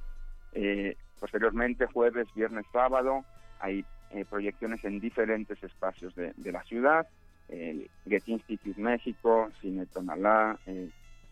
[0.51, 3.23] Eh, posteriormente, jueves, viernes, sábado,
[3.61, 3.85] hay
[4.29, 7.07] proyecciones en diferentes espacios de, la ciudad.
[7.47, 10.57] El Getty Institute México, Cine Tonalá,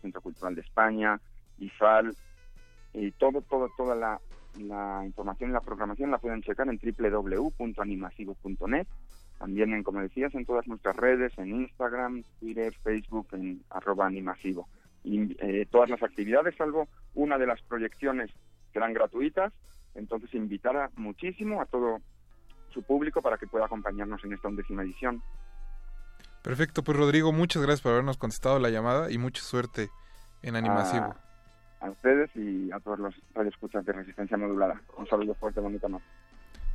[0.00, 1.20] Centro Cultural de España,
[1.58, 2.14] IFAL,
[2.94, 4.20] y todo, todo, toda la,
[4.56, 8.86] la información y la programación la pueden checar en www.animasivo.net.
[9.38, 14.68] También, en, como decías, en todas nuestras redes, en Instagram, Twitter, Facebook, en arroba animasivo.
[15.04, 18.30] Y eh, todas las actividades, salvo una de las proyecciones,
[18.72, 19.52] serán gratuitas.
[19.94, 22.00] Entonces, invitar a muchísimo a todo
[22.70, 25.22] su público para que pueda acompañarnos en esta undécima edición.
[26.42, 29.90] Perfecto, pues Rodrigo, muchas gracias por habernos contestado la llamada y mucha suerte
[30.42, 31.14] en Animasivo.
[31.16, 31.27] Ah,
[31.80, 34.80] a ustedes y a todos los radioescuchas de Resistencia Modulada.
[34.96, 36.02] Un saludo fuerte, bonito más.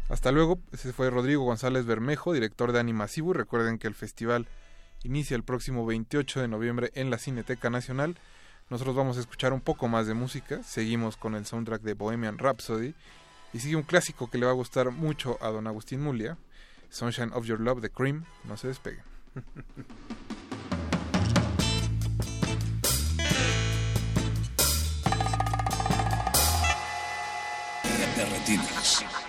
[0.10, 4.48] Hasta luego, ese fue Rodrigo González Bermejo, director de Animasivo, y recuerden que el festival
[5.04, 8.18] inicia el próximo 28 de noviembre en la Cineteca Nacional.
[8.70, 12.38] Nosotros vamos a escuchar un poco más de música, seguimos con el soundtrack de Bohemian
[12.38, 12.94] Rhapsody,
[13.54, 16.38] y sigue un clásico que le va a gustar mucho a don Agustín Mulia,
[16.90, 19.04] Sunshine of Your Love de Cream, no se despeguen.
[28.45, 29.23] Retinas.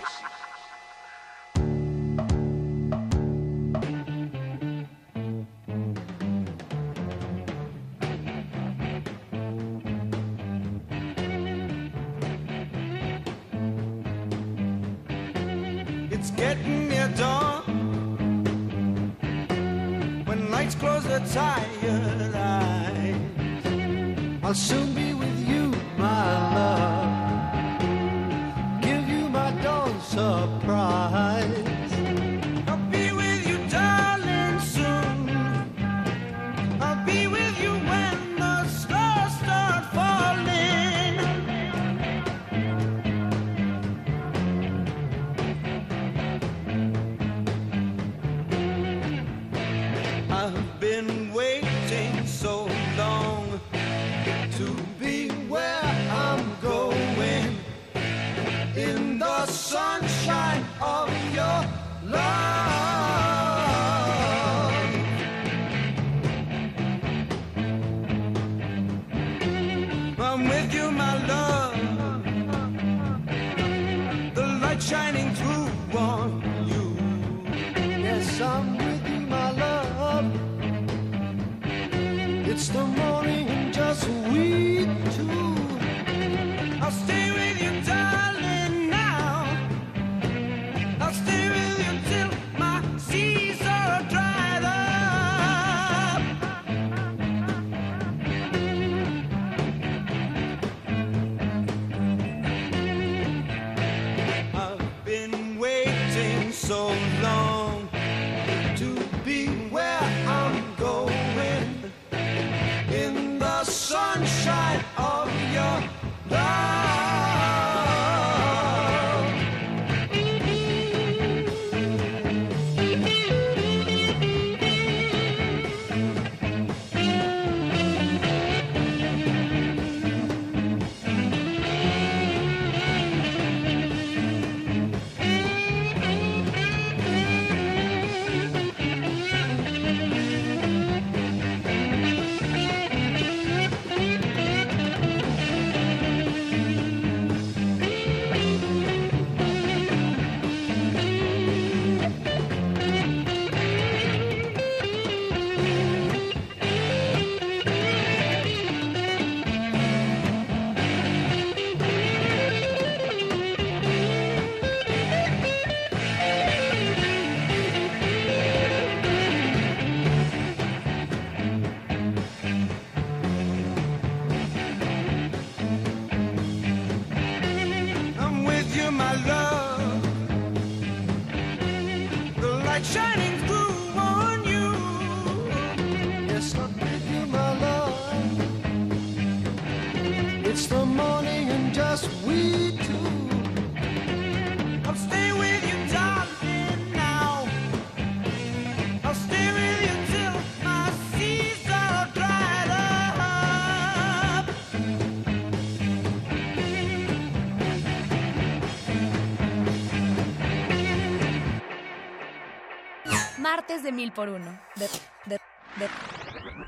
[213.85, 214.59] De mil por uno.
[214.77, 214.89] De,
[215.27, 215.39] de,
[215.77, 215.89] de,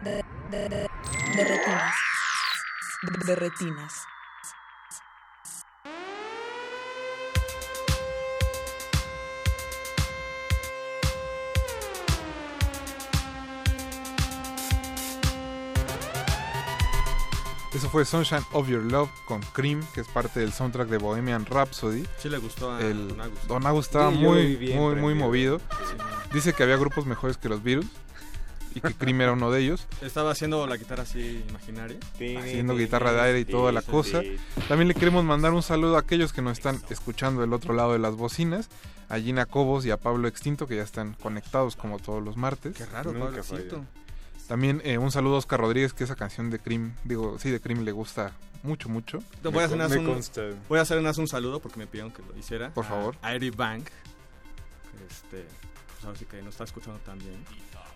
[0.05, 0.89] de, de, de,
[1.37, 1.95] de retinas.
[3.27, 3.93] De, retinas.
[17.75, 21.45] Eso fue Sunshine of Your Love con Cream, que es parte del soundtrack de Bohemian
[21.45, 22.07] Rhapsody.
[22.19, 23.47] Sí le gustó a el, Don Agus.
[23.47, 25.61] Don Agus estaba Sí, muy, muy, muy movido.
[26.37, 27.87] Dice que había grupos mejores que los Virus
[28.75, 29.87] y que Cream era uno de ellos.
[30.03, 31.97] Estaba haciendo la guitarra así imaginaria.
[32.13, 34.21] haciendo guitarra de aire y toda la cosa.
[34.69, 37.95] También le queremos mandar un saludo a aquellos que nos están escuchando del otro lado
[37.95, 38.69] de las bocinas,
[39.09, 42.77] a Gina Cobos y a Pablo Extinto, que ya están conectados como todos los martes.
[42.77, 43.35] Qué raro, Pablo.
[43.35, 43.87] Extinto.
[44.47, 47.61] También eh, un saludo a Oscar Rodríguez, que esa canción de Cream, digo, sí, de
[47.61, 48.33] Cream le gusta
[48.63, 49.21] mucho, mucho.
[49.43, 50.43] Voy a, hacer un, consta.
[50.69, 52.75] voy a hacer un, saludo porque me pidieron que lo hiciera.
[52.75, 53.17] Por a- favor.
[53.23, 53.87] A Eric Bank.
[55.09, 55.47] Este,
[55.97, 57.37] pues ahora sí que nos está escuchando también.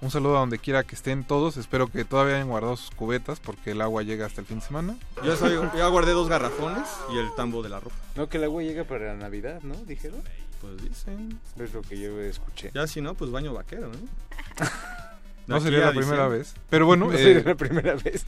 [0.00, 1.58] Un saludo a donde quiera que estén todos.
[1.58, 4.64] Espero que todavía hayan guardado sus cubetas porque el agua llega hasta el fin de
[4.64, 4.96] semana.
[5.22, 7.96] Yo, soy, yo guardé dos garrafones y el tambo de la ropa.
[8.16, 9.74] No, que el agua llega para la Navidad, ¿no?
[9.74, 10.22] Dijeron.
[10.62, 11.38] Pues dicen.
[11.58, 12.70] Es lo que yo escuché.
[12.74, 14.66] Ya si no, pues baño vaquero, ¿no?
[15.46, 16.54] No sería la primera vez.
[16.68, 18.24] Pero bueno, No eh, sería la primera vez.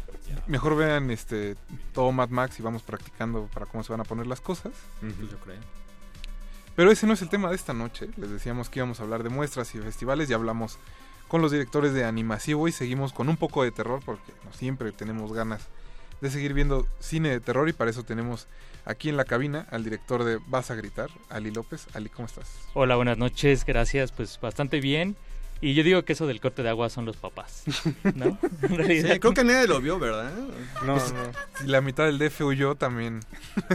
[0.49, 1.57] Mejor vean este
[1.95, 4.73] todo Mad Max y vamos practicando para cómo se van a poner las cosas.
[5.01, 5.82] Pues yo creo.
[6.75, 8.09] Pero ese no es el tema de esta noche.
[8.17, 10.79] Les decíamos que íbamos a hablar de muestras y festivales y hablamos
[11.29, 14.93] con los directores de Animasivo y seguimos con un poco de terror porque no siempre
[14.93, 15.69] tenemos ganas
[16.21, 18.47] de seguir viendo cine de terror y para eso tenemos
[18.85, 21.87] aquí en la cabina al director de Vas a gritar, Ali López.
[21.95, 22.49] Ali, ¿cómo estás?
[22.75, 25.17] Hola, buenas noches, gracias, pues bastante bien.
[25.63, 27.63] Y yo digo que eso del corte de agua son los papás,
[28.17, 28.37] ¿no?
[28.63, 29.13] En realidad.
[29.15, 30.33] Sí, creo que nadie lo vio, ¿verdad?
[30.85, 31.01] No, no.
[31.01, 33.21] Si la mitad del DF huyó también.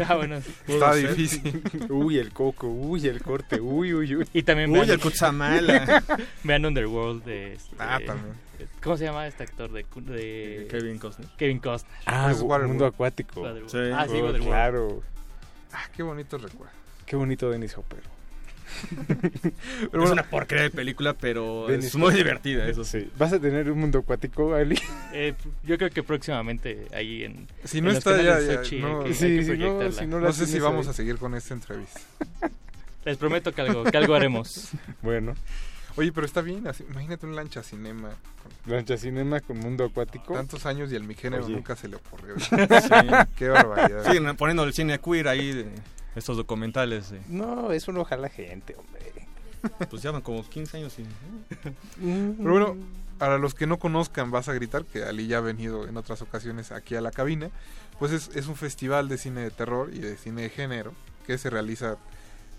[0.05, 1.07] Ah, bueno, ser.
[1.15, 1.63] difícil.
[1.89, 4.27] Uy, el coco, uy, el corte, uy, uy, uy.
[4.33, 6.03] Y también Uy, vean, el Cutzamala.
[6.43, 7.53] vean Underworld de...
[7.53, 8.35] este- Ah, también.
[8.83, 9.83] ¿Cómo se llama este actor de...
[9.83, 11.29] de Kevin Costner.
[11.37, 11.95] Kevin Costner.
[12.05, 12.67] Ah, Es Waterworld.
[12.67, 13.41] mundo acuático.
[13.41, 13.69] Waterworld.
[13.69, 13.93] Sí.
[13.95, 14.43] Ah, sí, Oh, Waterworld.
[14.45, 15.03] claro.
[15.73, 16.73] Ah, qué bonito recuerdo.
[17.05, 17.99] Qué bonito Dennis Hopper.
[19.91, 22.17] Pero es una porquería de película, pero es muy Hopper.
[22.17, 23.09] divertida, eso sí.
[23.17, 24.79] ¿Vas a tener un mundo acuático, Ali?
[25.13, 25.33] Eh,
[25.63, 27.47] yo creo que próximamente ahí en...
[27.63, 29.91] Si no está ya, ya, Sochi no, hay que, Sí, hay que si no, proyectarla.
[29.91, 30.91] si no No la sé si vamos ahí.
[30.91, 31.99] a seguir con esta entrevista.
[33.05, 34.69] Les prometo que algo, que algo haremos.
[35.01, 35.33] Bueno,
[35.95, 38.09] Oye, pero está bien, así- imagínate un lancha cinema.
[38.65, 40.33] con lancha cinema con mundo acuático.
[40.35, 41.55] tantos años y el mi género Oye.
[41.55, 42.39] nunca se le ocurrió.
[42.39, 42.49] Sí.
[43.35, 44.35] Qué barbaridad.
[44.37, 45.65] Poniendo el cine queer ahí, de
[46.17, 47.11] estos documentales.
[47.11, 49.01] de- No, eso no jala gente, hombre.
[49.89, 51.07] pues llevan como 15 años sin...
[52.37, 52.77] Pero bueno,
[53.17, 56.21] para los que no conozcan, vas a gritar, que Ali ya ha venido en otras
[56.21, 57.49] ocasiones aquí a la cabina,
[57.99, 60.93] pues es, es un festival de cine de terror y de cine de género
[61.25, 61.97] que se realiza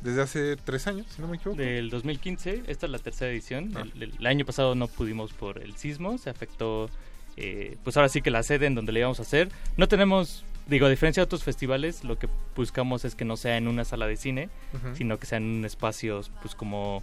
[0.02, 1.56] desde hace tres años, si no me equivoco.
[1.60, 3.72] Del 2015, esta es la tercera edición.
[3.76, 3.84] Ah.
[3.94, 6.90] El, el año pasado no pudimos por el sismo, se afectó,
[7.36, 9.50] eh, pues ahora sí que la sede en donde le íbamos a hacer.
[9.76, 13.56] No tenemos, digo, a diferencia de otros festivales, lo que buscamos es que no sea
[13.56, 14.48] en una sala de cine,
[14.94, 17.02] sino que sean en espacios, pues como,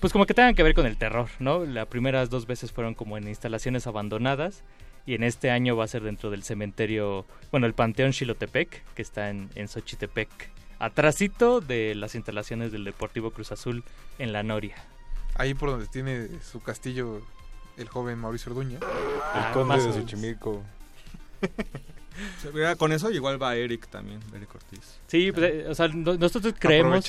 [0.00, 1.64] pues como que tengan que ver con el terror, ¿no?
[1.64, 4.62] Las primeras dos veces fueron como en instalaciones abandonadas.
[5.08, 9.02] Y en este año va a ser dentro del cementerio, bueno, el Panteón Xilotepec, que
[9.02, 10.28] está en, en Xochitepec,
[10.80, 13.84] atrásito de las instalaciones del Deportivo Cruz Azul
[14.18, 14.74] en La Noria.
[15.36, 17.22] Ahí por donde tiene su castillo
[17.76, 18.78] el joven Mauricio Orduña.
[18.78, 18.84] El
[19.42, 19.92] Ah, conde de.
[19.92, 20.62] Xochimilco.
[22.78, 24.98] Con eso igual va Eric también, Eric Ortiz.
[25.06, 27.06] Sí, pues, eh, o sea, no- nosotros creemos,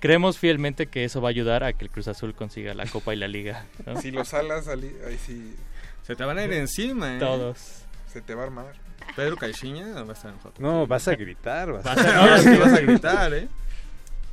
[0.00, 3.14] creemos fielmente que eso va a ayudar a que el Cruz Azul consiga la Copa
[3.14, 3.66] y la Liga.
[3.86, 4.00] ¿no?
[4.00, 5.54] Si los alas, Ali, ahí sí
[6.02, 7.18] Se te van a ir encima, ¿eh?
[7.18, 7.82] Todos.
[8.12, 8.72] se te va a armar.
[9.16, 10.54] Pedro Caixinha va a estar enojado.
[10.58, 11.72] No, vas a gritar.
[11.72, 12.24] Vas Vas a...
[12.24, 13.48] a, no, sí vas a gritar, ¿eh?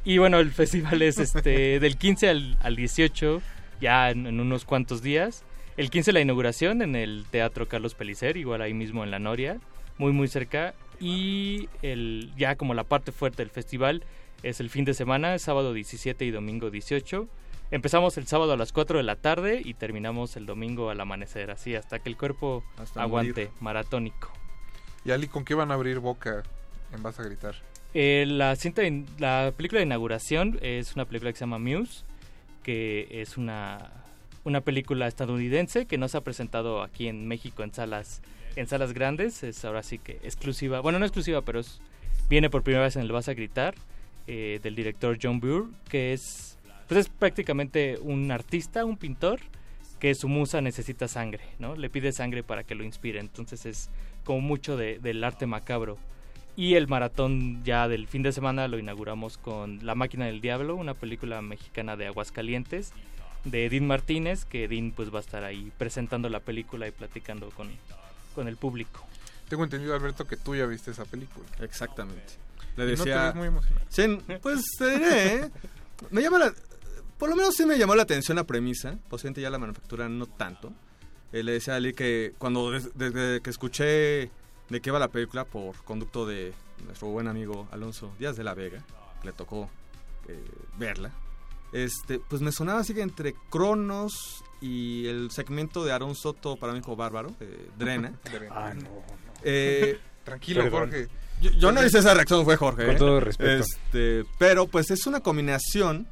[0.03, 3.41] Y bueno, el festival es este del 15 al, al 18,
[3.81, 5.43] ya en, en unos cuantos días.
[5.77, 9.57] El 15 la inauguración en el Teatro Carlos Pellicer, igual ahí mismo en La Noria,
[10.01, 10.73] muy muy cerca.
[10.99, 14.03] Y el ya como la parte fuerte del festival
[14.43, 17.27] es el fin de semana, sábado 17 y domingo 18.
[17.69, 21.51] Empezamos el sábado a las 4 de la tarde y terminamos el domingo al amanecer,
[21.51, 23.61] así hasta que el cuerpo Hasta aguante, morir.
[23.61, 24.29] maratónico.
[25.05, 26.43] Y Ali, ¿con qué van a abrir boca
[26.93, 27.55] en Vas a gritar?
[27.93, 32.03] Eh, la, cinta de- la película de inauguración es una película que se llama Muse,
[32.63, 33.91] que es una,
[34.43, 38.21] una película estadounidense que no se ha presentado aquí en México en salas
[38.55, 39.43] en salas grandes.
[39.43, 41.79] Es ahora sí que exclusiva, bueno, no exclusiva, pero es,
[42.29, 43.75] viene por primera vez en el Vas a Gritar,
[44.27, 46.57] eh, del director John Burr, que es,
[46.87, 49.39] pues es prácticamente un artista, un pintor,
[49.99, 51.75] que su musa necesita sangre, ¿no?
[51.75, 53.89] Le pide sangre para que lo inspire, entonces es
[54.23, 55.97] como mucho de- del arte macabro.
[56.55, 60.75] Y el maratón ya del fin de semana lo inauguramos con La máquina del diablo,
[60.75, 62.93] una película mexicana de Aguascalientes,
[63.45, 67.49] de Edín Martínez, que Edín pues va a estar ahí presentando la película y platicando
[67.51, 67.69] con,
[68.33, 69.05] con el público.
[69.49, 71.45] Tengo entendido, Alberto, que tú ya viste esa película.
[71.59, 72.33] Exactamente.
[72.77, 73.33] Le decía...
[73.35, 73.85] muy emocionado.
[73.89, 75.51] Sí, pues te diré, ¿eh?
[76.09, 76.53] me llama la...
[77.17, 80.25] Por lo menos sí me llamó la atención la premisa, posiblemente ya la manufactura no
[80.25, 80.73] tanto.
[81.31, 84.31] Eh, le decía a Ali que cuando desde que escuché
[84.69, 86.53] de qué va la película por conducto de
[86.85, 88.83] nuestro buen amigo Alonso Díaz de la Vega,
[89.23, 89.69] le tocó
[90.27, 90.43] eh,
[90.77, 91.11] verla,
[91.73, 96.71] este, pues me sonaba así que entre Cronos y el segmento de Aaron Soto para
[96.71, 98.13] mí como bárbaro, eh, Drena.
[98.51, 98.89] ah, no,
[99.43, 101.07] Eh, Tranquilo, Jorge.
[101.41, 102.85] Yo, no hice esa reacción, fue Jorge.
[102.85, 103.63] Con todo respeto.
[103.63, 106.07] Este, pero pues es una combinación.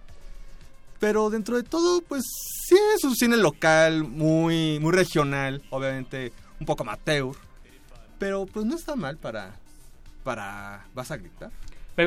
[0.99, 2.23] Pero dentro de todo, pues
[2.67, 7.35] sí es un cine local, muy, muy regional, obviamente un poco amateur.
[8.17, 9.55] Pero pues no está mal para,
[10.23, 11.51] para ¿Vas a gritar?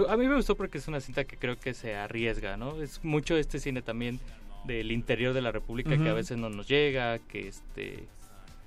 [0.09, 2.83] a mí me gustó porque es una cinta que creo que se arriesga, ¿no?
[2.83, 4.21] Es mucho este cine también
[4.65, 8.07] del interior de la República que a veces no nos llega, que este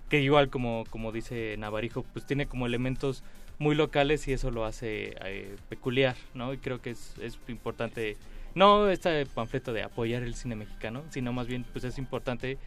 [0.10, 3.24] que igual como como dice Navarijo, pues tiene como elementos
[3.58, 6.54] muy locales y eso lo hace eh, peculiar, ¿no?
[6.54, 8.18] Y creo que es, es importante
[8.54, 12.58] no este panfleto de apoyar el cine mexicano, sino más bien pues es importante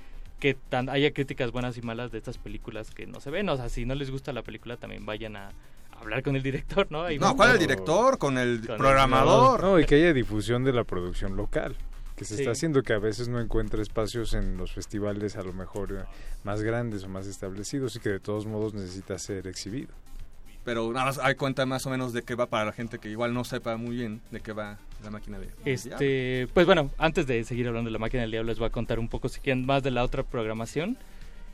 [0.41, 3.69] que haya críticas buenas y malas de estas películas que no se ven, o sea,
[3.69, 5.51] si no les gusta la película también vayan a
[6.01, 7.09] hablar con el director, ¿no?
[7.11, 8.19] no, ¿cuál el director?
[8.19, 9.63] Con el programador.
[9.63, 11.75] no, y que haya difusión de la producción local
[12.19, 15.53] que se está haciendo que a veces no encuentra espacios en los festivales a lo
[15.53, 16.05] mejor eh,
[16.45, 19.95] más grandes o más establecidos y que de todos modos necesita ser exhibido.
[20.65, 23.09] Pero nada más hay cuenta más o menos de qué va para la gente que
[23.09, 27.27] igual no sepa muy bien de qué va la máquina de Este, pues bueno, antes
[27.27, 29.41] de seguir hablando de la máquina del diablo les voy a contar un poco si
[29.41, 30.99] quieren más de la otra programación.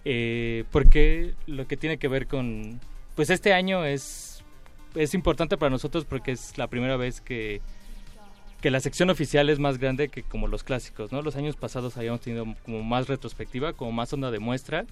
[0.06, 2.80] Eh, porque lo que tiene que ver con
[3.14, 4.34] pues este año es
[4.94, 7.60] es importante para nosotros porque es la primera vez que,
[8.64, 11.20] que la sección oficial es más grande que como los clásicos, ¿no?
[11.20, 14.86] Los años pasados habíamos tenido como más retrospectiva, como más onda de muestra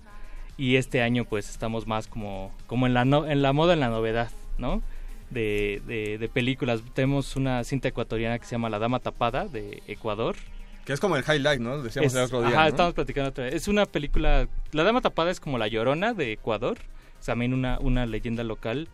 [0.58, 3.88] y este año pues estamos más como, como en, la en la moda, en la
[3.88, 4.82] novedad, ¿no?
[5.30, 6.82] De, de, películas.
[6.92, 10.36] Tenemos una cinta ecuatoriana que se llama La Dama Tapada de Ecuador.
[10.84, 11.82] Que es como el highlight, ¿no?
[11.82, 12.50] Decíamos el otro día.
[12.50, 13.54] Ajá, estamos platicando otra vez.
[13.54, 14.48] Es una película.
[14.72, 16.76] La Dama Tapada es como la llorona de Ecuador.
[17.24, 18.88] También una, una leyenda local.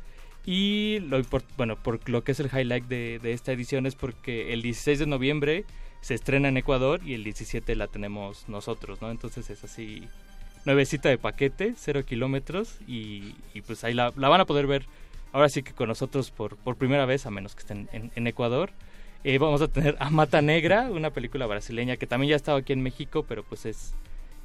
[0.50, 1.20] Y lo
[1.58, 5.06] bueno, por lo que es el highlight de, esta edición es porque el 16 de
[5.06, 5.66] noviembre
[6.00, 9.10] se estrena en Ecuador y el 17 la tenemos nosotros, ¿no?
[9.10, 10.08] Entonces es así,
[10.64, 13.34] nuevecita de paquete, cero kilómetros y,
[13.66, 14.86] pues ahí la, van a poder ver
[15.34, 18.70] ahora sí que con nosotros por, por primera vez, a menos que estén en, Ecuador.
[19.24, 22.56] Eh, vamos a tener a Mata Negra, una película brasileña que también ya ha estado
[22.56, 23.92] aquí en México, pero pues es,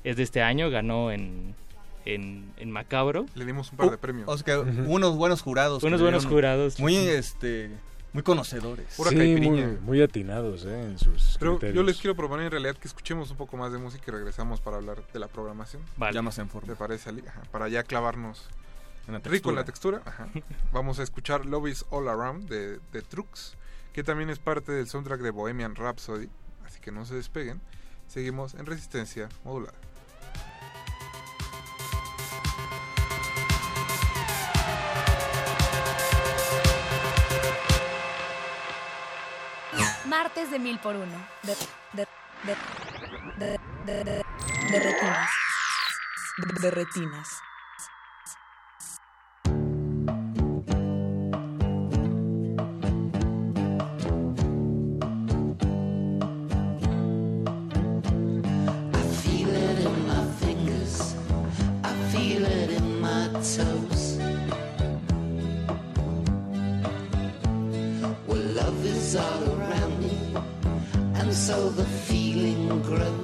[0.04, 1.56] es de este año, ganó en,
[2.06, 3.26] en, Macabro.
[3.36, 4.28] Le dimos un par de uh, premios.
[4.28, 5.84] O sea, unos buenos jurados.
[5.84, 6.80] Unos buenos jurados.
[6.80, 7.72] Muy, este,
[8.14, 8.88] muy conocedores.
[9.10, 13.32] sí, muy, atinados eh, en sus Pero yo les quiero proponer en realidad que escuchemos
[13.32, 15.82] un poco más de música y regresamos para hablar de la programación.
[15.98, 16.14] Vale.
[16.14, 16.68] Ya más en forma.
[16.68, 17.24] ¿Te parece, Ali?
[17.52, 18.48] para ya clavarnos
[19.08, 20.02] en la rico en la textura.
[20.72, 23.56] Vamos a escuchar Love is All Around de, de Trux,
[23.94, 26.30] que también es parte del soundtrack de Bohemian Rhapsody.
[26.66, 27.62] Así que no se despeguen.
[28.08, 29.74] Seguimos en resistencia modulada.
[40.14, 41.28] Martes de mil por uno.
[41.42, 41.56] De,
[41.94, 42.08] de,
[42.44, 44.24] de, de, de,
[44.72, 45.30] de retinas.
[46.62, 47.42] De retinas.
[71.44, 73.23] So the feeling grows.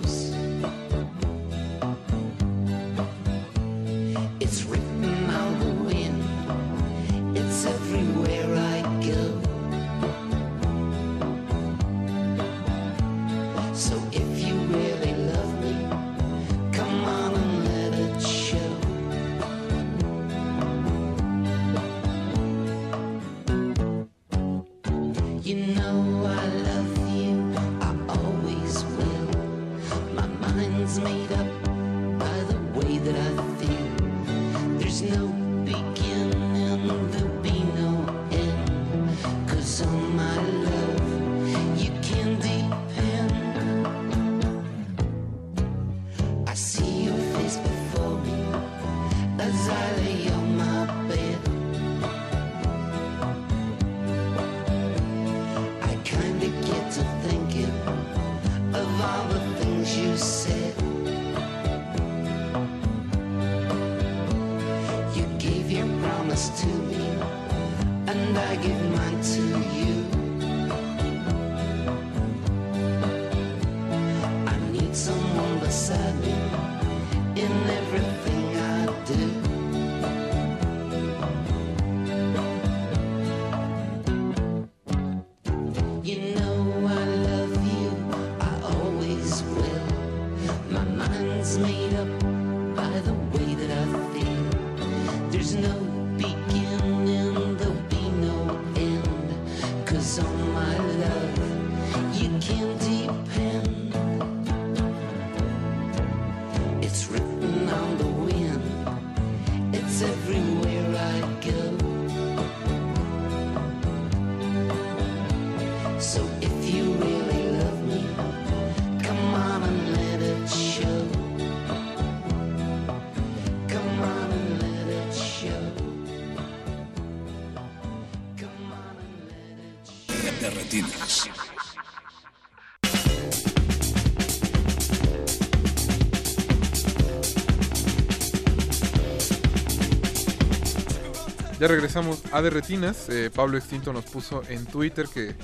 [141.59, 143.09] Ya regresamos a De Retinas.
[143.09, 145.35] Eh, Pablo Extinto nos puso en Twitter que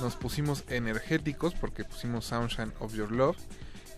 [0.00, 3.38] nos pusimos energéticos porque pusimos Sunshine of Your Love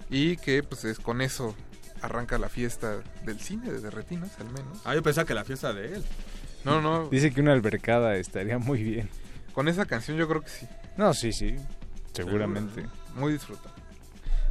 [0.09, 1.57] y que pues es con eso
[2.01, 4.81] arranca la fiesta del cine de De Retinas al menos.
[4.85, 6.05] Ah, yo pensaba que la fiesta de él.
[6.65, 7.09] No, no.
[7.09, 9.09] Dice que una albercada estaría muy bien.
[9.53, 10.69] Con esa canción yo creo que sí.
[10.97, 11.57] No, sí, sí.
[12.13, 12.87] Seguramente.
[13.17, 13.78] Muy disfrutable.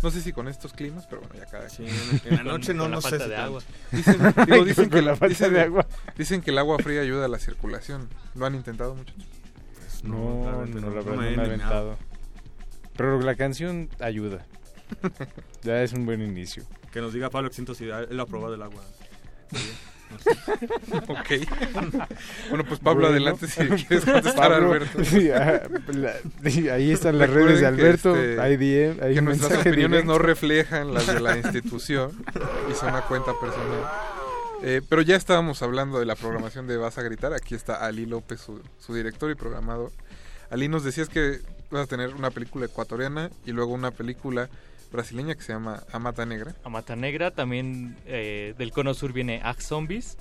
[0.04, 1.86] No sé si con estos climas, pero bueno, ya cada Sí,
[2.26, 3.62] en la noche no, Con la no sé falta si de agua.
[3.92, 5.88] Dicen, digo, dicen que Con la falta dicen- de agua.
[6.18, 8.08] Dicen que el agua fría ayuda a la circulación.
[8.36, 9.24] ¿Lo han intentado muchachos?
[10.04, 11.74] No, realmente no, no, la no verdad no he me he animado.
[11.74, 11.98] aventado.
[12.96, 14.46] Pero la canción ayuda.
[15.64, 16.64] ya es un buen inicio.
[16.94, 18.84] Que nos diga Pablo Extinto si él lo ha probado el agua.
[21.08, 21.30] ok.
[22.50, 25.04] bueno, pues Pablo, Bueno, adelante si quieres contestar Pablo, a Alberto.
[25.04, 25.62] sí, ah,
[25.94, 28.16] la- ahí están las redes de que, Alberto.
[28.16, 30.20] este, hay DM, hay que nuestras opiniones no directo.
[30.20, 32.12] reflejan las de la institución
[32.72, 33.90] y son a cuenta personal.
[34.64, 37.34] Eh, pero ya estábamos hablando de la programación de Vas a Gritar.
[37.34, 39.92] Aquí está Ali López, su, su director y programador.
[40.50, 44.50] Ali, nos decías que vas a tener una película ecuatoriana y luego una película
[44.92, 46.56] brasileña que se llama Amata Negra.
[46.64, 50.18] Amata Negra, también eh, del Cono Sur viene Act Zombies,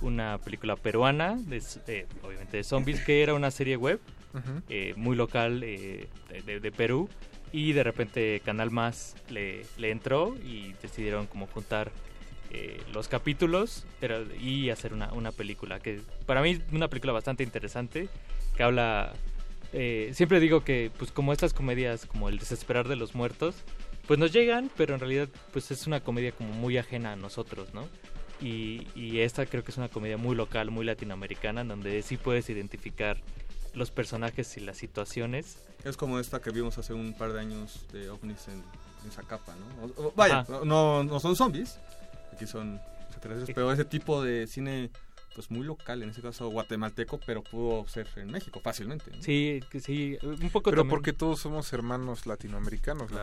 [0.00, 4.00] una película peruana, de, eh, obviamente de zombies, que era una serie web
[4.68, 6.08] eh, muy local de,
[6.46, 7.08] de- de Perú
[7.52, 11.92] y de repente Canal Más le, le entró y decidieron como juntar
[12.92, 17.42] los capítulos pero, y hacer una, una película que para mí es una película bastante
[17.42, 18.08] interesante
[18.56, 19.12] que habla
[19.72, 23.54] eh, siempre digo que pues como estas comedias como el desesperar de los muertos
[24.06, 27.72] pues nos llegan pero en realidad pues es una comedia como muy ajena a nosotros
[27.74, 27.86] no
[28.40, 32.16] y, y esta creo que es una comedia muy local muy latinoamericana en donde sí
[32.16, 33.18] puedes identificar
[33.74, 37.86] los personajes y las situaciones Es como esta que vimos hace un par de años
[37.92, 38.62] de ovnis en,
[39.04, 39.84] en Zacapa, ¿no?
[39.86, 41.78] O- o- vaya, no, no son zombies,
[42.32, 44.90] aquí son extraterrestres, pero ese tipo de cine,
[45.34, 49.10] pues muy local, en ese caso guatemalteco, pero pudo ser en México fácilmente.
[49.10, 49.22] ¿no?
[49.22, 53.10] Sí, sí, un poco Pero también- porque todos somos hermanos latinoamericanos.
[53.10, 53.18] ¿no?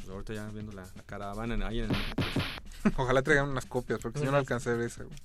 [0.00, 1.96] Pues ahorita ya viendo la, la caravana en- ahí en el...
[2.96, 5.04] Ojalá traigan unas copias, porque si no, no alcancé a ver esa.
[5.04, 5.16] güey.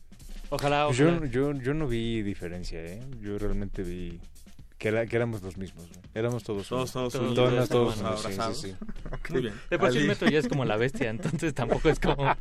[0.50, 1.26] Ojalá, Pues ojalá.
[1.28, 3.02] Yo, yo, yo no vi diferencia, ¿eh?
[3.22, 4.20] Yo realmente vi
[4.78, 5.86] que, era- que éramos los mismos.
[5.90, 6.02] ¿no?
[6.14, 8.62] Éramos todos Todos, todos Todos, todos, unos, sí, abrazados.
[8.62, 8.76] sí, sí.
[9.12, 9.30] Ok.
[9.32, 9.54] Muy bien.
[9.70, 12.16] De por el metro ya es como la bestia, entonces tampoco es como...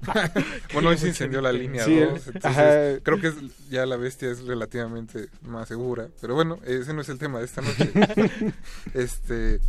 [0.75, 3.97] Bueno, hoy se incendió la línea Sí, 2, el- entonces creo que es- ya la
[3.97, 6.09] bestia es relativamente más segura.
[6.21, 7.91] Pero bueno, ese no es el tema de esta noche.
[8.95, 9.61] este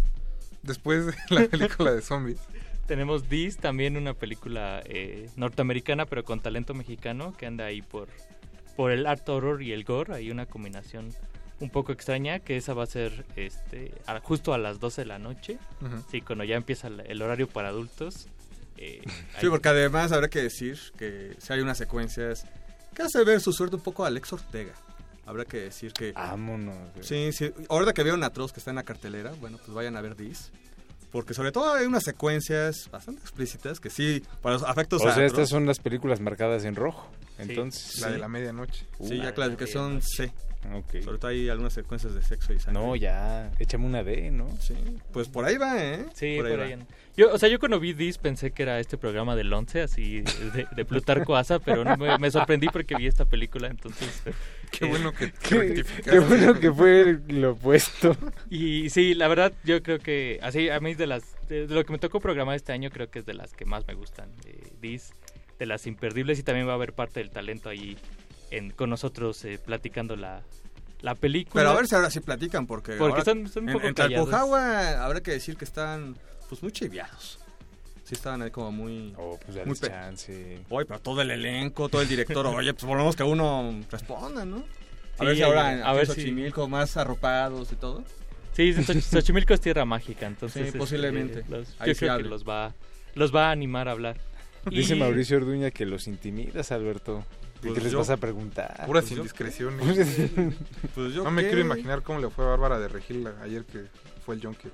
[0.66, 2.40] Después de la película de zombies.
[2.88, 8.08] Tenemos This, también una película eh, norteamericana, pero con talento mexicano, que anda ahí por,
[8.76, 10.14] por el art horror y el gore.
[10.14, 11.14] Hay una combinación
[11.60, 15.06] un poco extraña, que esa va a ser este, a- justo a las 12 de
[15.08, 15.58] la noche.
[15.82, 16.04] Ujú.
[16.12, 18.28] Sí, cuando ya empieza el, el horario para adultos.
[18.78, 19.12] eh, Sí,
[19.46, 22.46] ahí- porque además habrá que decir que si hay unas secuencias
[22.94, 24.74] que hace ver su suerte un poco a Alex Ortega.
[25.26, 26.12] Habrá que decir que...
[26.12, 26.76] Vámonos.
[27.02, 27.52] Sí, sí.
[27.70, 30.52] Ahorita que vieron Atroz que está en la cartelera, bueno, pues vayan a ver This.
[31.12, 35.14] Porque sobre todo hay unas secuencias bastante explícitas que sí, para los afectos O a
[35.14, 37.10] sea, Atroz- estas son las películas marcadas en rojo.
[37.38, 38.86] Entonces, La de la medianoche.
[39.02, 40.32] Sí, Uh, ya clasificación C.
[40.74, 41.04] Okay.
[41.04, 42.82] Sobre todo hay algunas secuencias de sexo y sangre.
[42.82, 44.50] No, ya, échame una D, ¿no?
[44.60, 44.74] Sí,
[45.12, 46.06] pues por ahí va, ¿eh?
[46.16, 46.78] Sí, por, ahí,
[47.16, 50.22] Yo, o sea, yo cuando vi This pensé que era este programa del 11, así,
[50.22, 54.24] de, de Plutarco Asa, pero no, me, sorprendí porque vi esta película, entonces...
[54.80, 58.16] Qué bueno que qué, qué bueno que fue lo opuesto.
[58.50, 61.24] Y sí, la verdad, yo creo que, así, a mí de las...
[61.48, 63.86] De, lo que me tocó programar este año, creo que es de las que más
[63.88, 64.30] me gustan.
[64.46, 65.14] Eh, This,
[65.60, 67.98] de las imperdibles, y también va a haber parte del talento ahí
[68.76, 70.42] con nosotros eh, platicando la,
[71.02, 71.62] la película.
[71.62, 75.22] Pero a ver si ahora sí platican, porque, porque son, un poco en, en habrá
[75.22, 76.16] que decir que están
[76.48, 77.40] pues muy chiviados.
[78.06, 79.16] Sí estaban ahí como muy...
[79.18, 80.60] Oh, pues muy chance.
[80.70, 83.82] Oye, pero todo el elenco, todo el director, oye, pues por lo menos que uno
[83.90, 84.64] responda, ¿no?
[85.18, 88.04] A ver si ahora a ver Xochimilco más arropados y todo.
[88.54, 90.62] Sí, Xochimilco es tierra mágica, entonces...
[90.62, 91.44] Sí, este, posiblemente.
[91.50, 92.76] los, yo creo que los va,
[93.16, 94.18] los va a animar a hablar.
[94.70, 97.26] Dice Mauricio Orduña que los intimidas, Alberto.
[97.60, 98.86] ¿Qué pues les vas a preguntar?
[98.86, 99.84] Puras pues indiscreciones.
[100.94, 103.86] pues no me quiero imaginar cómo le fue a Bárbara de Regil ayer que
[104.24, 104.72] fue el Junket.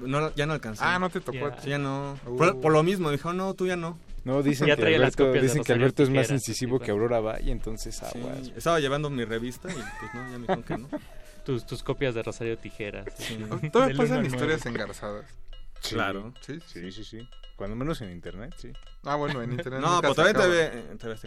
[0.00, 0.84] No, ya no alcanzó.
[0.84, 1.50] Ah, no te tocó.
[1.62, 2.18] Sí, ya no.
[2.36, 3.98] Por, lo mismo, dijo, no, tú ya no.
[4.24, 8.52] No, dicen que Alberto, dicen que Alberto es más incisivo que Aurora Valle, entonces aguas.
[8.56, 10.88] estaba llevando mi revista y pues no, ya me dijeron que no.
[11.44, 13.06] tus, tus copias de Rosario Tijeras.
[13.16, 13.38] Sí.
[13.72, 15.24] Todavía pasan historias engarzadas.
[15.82, 16.32] Claro.
[16.40, 17.28] Sí, sí, sí, sí.
[17.56, 18.70] Cuando menos en internet, sí.
[19.02, 19.80] Ah, bueno, en internet.
[19.82, 20.70] no, pues todavía, todavía,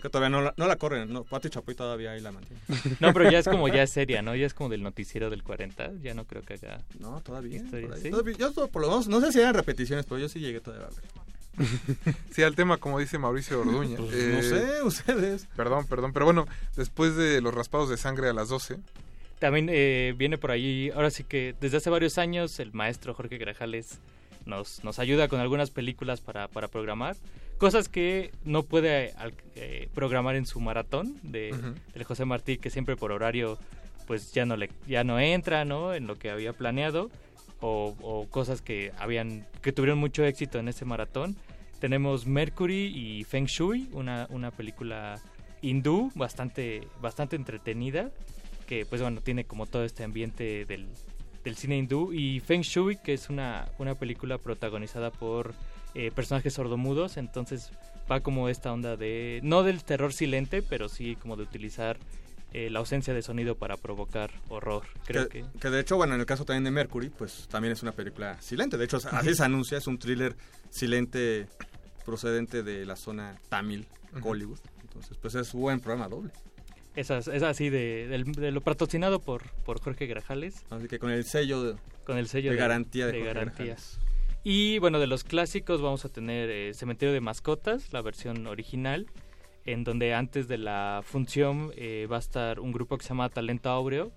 [0.09, 1.11] todavía no, la, no la corren.
[1.11, 2.61] No, Pati Chapoy todavía ahí la mantiene.
[3.01, 4.33] No, pero ya es como ya es seria, ¿no?
[4.35, 5.91] Ya es como del noticiero del 40.
[6.01, 6.81] Ya no creo que haga.
[6.99, 7.61] No, todavía.
[7.69, 10.87] todavía yo por lo menos, no sé si eran repeticiones, pero yo sí llegué todavía
[10.87, 11.03] a ver.
[12.31, 13.97] sí, al tema, como dice Mauricio Orduña.
[13.97, 15.47] Pues, no eh, sé, ustedes.
[15.55, 16.13] Perdón, perdón.
[16.13, 16.47] Pero bueno,
[16.77, 18.77] después de los raspados de sangre a las 12.
[19.39, 23.37] También eh, viene por ahí, ahora sí que desde hace varios años, el maestro Jorge
[23.37, 23.99] Grajales
[24.45, 27.15] nos, nos ayuda con algunas películas para, para programar.
[27.57, 29.13] Cosas que no puede
[29.55, 31.55] eh, programar en su maratón de,
[32.05, 33.59] José Martí, que siempre por horario
[34.07, 35.93] pues ya no, le, ya no entra ¿no?
[35.93, 37.09] en lo que había planeado.
[37.63, 41.35] O, cosas que habían que tuvieron mucho éxito en ese maratón.
[41.79, 45.21] Tenemos Mercury y Feng Shui, una, una película
[45.61, 48.09] hindú bastante, bastante entretenida,
[48.65, 50.87] que pues bueno, tiene como todo este ambiente del,
[51.43, 55.53] del cine hindú y Feng Shui, que es una, una película protagonizada por
[55.93, 57.71] eh, personajes sordomudos, entonces
[58.09, 61.97] va como esta onda de, no del terror silente, pero sí como de utilizar
[62.53, 64.83] eh, la ausencia de sonido para provocar horror.
[65.05, 67.81] Creo que, que, de hecho, bueno, en el caso también de Mercury, pues también es
[67.81, 68.77] una película silente.
[68.77, 70.35] De hecho, así se anuncia, es un thriller
[70.69, 71.47] silente
[72.05, 73.87] procedente de la zona Tamil,
[74.21, 74.59] Hollywood.
[74.81, 76.31] Entonces, pues es un buen programa doble.
[76.95, 80.65] Es, es así de, lo patrocinado por, por Jorge Grajales.
[80.69, 83.75] Así que con el sello de, con el sello de, garantía de, de
[84.43, 89.07] Y bueno, de los clásicos vamos a tener eh, Cementerio de Mascotas, la versión original,
[89.65, 93.29] en donde antes de la función eh, va a estar un grupo que se llama
[93.29, 94.11] Talento Áureo,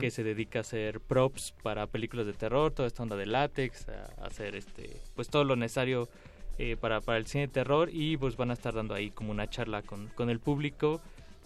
[0.00, 3.88] que se dedica a hacer props para películas de terror, toda esta onda de látex,
[3.88, 6.10] a, hacer este pues todo lo necesario
[6.58, 7.88] eh, para, para el cine de terror.
[7.90, 11.00] Y pues van a estar dando ahí como una charla con, con el público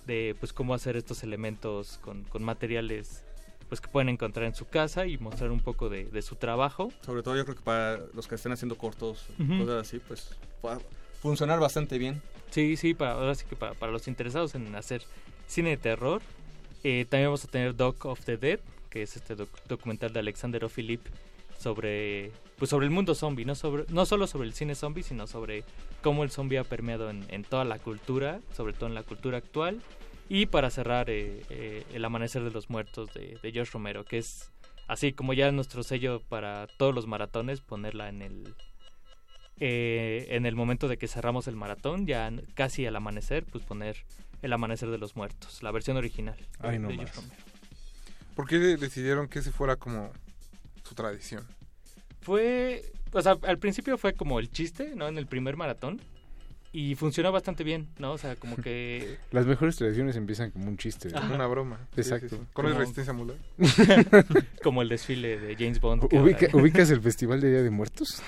[0.07, 3.25] de pues cómo hacer estos elementos con, con materiales
[3.73, 6.93] pues que pueden encontrar en su casa y mostrar un poco de, su trabajo.
[7.07, 10.75] Sobre todo yo creo que para los que estén haciendo cortos, cosas así, pues va
[10.75, 10.79] a
[11.23, 12.21] funcionar bastante bien.
[12.51, 15.03] Sí, sí, para, ahora sí que para, los interesados en hacer
[15.47, 16.21] cine de terror.
[16.85, 18.61] Eh, también vamos a tener Dog of the Dead,
[18.91, 21.01] que es este documental de Alexander O'Philip
[21.59, 25.27] sobre pues sobre el mundo zombie, no sobre no solo sobre el cine zombie, sino
[25.27, 25.65] sobre
[26.03, 29.81] cómo el zombie ha permeado en, toda la cultura, sobre todo en la cultura actual.
[30.29, 34.19] Y para cerrar, eh, eh, El Amanecer de los Muertos de, de George Romero, que
[34.19, 34.51] es
[34.89, 38.55] así como ya nuestro sello para todos los maratones, ponerla en el
[39.65, 43.97] eh, en el momento de que cerramos el maratón, ya casi al amanecer, pues poner
[44.43, 47.45] El Amanecer de los Muertos, la versión original de, George Romero.
[48.35, 50.11] ¿Por qué decidieron que ese fuera como
[50.83, 51.47] su tradición?
[52.23, 52.83] Fue,
[53.13, 55.09] o sea, al principio fue como el chiste, ¿no?
[55.09, 56.01] En el primer maratón.
[56.75, 58.13] Y funcionó bastante bien, ¿no?
[58.13, 59.19] O sea, como que...
[59.31, 61.09] Las mejores tradiciones empiezan como un chiste.
[61.09, 61.87] Una broma.
[61.99, 62.47] Exacto.
[62.55, 63.35] Con el resistencia mula.
[64.63, 66.05] como el desfile de James Bond.
[66.55, 68.23] ¿Ubicas el Festival de Día de Muertos?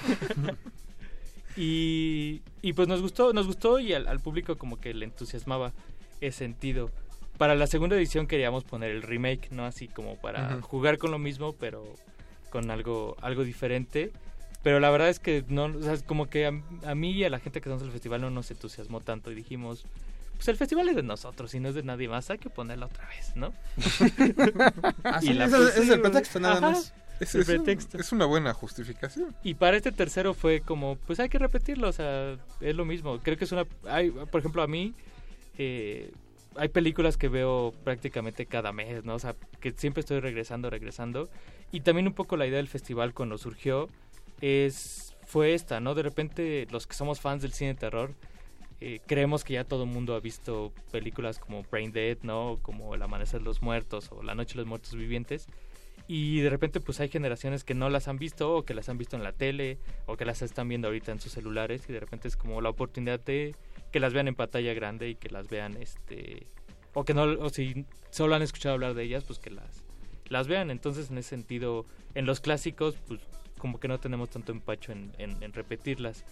[1.56, 5.72] y, y pues nos gustó, nos gustó y al, público como que le entusiasmaba
[6.20, 6.90] ese sentido.
[7.38, 9.64] Para la segunda edición queríamos poner el remake, ¿no?
[9.64, 11.94] Así como para jugar con lo mismo, pero
[12.54, 14.12] con algo, algo diferente.
[14.62, 17.40] Pero la verdad es que no, o sea, como que a, mí y a la
[17.40, 19.84] gente que estamos en el festival no nos entusiasmó tanto y dijimos,
[20.36, 22.86] pues el festival es de nosotros y no es de nadie más, hay que ponerlo
[22.86, 23.52] otra vez, ¿no?
[25.02, 26.94] Así y es, el pretexto nada más.
[27.18, 27.98] Es, el pretexto.
[27.98, 29.34] es una buena justificación.
[29.42, 33.18] Y para este tercero fue como, pues hay que repetirlo, o sea, es lo mismo.
[33.18, 34.94] Creo que es una, hay, por ejemplo, a mí,
[35.58, 36.12] eh,
[36.56, 39.14] hay películas que veo prácticamente cada mes, ¿no?
[39.14, 41.28] O sea, que siempre estoy regresando, regresando.
[41.72, 43.88] Y también un poco la idea del festival cuando surgió
[44.40, 45.94] es fue esta, ¿no?
[45.94, 48.14] De repente los que somos fans del cine de terror
[48.80, 52.58] eh, creemos que ya todo el mundo ha visto películas como Brain Dead, ¿no?
[52.60, 55.46] Como El Amanecer de los Muertos o La Noche de los Muertos Vivientes.
[56.06, 58.98] Y de repente pues hay generaciones que no las han visto o que las han
[58.98, 62.00] visto en la tele o que las están viendo ahorita en sus celulares y de
[62.00, 63.54] repente es como la oportunidad de
[63.90, 66.46] que las vean en pantalla grande y que las vean este
[66.92, 69.84] o que no o si solo han escuchado hablar de ellas pues que las
[70.28, 70.70] las vean.
[70.70, 73.20] Entonces en ese sentido en los clásicos pues
[73.56, 76.24] como que no tenemos tanto empacho en, en, repetirlas.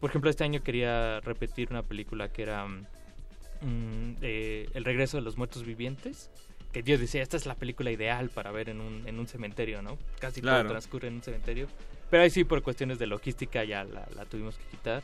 [0.00, 5.22] Por ejemplo este año quería repetir una película que era mm, eh, el regreso de
[5.22, 6.30] los muertos vivientes
[6.72, 9.82] que Dios decía, esta es la película ideal para ver en un, en un cementerio,
[9.82, 9.98] ¿no?
[10.20, 11.66] Casi todo transcurre en un cementerio.
[12.10, 15.02] Pero ahí sí, por cuestiones de logística, ya la, tuvimos que quitar.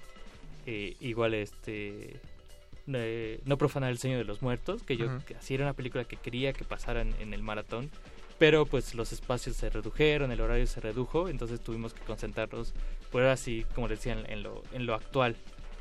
[0.67, 2.21] Eh, igual, este.
[2.93, 6.17] Eh, no profanar el sueño de los muertos, que yo así era una película que
[6.17, 7.91] quería que pasara en, el maratón.
[8.39, 12.75] Pero pues los espacios se redujeron, el horario se redujo, entonces tuvimos que concentrarnos,
[13.11, 15.37] por así, como decían, en lo, en lo actual.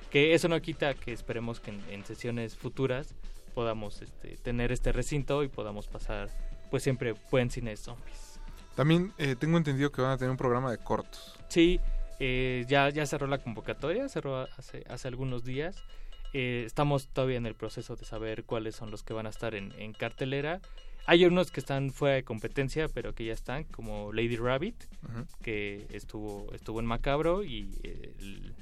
[0.10, 3.14] Que eso no quita que esperemos que en sesiones futuras
[3.56, 6.30] podamos este, tener este recinto y podamos pasar
[6.70, 8.40] pues siempre buen cine de zombies.
[8.76, 11.34] También eh, tengo entendido que van a tener un programa de cortos.
[11.48, 11.80] Sí,
[12.20, 15.84] eh, ya, ya cerró la convocatoria, cerró hace, hace algunos días.
[16.34, 19.56] Eh, estamos todavía en el proceso de saber cuáles son los que van a estar
[19.56, 20.60] en, en, cartelera.
[21.06, 24.84] Hay unos que están fuera de competencia, pero que ya están, como Lady Rabbit,
[25.42, 28.54] que estuvo, estuvo en Macabro, y el,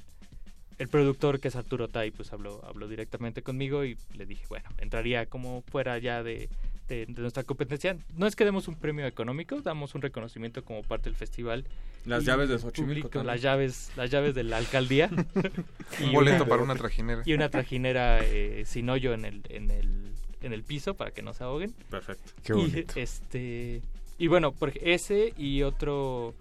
[0.84, 4.68] el productor que es Arturo Tai pues habló, habló directamente conmigo y le dije, bueno,
[4.76, 6.50] entraría como fuera ya de,
[6.88, 7.96] de, nuestra competencia.
[8.14, 11.64] No es que demos un premio económico, damos un reconocimiento como parte del festival.
[12.04, 13.22] Las llaves de Xochimilco.
[13.24, 15.08] Las llaves, las llaves de la alcaldía.
[16.02, 17.22] un boleto para una trajinera.
[17.24, 20.12] Y una trajinera eh, sin hoyo en el, en, el,
[20.42, 21.72] en el piso para que no se ahoguen.
[21.88, 22.30] Perfecto.
[22.44, 22.92] Qué bonito.
[22.94, 23.80] Y, este,
[24.18, 26.34] y bueno, por ese y otro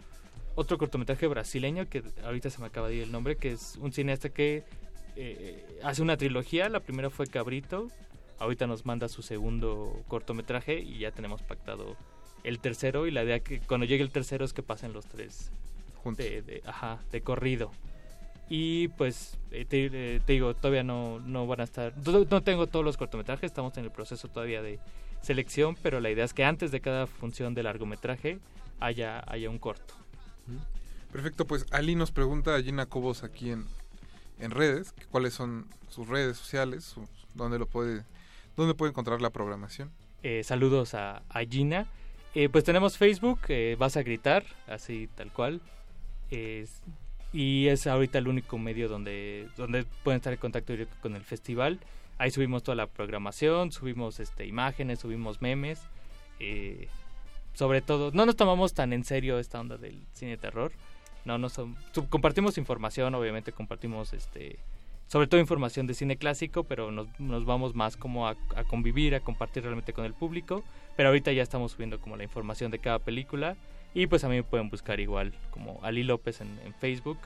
[0.55, 3.91] otro cortometraje brasileño que ahorita se me acaba de ir el nombre, que es un
[3.91, 4.63] cineasta que
[5.15, 6.69] eh, hace una trilogía.
[6.69, 7.87] La primera fue Cabrito,
[8.39, 11.95] ahorita nos manda su segundo cortometraje y ya tenemos pactado
[12.43, 13.07] el tercero.
[13.07, 15.51] Y la idea que cuando llegue el tercero es que pasen los tres
[16.03, 16.25] juntos.
[16.25, 17.71] De, ajá, de corrido.
[18.49, 21.93] Y pues eh, eh, te, digo, todavía no, no van a estar.
[22.05, 24.79] No tengo todos los cortometrajes, estamos en el proceso todavía de
[25.21, 28.39] selección, pero la idea es que antes de cada función de largometraje
[28.79, 30.02] haya, haya un corto.
[31.11, 33.65] Perfecto, pues Ali nos pregunta a Gina Cobos aquí en,
[34.39, 36.95] en redes, cuáles son sus redes sociales,
[37.35, 38.03] dónde lo puede,
[38.57, 39.91] dónde puede encontrar la programación.
[40.23, 41.87] Eh, saludos a, Gina.
[42.33, 45.61] Eh, pues tenemos Facebook, eh, vas a gritar, así tal cual.
[47.31, 51.23] y es ahorita el único medio donde, donde pueden estar en contacto directo con el
[51.23, 51.79] festival.
[52.17, 55.79] Ahí subimos toda la programación, subimos este, imágenes, subimos memes
[57.53, 60.71] sobre todo, no nos tomamos tan en serio esta onda del cine terror.
[61.25, 61.75] No, no son,
[62.09, 64.59] compartimos información, obviamente compartimos este
[65.07, 68.35] sobre todo información de cine clásico, pero nos, nos vamos más como a,
[68.67, 70.63] convivir, a compartir realmente con el público.
[70.95, 73.55] Pero ahorita ya estamos subiendo como la información de cada película.
[73.93, 77.19] Y pues a mí pueden buscar igual como Ali López en, Facebook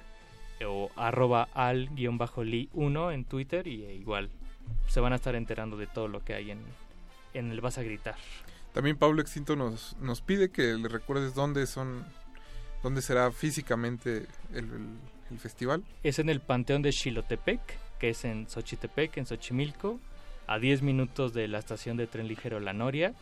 [0.68, 4.30] o arroba al-li1 en Twitter y e igual
[4.88, 6.60] se van a estar enterando de todo lo que hay en,
[7.34, 8.16] en el Vas a Gritar.
[8.78, 12.06] También Pablo Extinto nos, nos pide que le recuerdes dónde son,
[12.84, 15.84] dónde será físicamente el, festival.
[16.04, 17.60] Es en el Panteón de Xilotepec,
[17.98, 20.00] que es en Xochitepec, en Xochimilco,
[20.46, 23.16] a 10 minutos de la estación de tren ligero La Noria,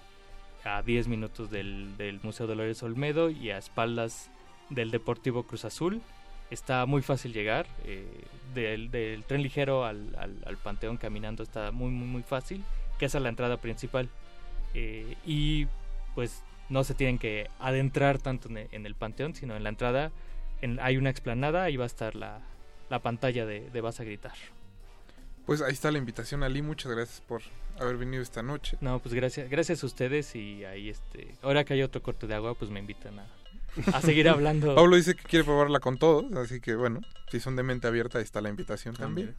[0.66, 4.30] a 10 minutos del, del Museo Dolores Olmedo y a espaldas
[4.70, 6.02] del Deportivo Cruz Azul.
[6.52, 7.66] Está muy fácil llegar.
[7.86, 8.06] Eh,
[8.54, 12.62] del, del, tren ligero al, al, Panteón caminando está muy, muy, muy fácil,
[13.00, 14.10] que es a la entrada principal.
[14.76, 15.68] Eh, y
[16.14, 20.12] pues no se tienen que adentrar tanto en el, panteón, sino en la entrada
[20.82, 22.42] hay una explanada y va a estar la,
[23.02, 24.34] pantalla de, Vas a Gritar.
[25.46, 26.62] Pues ahí está la invitación, Ali.
[26.62, 27.42] Muchas gracias por
[27.80, 28.78] haber venido esta noche.
[28.82, 32.34] No, pues gracias, gracias a ustedes y ahí este, ahora que hay otro corte de
[32.34, 33.26] agua, pues me invitan a,
[33.94, 34.74] a seguir hablando.
[34.76, 38.18] Pablo dice que quiere probarla con todos, así que bueno, si son de mente abierta,
[38.18, 39.36] ahí está la invitación también.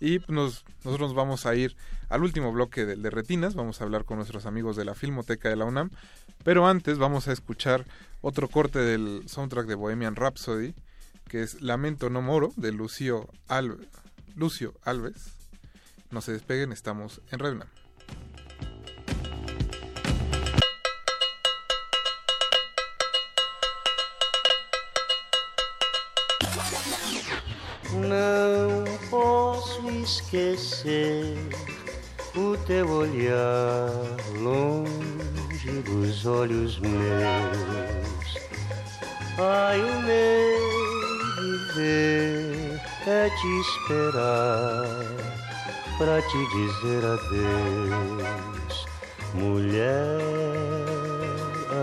[0.00, 1.76] Y nos, nosotros vamos a ir
[2.08, 5.48] al último bloque del de Retinas, vamos a hablar con nuestros amigos de la Filmoteca
[5.48, 5.90] de la UNAM,
[6.44, 7.84] pero antes vamos a escuchar
[8.20, 10.74] otro corte del soundtrack de Bohemian Rhapsody,
[11.28, 13.28] que es Lamento no moro, de Lucio,
[14.34, 15.34] Lucio Alves.
[16.10, 17.54] No se despeguen, estamos en Red
[28.06, 31.36] Não posso esquecer
[32.36, 33.90] o teu olhar
[34.40, 38.38] longe dos olhos meus.
[39.38, 40.78] Ai, o meu
[41.74, 45.28] viver é te esperar
[45.98, 48.86] pra te dizer adeus,
[49.34, 50.20] mulher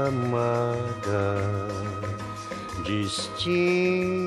[0.07, 1.43] amada,
[2.85, 4.24] destino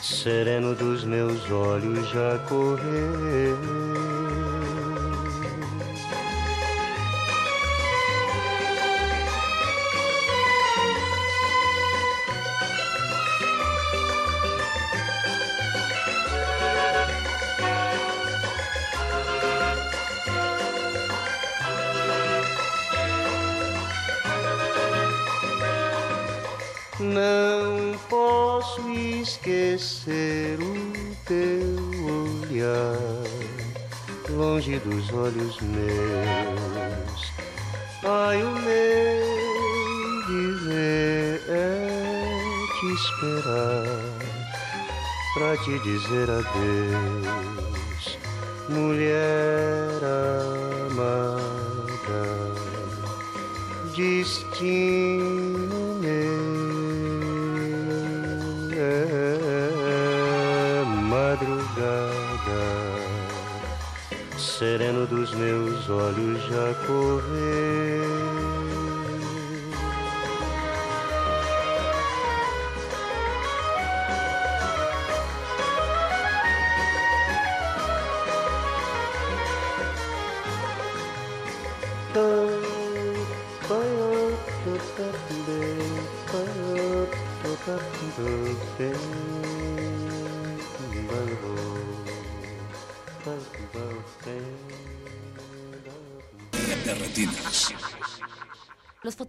[0.00, 3.83] sereno dos meus olhos já correu.
[34.54, 37.32] Longe dos olhos meus.
[38.04, 39.24] Ai, o meu
[40.28, 41.88] dizer é
[42.78, 43.84] te esperar
[45.34, 48.04] pra te dizer adeus,
[48.68, 50.00] mulher
[50.84, 52.24] amada,
[53.96, 55.13] destino
[65.88, 67.73] olhos já correu.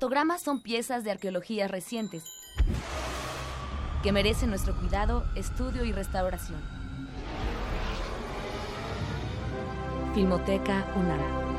[0.05, 2.21] Los fotogramas son piezas de arqueología recientes
[4.03, 6.61] que merecen nuestro cuidado, estudio y restauración.
[10.13, 11.55] Filmoteca UNAM.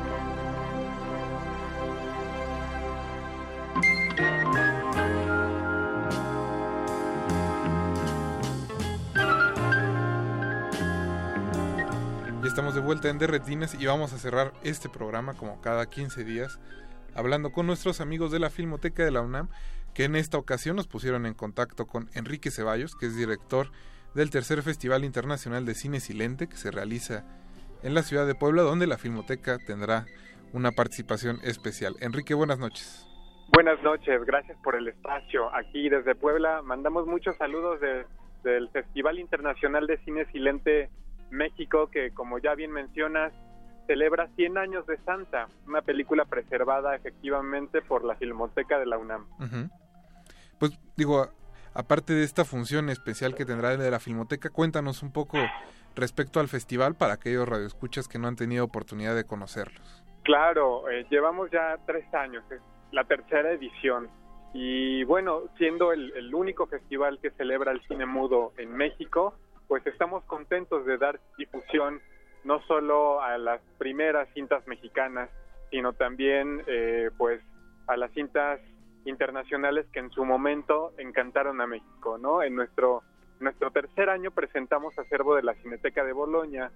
[12.57, 16.59] estamos de vuelta en Derretines y vamos a cerrar este programa como cada 15 días
[17.17, 19.49] hablando con nuestros amigos de la Filmoteca de la UNAM
[19.95, 23.71] que en esta ocasión nos pusieron en contacto con Enrique Ceballos, que es director
[24.13, 27.25] del tercer Festival Internacional de Cine Silente que se realiza
[27.81, 30.05] en la ciudad de Puebla, donde la Filmoteca tendrá
[30.53, 31.95] una participación especial.
[32.01, 33.07] Enrique, buenas noches.
[33.51, 35.53] Buenas noches, gracias por el espacio.
[35.55, 37.79] Aquí desde Puebla mandamos muchos saludos
[38.43, 40.91] del Festival Internacional de Cine Silente
[41.31, 43.33] México, que como ya bien mencionas,
[43.87, 49.25] celebra 100 años de Santa, una película preservada efectivamente por la Filmoteca de la UNAM.
[50.59, 51.27] Pues digo,
[51.73, 55.37] aparte de esta función especial que tendrá de la Filmoteca, cuéntanos un poco
[55.95, 60.03] respecto al festival para aquellos radioescuchas que no han tenido oportunidad de conocerlos.
[60.23, 62.61] Claro, eh, llevamos ya tres años, es
[62.91, 64.09] la tercera edición.
[64.53, 69.35] Y bueno, siendo el único festival que celebra el cine mudo en México,
[69.67, 72.01] pues estamos contentos de dar difusión
[72.47, 75.29] no solo a las primeras cintas mexicanas,
[75.69, 77.41] sino también eh, pues
[77.87, 78.61] a las cintas
[79.03, 82.41] internacionales que en su momento encantaron a México, ¿no?
[82.41, 83.03] En nuestro
[83.39, 86.71] nuestro tercer año presentamos acervo de la Cineteca de Boloña,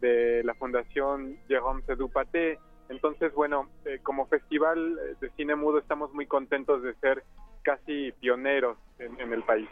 [0.00, 1.82] de la Fundación Jérôme
[2.12, 2.58] Paté.
[2.88, 7.22] Entonces, bueno, eh, como festival de cine mudo estamos muy contentos de ser
[7.62, 9.68] casi pioneros en el país.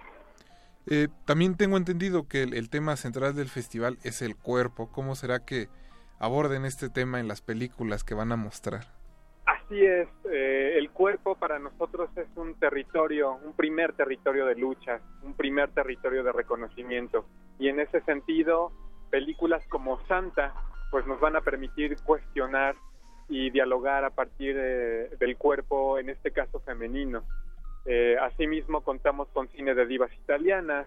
[0.91, 4.91] Eh, también tengo entendido que el, tema central del festival es el cuerpo.
[4.91, 5.69] ¿Cómo será que
[6.19, 8.87] aborden este tema en las películas que van a mostrar?
[9.45, 15.01] Así es, eh, el cuerpo para nosotros es un territorio, un primer territorio de lucha,
[15.23, 17.27] un primer territorio de reconocimiento.
[17.59, 18.73] Y en ese sentido,
[19.11, 20.55] películas como Santa,
[20.91, 22.77] pues nos van a permitir cuestionar
[23.29, 27.25] y dialogar a partir del cuerpo, en este caso femenino.
[27.91, 30.87] Eh, asimismo contamos con cine de divas italianas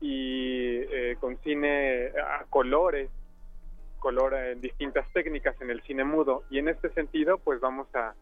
[0.00, 3.10] y eh, con cine a colores,
[3.98, 6.44] color en distintas técnicas en el cine mudo.
[6.48, 8.14] Y en este sentido, pues vamos a,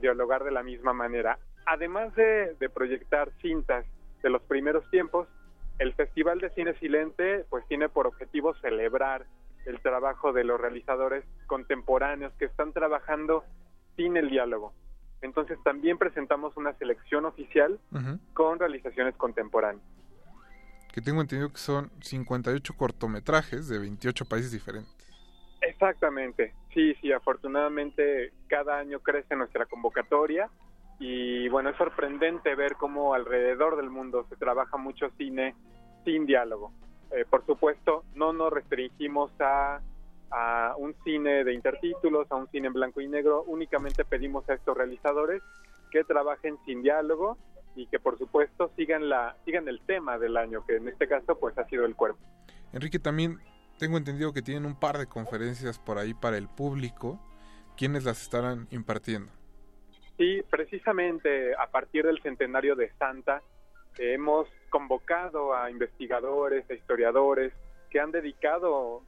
[0.00, 1.38] dialogar de la misma manera.
[1.66, 3.84] Además de, proyectar cintas
[4.22, 5.28] de los primeros tiempos,
[5.78, 9.26] el Festival de Cine Silente pues tiene por objetivo celebrar
[9.64, 13.44] el trabajo de los realizadores contemporáneos que están trabajando
[13.96, 14.72] sin el diálogo,
[15.22, 17.78] Entonces también presentamos una selección oficial
[18.32, 19.84] con realizaciones contemporáneas.
[20.92, 24.94] Que tengo entendido que son 58 cortometrajes de 28 países diferentes.
[25.60, 30.48] Exactamente, sí, sí, afortunadamente cada año crece nuestra convocatoria
[30.98, 35.54] y bueno, es sorprendente ver cómo alrededor del mundo se trabaja mucho cine
[36.04, 36.72] sin diálogo.
[37.10, 39.80] Eh, por supuesto, no nos restringimos a,
[40.30, 44.54] a un cine de intertítulos, a un cine en blanco y negro, únicamente pedimos a
[44.54, 45.42] estos realizadores
[45.90, 47.36] que trabajen sin diálogo
[47.74, 51.38] y que por supuesto sigan la sigan el tema del año, que en este caso
[51.38, 52.20] pues ha sido el cuerpo.
[52.72, 53.38] Enrique, también
[53.78, 57.20] tengo entendido que tienen un par de conferencias por ahí para el público.
[57.76, 59.32] ¿Quiénes las estarán impartiendo?
[60.18, 63.42] Sí, precisamente a partir del centenario de Santa
[63.98, 67.52] hemos convocado a investigadores, a historiadores
[67.90, 69.02] que han dedicado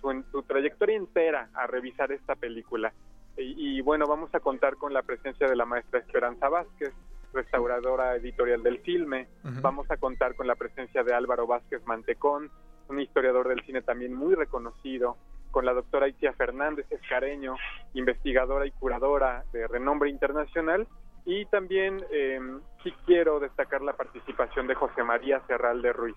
[0.00, 2.92] su, su trayectoria entera a revisar esta película.
[3.36, 6.92] Y, y, bueno, vamos a contar con la presencia de la maestra Esperanza Vázquez,
[7.34, 9.28] restauradora editorial del filme.
[9.42, 12.50] Vamos a contar con la presencia de Álvaro Vázquez Mantecón,
[12.88, 15.16] un historiador del cine también muy reconocido,
[15.50, 17.56] con la doctora Itzia Fernández Escareño,
[17.94, 20.86] investigadora y curadora de renombre internacional.
[21.26, 22.38] Y también eh,
[22.82, 26.16] sí quiero destacar la participación de José María Serral de Ruiz,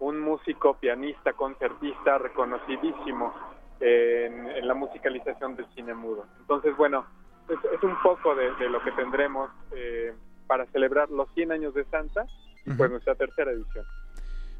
[0.00, 3.34] un músico, pianista, concertista reconocidísimo
[3.80, 6.26] en, en la musicalización del cine mudo.
[6.40, 7.06] Entonces, bueno,
[7.48, 10.14] es, es un poco de, de lo que tendremos eh,
[10.46, 12.26] para celebrar los 100 años de Santa
[12.64, 13.84] y pues nuestra tercera edición.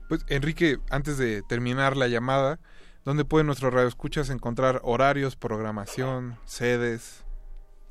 [0.08, 2.60] Pues Enrique, antes de terminar la llamada,
[3.04, 7.25] ¿dónde pueden nuestros radioescuchas encontrar horarios, programación, sedes?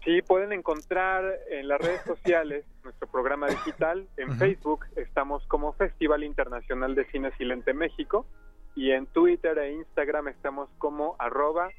[0.05, 4.07] Sí, pueden encontrar en las redes sociales nuestro programa digital.
[4.17, 4.37] En.
[4.37, 8.27] Facebook estamos como Festival Internacional de Cine Silente México
[8.75, 11.69] y en Twitter e Instagram estamos como arroba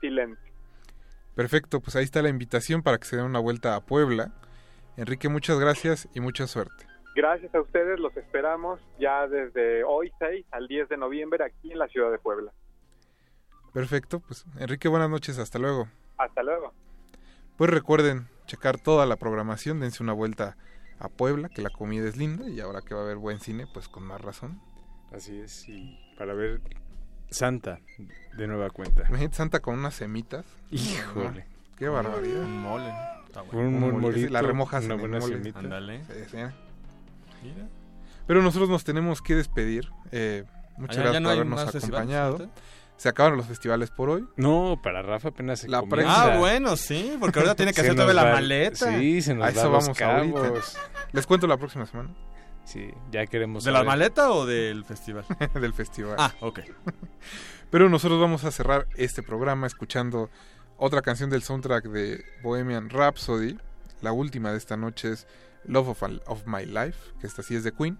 [0.00, 0.40] Silente.
[1.34, 4.32] Perfecto, pues ahí está la invitación para que se den una vuelta a Puebla.
[4.96, 6.86] Enrique, muchas gracias y mucha suerte.
[7.14, 11.78] Gracias a ustedes, los esperamos ya desde hoy 6 al 10 de noviembre aquí en
[11.78, 12.52] la ciudad de Puebla.
[13.74, 15.88] Perfecto, pues Enrique, buenas noches, hasta luego.
[16.16, 16.72] Hasta luego.
[17.60, 20.56] Pues recuerden checar toda la programación, dense una vuelta
[20.98, 23.66] a Puebla, que la comida es linda y ahora que va a haber buen cine,
[23.74, 24.58] pues con más razón.
[25.14, 26.62] Así es, y para ver
[27.28, 27.80] Santa
[28.34, 29.04] de nueva cuenta.
[29.10, 30.46] Imagínate Santa con unas semitas.
[30.70, 31.44] Híjole.
[31.76, 32.40] Qué barbaridad.
[32.44, 32.94] Un mole.
[33.52, 33.88] Bueno.
[33.88, 35.34] Un la remojas una buena mole.
[35.34, 35.58] semita.
[35.58, 36.02] Ándale.
[36.04, 36.36] Sí, sí.
[37.42, 37.68] Mira.
[38.26, 39.86] Pero nosotros nos tenemos que despedir.
[40.12, 40.44] Eh,
[40.78, 42.50] muchas Ah, ¿ya- gracias no por habernos acompañado.
[43.00, 44.28] Se acabaron los festivales por hoy.
[44.36, 46.34] No, para Rafa apenas se La comienza.
[46.34, 48.98] Ah, bueno, sí, porque ahora tiene que hacer todavía la maleta.
[48.98, 50.36] Sí, se nos A eso los vamos cabos.
[50.36, 50.60] ahorita.
[51.12, 52.14] Les cuento la próxima semana
[52.66, 55.24] Sí, ya queremos ¿De la maleta o del festival?
[55.54, 56.16] del festival.
[56.18, 56.60] Ah, ok.
[57.70, 60.28] Pero nosotros vamos a cerrar este programa escuchando
[60.76, 63.56] otra canción del soundtrack de Bohemian Rhapsody.
[64.02, 65.26] La última de esta noche es
[65.64, 67.98] Love of, of My Life, que esta sí es de Queen.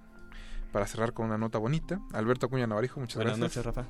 [0.73, 1.99] Para cerrar con una nota bonita.
[2.13, 3.65] Alberto Acuña Navarijo, muchas Buenas gracias.
[3.65, 3.89] noches, Rafa.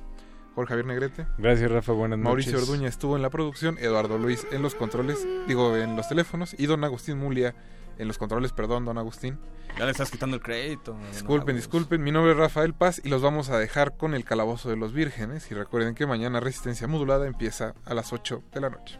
[0.55, 1.27] Jorge Javier Negrete.
[1.37, 1.93] Gracias, Rafa.
[1.93, 2.69] Buenas Mauricio noches.
[2.69, 6.65] Orduña estuvo en la producción, Eduardo Luis en los controles, digo en los teléfonos, y
[6.65, 7.55] don Agustín Mulia
[7.97, 9.39] en los controles, perdón, don Agustín.
[9.77, 10.97] Ya le estás quitando el crédito.
[11.11, 14.69] Disculpen, disculpen, mi nombre es Rafael Paz y los vamos a dejar con el Calabozo
[14.69, 18.69] de los Vírgenes y recuerden que mañana Resistencia Modulada empieza a las 8 de la
[18.69, 18.99] noche.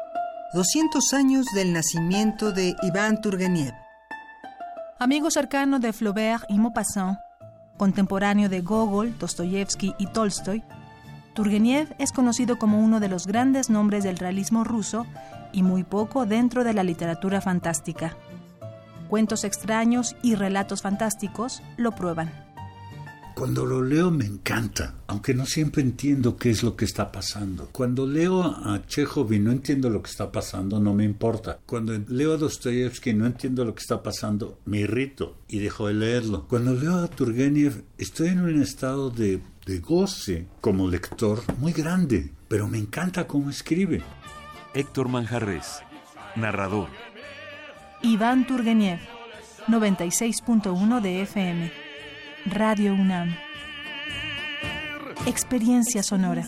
[0.53, 3.73] 200 años del nacimiento de Iván Turgeniev.
[4.99, 7.17] Amigo cercano de Flaubert y Maupassant,
[7.77, 10.61] contemporáneo de Gogol, Dostoyevsky y Tolstoy,
[11.35, 15.05] Turgeniev es conocido como uno de los grandes nombres del realismo ruso
[15.53, 18.17] y muy poco dentro de la literatura fantástica.
[19.07, 22.50] Cuentos extraños y relatos fantásticos lo prueban.
[23.41, 27.69] Cuando lo leo me encanta, aunque no siempre entiendo qué es lo que está pasando.
[27.71, 31.57] Cuando leo a Chekhov y no entiendo lo que está pasando, no me importa.
[31.65, 35.87] Cuando leo a Dostoyevsky y no entiendo lo que está pasando, me irrito y dejo
[35.87, 36.45] de leerlo.
[36.47, 42.31] Cuando leo a Turgenev, estoy en un estado de, de goce como lector muy grande,
[42.47, 44.03] pero me encanta cómo escribe.
[44.75, 45.81] Héctor Manjarres,
[46.35, 46.89] narrador.
[48.03, 48.99] Iván Turgeniev,
[49.67, 51.80] 96.1 de FM.
[52.45, 53.35] Radio UNAM.
[55.27, 56.43] Experiencia sonora.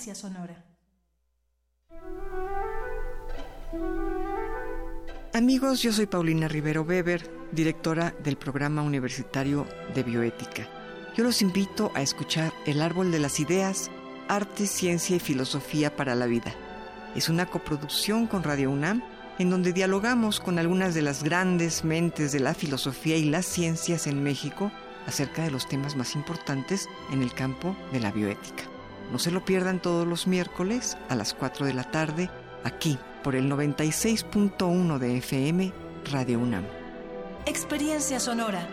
[5.33, 10.67] Amigos, yo soy Paulina Rivero Weber, directora del programa universitario de bioética.
[11.15, 13.91] Yo los invito a escuchar El Árbol de las Ideas,
[14.27, 16.55] Arte, Ciencia y Filosofía para la Vida.
[17.15, 19.03] Es una coproducción con Radio UNAM
[19.37, 24.07] en donde dialogamos con algunas de las grandes mentes de la filosofía y las ciencias
[24.07, 24.71] en México
[25.07, 28.63] acerca de los temas más importantes en el campo de la bioética.
[29.11, 32.29] No se lo pierdan todos los miércoles a las 4 de la tarde
[32.63, 35.73] aquí por el 96.1 de FM
[36.11, 36.65] Radio UNAM.
[37.45, 38.67] Experiencia sonora.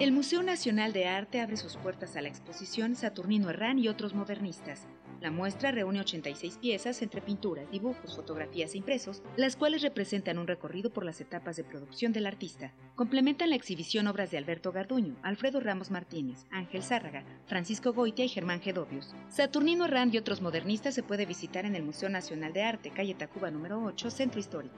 [0.00, 4.14] El Museo Nacional de Arte abre sus puertas a la exposición Saturnino Herrán y otros
[4.14, 4.88] modernistas.
[5.22, 10.48] La muestra reúne 86 piezas entre pinturas, dibujos, fotografías e impresos, las cuales representan un
[10.48, 12.72] recorrido por las etapas de producción del artista.
[12.96, 18.30] Complementan la exhibición obras de Alberto Garduño, Alfredo Ramos Martínez, Ángel Zárraga, Francisco Goitia y
[18.30, 19.14] Germán Gedovius.
[19.28, 23.14] Saturnino Herrán y otros modernistas se puede visitar en el Museo Nacional de Arte, calle
[23.14, 24.74] Tacuba número 8, Centro Histórico.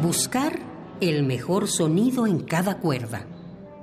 [0.00, 0.58] Buscar
[1.02, 3.26] el mejor sonido en cada cuerda.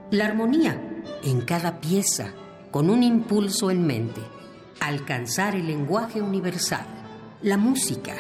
[0.10, 0.87] La armonía
[1.24, 2.34] en cada pieza,
[2.72, 4.22] con un impulso en mente.
[4.80, 6.86] Alcanzar el lenguaje universal.
[7.42, 8.16] La música.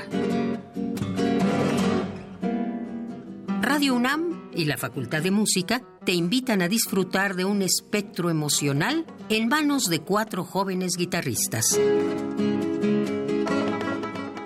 [3.61, 9.05] Radio UNAM y la Facultad de Música te invitan a disfrutar de un espectro emocional
[9.29, 11.79] en manos de cuatro jóvenes guitarristas.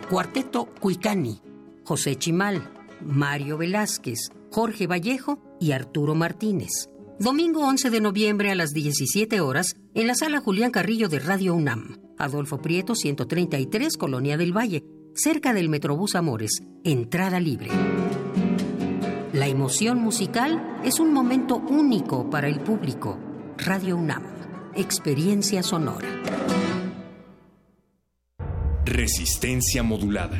[0.09, 1.41] Cuarteto Cuicani,
[1.85, 2.69] José Chimal,
[2.99, 6.90] Mario Velázquez, Jorge Vallejo y Arturo Martínez.
[7.21, 11.53] Domingo 11 de noviembre a las 17 horas en la sala Julián Carrillo de Radio
[11.53, 11.99] UNAM.
[12.17, 14.83] Adolfo Prieto 133, Colonia del Valle,
[15.13, 16.63] cerca del Metrobús Amores.
[16.83, 17.69] Entrada libre.
[19.33, 23.19] La emoción musical es un momento único para el público.
[23.55, 24.23] Radio UNAM.
[24.73, 26.09] Experiencia sonora.
[28.83, 30.39] Resistencia modulada.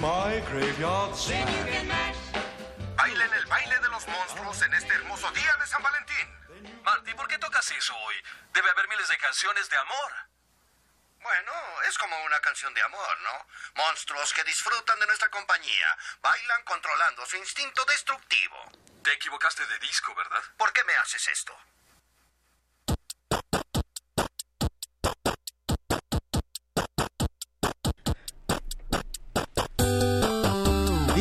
[0.00, 1.12] My graveyard.
[2.96, 6.82] Bailen el baile de los monstruos en este hermoso día de San Valentín.
[6.84, 8.14] Marty, ¿por qué tocas eso hoy?
[8.52, 10.12] Debe haber miles de canciones de amor.
[11.20, 11.52] Bueno,
[11.88, 13.46] es como una canción de amor, ¿no?
[13.74, 18.70] Monstruos que disfrutan de nuestra compañía, bailan controlando su instinto destructivo.
[19.02, 20.42] Te equivocaste de disco, ¿verdad?
[20.56, 21.58] ¿Por qué me haces esto?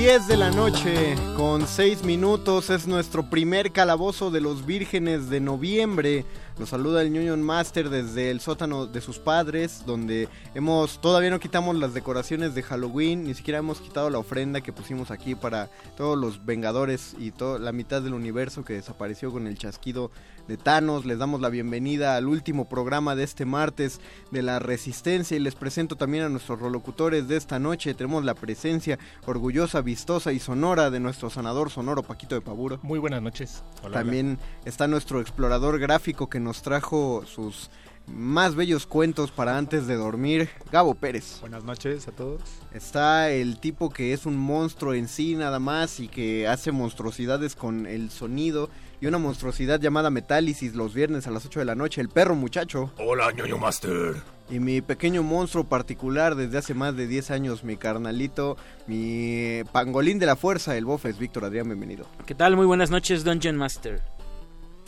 [0.08, 5.42] 10 de la noche con 6 minutos es nuestro primer calabozo de los vírgenes de
[5.42, 6.24] noviembre.
[6.60, 11.40] Nos saluda el Union Master desde el sótano de sus padres, donde hemos todavía no
[11.40, 15.70] quitamos las decoraciones de Halloween, ni siquiera hemos quitado la ofrenda que pusimos aquí para
[15.96, 20.10] todos los Vengadores y toda la mitad del universo que desapareció con el chasquido
[20.48, 21.06] de Thanos.
[21.06, 24.00] Les damos la bienvenida al último programa de este martes
[24.32, 27.94] de la Resistencia y les presento también a nuestros rolocutores de esta noche.
[27.94, 28.98] Tenemos la presencia
[29.28, 32.80] orgullosa, vistosa y sonora de nuestro sanador sonoro Paquito de Paburo.
[32.82, 33.64] Muy buenas noches.
[33.84, 37.70] Hola, También está nuestro explorador gráfico que nos trajo sus
[38.08, 41.40] más bellos cuentos para antes de dormir, Gabo Pérez.
[41.42, 42.42] Buenas noches a todos.
[42.74, 47.56] Está el tipo que es un monstruo en sí nada más y que hace monstruosidades
[47.56, 48.70] con el sonido
[49.00, 52.36] y una monstruosidad llamada Metálisis los viernes a las 8 de la noche, el perro
[52.36, 52.92] muchacho.
[52.98, 54.16] Hola, ñoño master.
[54.50, 58.56] Y mi pequeño monstruo particular desde hace más de 10 años, mi carnalito,
[58.88, 62.08] mi pangolín de la fuerza, el bofes, Víctor Adrián, bienvenido.
[62.26, 62.56] ¿Qué tal?
[62.56, 64.02] Muy buenas noches, Dungeon Master.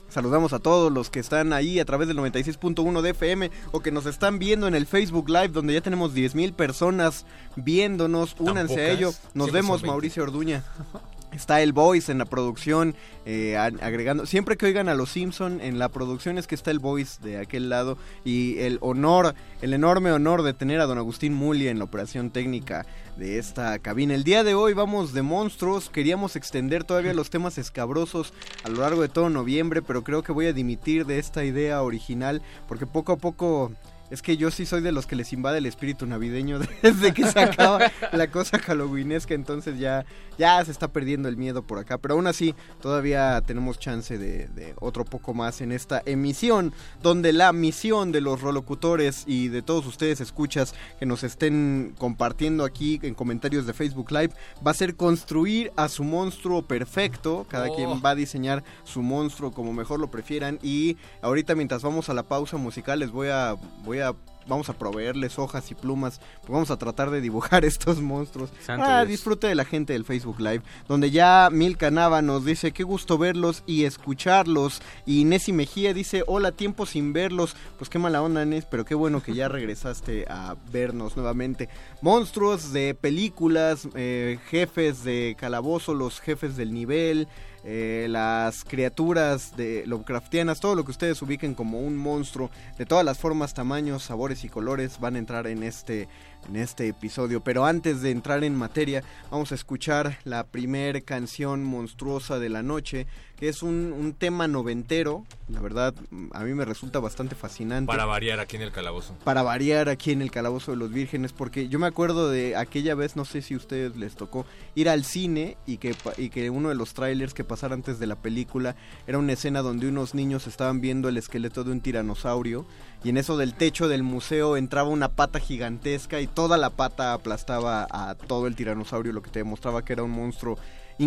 [0.10, 3.91] Saludamos a todos los que están ahí a través del 96.1 de FM o que
[3.91, 7.26] nos están viendo en el Facebook Live donde ya tenemos 10.000 personas
[7.56, 8.36] viéndonos.
[8.40, 9.11] Únanse a ello.
[9.34, 10.64] Nos vemos, Mauricio Orduña.
[11.31, 12.95] Está el Voice en la producción,
[13.26, 14.26] eh, agregando.
[14.26, 17.38] Siempre que oigan a los Simpson en la producción es que está el Voice de
[17.38, 17.97] aquel lado.
[18.26, 22.31] Y el honor, el enorme honor de tener a don Agustín Muli en la operación
[22.31, 22.85] técnica
[23.15, 24.15] de esta cabina.
[24.15, 25.89] El día de hoy vamos de monstruos.
[25.89, 28.34] Queríamos extender todavía los temas escabrosos
[28.64, 31.84] a lo largo de todo noviembre, pero creo que voy a dimitir de esta idea
[31.84, 33.72] original porque poco a poco
[34.10, 37.26] es que yo sí soy de los que les invade el espíritu navideño desde que
[37.27, 40.06] se acaba la cosa halloweenesca, entonces ya,
[40.38, 41.98] ya se está perdiendo el miedo por acá.
[41.98, 47.34] Pero aún así, todavía tenemos chance de, de, otro poco más en esta emisión, donde
[47.34, 52.99] la misión de los rolocutores y de todos ustedes escuchas que nos estén compartiendo aquí
[53.03, 54.34] en comentarios de Facebook Live
[54.65, 57.45] va a ser construir a su monstruo perfecto.
[57.49, 57.76] Cada Oh.
[57.76, 60.60] quien va a diseñar su monstruo como mejor lo prefieran.
[60.61, 63.56] Y ahorita mientras vamos a la pausa musical les voy a...
[63.84, 64.15] Voy a
[64.49, 68.49] vamos a proveerles hojas y plumas, pues vamos a tratar de dibujar estos monstruos.
[68.65, 69.09] Santo ah, Dios.
[69.09, 73.17] disfrute de la gente del Facebook Live, donde ya Milka Nava nos dice qué gusto
[73.17, 74.81] verlos y escucharlos.
[75.05, 77.55] Y Nessie Mejía dice, hola, tiempo sin verlos.
[77.77, 81.69] Pues qué mala onda, Nes, pero qué bueno que ya regresaste a vernos nuevamente.
[82.01, 87.27] Monstruos de películas, eh, jefes de calabozo, los jefes del nivel.
[87.64, 93.06] Eh, las criaturas de Lovecraftianas, todo lo que ustedes ubiquen como un monstruo de todas
[93.06, 96.07] las formas, tamaños, sabores y colores van a entrar en este
[96.47, 97.41] en este episodio.
[97.41, 102.63] Pero antes de entrar en materia, vamos a escuchar la primer canción monstruosa de la
[102.63, 105.25] noche, que es un, un tema noventero.
[105.47, 105.93] La verdad,
[106.31, 107.87] a mí me resulta bastante fascinante.
[107.87, 109.15] Para variar aquí en el calabozo.
[109.23, 112.95] Para variar aquí en el Calabozo de los Vírgenes, porque yo me acuerdo de aquella
[112.95, 114.45] vez, no sé si a ustedes les tocó,
[114.75, 118.07] ir al cine y que, y que uno de los trailers que pasara antes de
[118.07, 118.75] la película
[119.07, 122.65] era una escena donde unos niños estaban viendo el esqueleto de un tiranosaurio
[123.03, 127.13] y en eso del techo del museo entraba una pata gigantesca y toda la pata
[127.13, 130.57] aplastaba a todo el tiranosaurio, lo que te demostraba que era un monstruo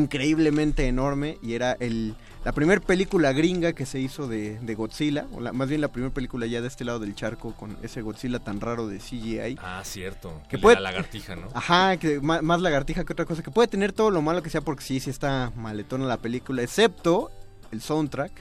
[0.02, 2.14] increíblemente enorme y era el
[2.44, 5.89] la primera película gringa que se hizo de, de Godzilla, o la- más bien la
[5.93, 9.59] primera película ya de este lado del charco con ese Godzilla tan raro de CGI.
[9.62, 10.40] Ah, cierto.
[10.48, 11.47] Que puede- la lagartija, ¿no?
[11.55, 14.51] Ajá, que ma- más, lagartija que otra cosa, que puede tener todo lo malo que
[14.51, 17.31] sea porque sí, sí está maletona la película, excepto
[17.70, 18.32] el soundtrack.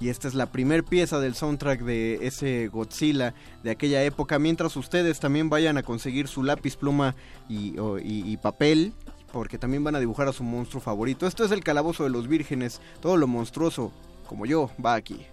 [0.00, 4.38] Y esta es la primer pieza del soundtrack de ese Godzilla de aquella época.
[4.38, 7.14] Mientras ustedes también vayan a conseguir su lápiz, pluma
[7.50, 8.94] y, y papel,
[9.30, 11.26] porque también van a dibujar a su monstruo favorito.
[11.26, 12.80] Esto es el calabozo de los vírgenes.
[13.00, 13.92] Todo lo monstruoso,
[14.26, 15.26] como yo, va aquí.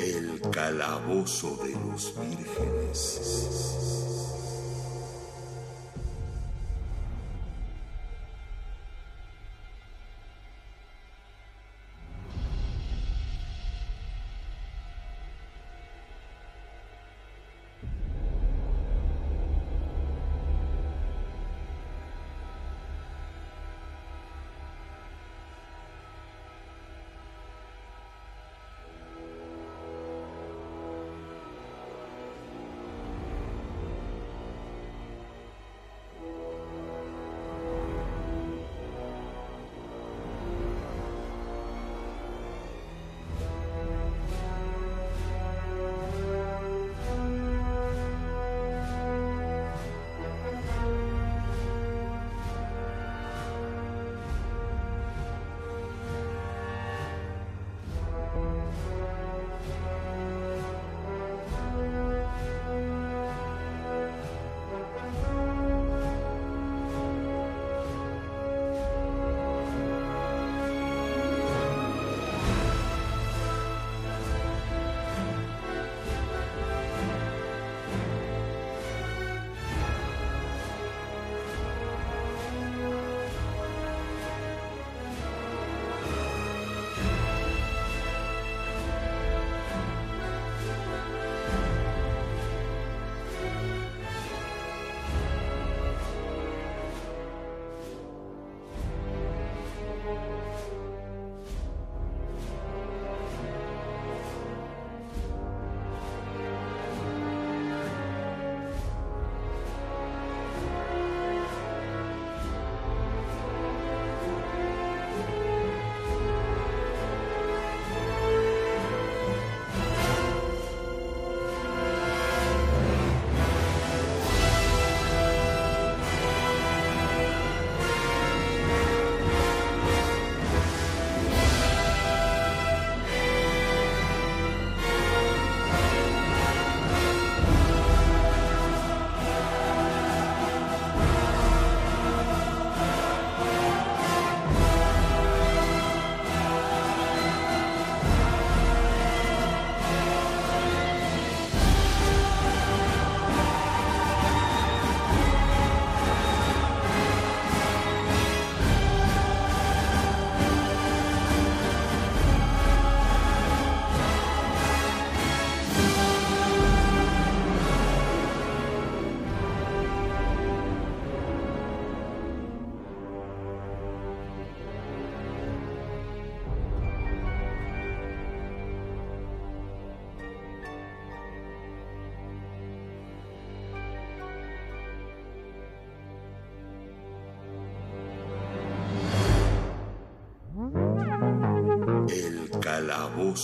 [0.00, 3.89] El calabozo de los vírgenes.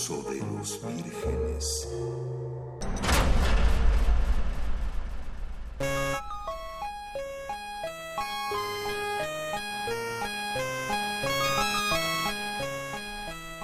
[0.07, 1.85] De los vírgenes.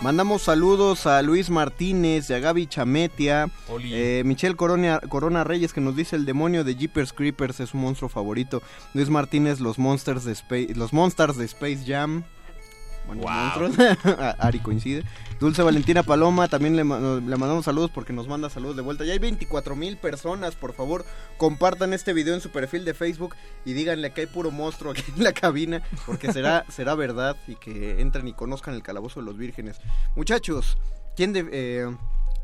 [0.02, 3.50] Mandamos saludos a Luis Martínez, y a Gaby Chametia,
[3.82, 7.78] eh, Michelle Corona, Corona Reyes que nos dice el demonio de Jeepers Creepers es su
[7.78, 8.62] monstruo favorito.
[8.94, 12.26] Luis Martínez, los Monsters de Space, los Monsters de Space Jam.
[13.08, 13.76] Bueno, monstruos.
[14.40, 15.06] Ari coincide.
[15.44, 19.04] Dulce Valentina Paloma, también le, le mandamos saludos porque nos manda saludos de vuelta.
[19.04, 21.04] Ya hay 24 mil personas, por favor,
[21.38, 25.04] compartan este video en su perfil de Facebook y díganle que hay puro monstruo aquí
[25.18, 29.26] en la cabina, porque será, será verdad y que entren y conozcan el calabozo de
[29.26, 29.82] los vírgenes.
[30.16, 30.78] Muchachos,
[31.18, 31.46] ¿quién de...
[31.52, 31.98] eh,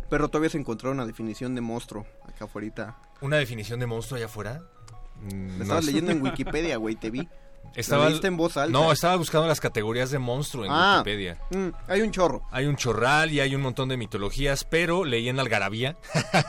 [0.09, 2.97] Perro, todavía se encontró una definición de monstruo acá afuera.
[3.21, 4.61] ¿Una definición de monstruo allá afuera?
[5.21, 5.91] Mm, Lo estabas no.
[5.91, 7.29] leyendo en Wikipedia, güey, te vi.
[7.75, 8.71] Estaba, en voz alta.
[8.77, 11.37] No, estaba buscando las categorías de monstruo en Ah, Wikipedia.
[11.51, 12.41] mm, hay un chorro.
[12.51, 15.95] Hay un chorral y hay un montón de mitologías, pero leí en Algarabía.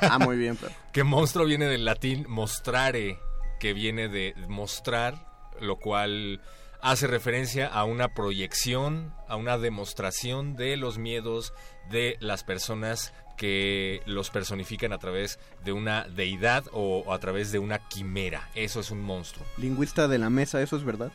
[0.02, 0.72] Ah, muy bien, pero.
[0.92, 3.18] que monstruo viene del latín mostrare,
[3.60, 5.26] que viene de mostrar,
[5.60, 6.40] lo cual
[6.82, 11.52] hace referencia a una proyección, a una demostración de los miedos
[11.90, 17.52] de las personas que los personifican a través de una deidad o, o a través
[17.52, 18.50] de una quimera.
[18.54, 19.46] Eso es un monstruo.
[19.56, 21.10] Lingüista de la mesa, ¿eso es verdad?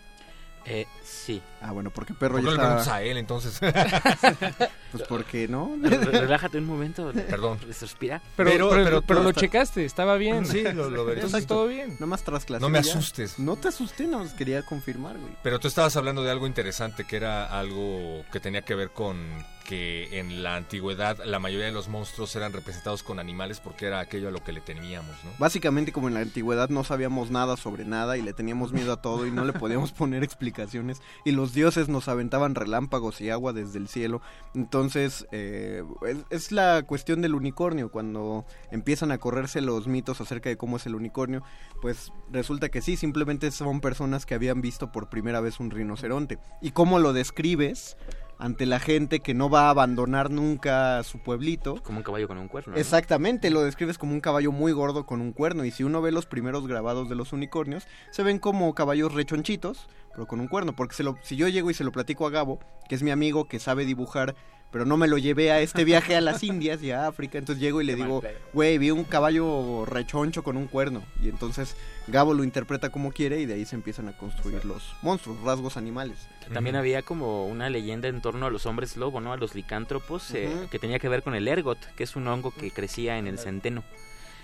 [0.66, 1.44] Eh, sí.
[1.62, 2.68] Ah, bueno, porque perro ¿Por qué ya le está...
[2.70, 3.60] preguntas a él entonces?
[4.92, 5.78] pues porque no.
[5.80, 7.12] Re- Relájate un momento.
[7.30, 7.60] Perdón.
[7.80, 8.20] Respira.
[8.36, 10.48] Pero, pero, pero, pero lo está- checaste, estaba bien.
[10.48, 11.22] Sí, lo- lo veré.
[11.22, 11.92] Entonces todo bien.
[11.94, 12.62] Nada más tras clase.
[12.62, 12.90] No me ya.
[12.90, 13.38] asustes.
[13.38, 15.34] No te asusté, nada más quería confirmar, güey.
[15.44, 19.20] Pero tú estabas hablando de algo interesante, que era algo que tenía que ver con
[19.66, 24.00] que en la antigüedad la mayoría de los monstruos eran representados con animales porque era
[24.00, 25.32] aquello a lo que le temíamos, ¿no?
[25.38, 29.02] Básicamente como en la antigüedad no sabíamos nada sobre nada y le teníamos miedo a
[29.02, 33.52] todo y no le podíamos poner explicaciones y los dioses nos aventaban relámpagos y agua
[33.52, 34.22] desde el cielo.
[34.54, 37.90] Entonces eh, es, es la cuestión del unicornio.
[37.90, 41.44] Cuando empiezan a correrse los mitos acerca de cómo es el unicornio,
[41.82, 46.38] pues resulta que sí, simplemente son personas que habían visto por primera vez un rinoceronte.
[46.62, 47.98] ¿Y cómo lo describes?
[48.38, 51.82] Ante la gente que no va a abandonar nunca su pueblito.
[51.84, 52.74] Como un caballo con un cuerno.
[52.74, 52.80] ¿no?
[52.80, 55.66] Exactamente, lo describes como un caballo muy gordo con un cuerno.
[55.66, 59.88] Y si uno ve los primeros grabados de los unicornios, se ven como caballos rechonchitos,
[60.12, 60.76] pero con un cuerno.
[60.76, 62.60] Porque se lo, si yo llego y se lo platico a Gabo,
[62.90, 64.36] que es mi amigo que sabe dibujar,
[64.76, 67.62] pero no me lo llevé a este viaje a las Indias y a África, entonces
[67.62, 68.22] llego y le digo,
[68.52, 71.02] güey, vi un caballo rechoncho con un cuerno.
[71.24, 71.78] Y entonces
[72.08, 75.78] Gabo lo interpreta como quiere y de ahí se empiezan a construir los monstruos, rasgos
[75.78, 76.28] animales.
[76.54, 79.32] También había como una leyenda en torno a los hombres lobo, ¿no?
[79.32, 82.52] A los licántropos, eh, que tenía que ver con el ergot, que es un hongo
[82.52, 83.82] que crecía en el centeno.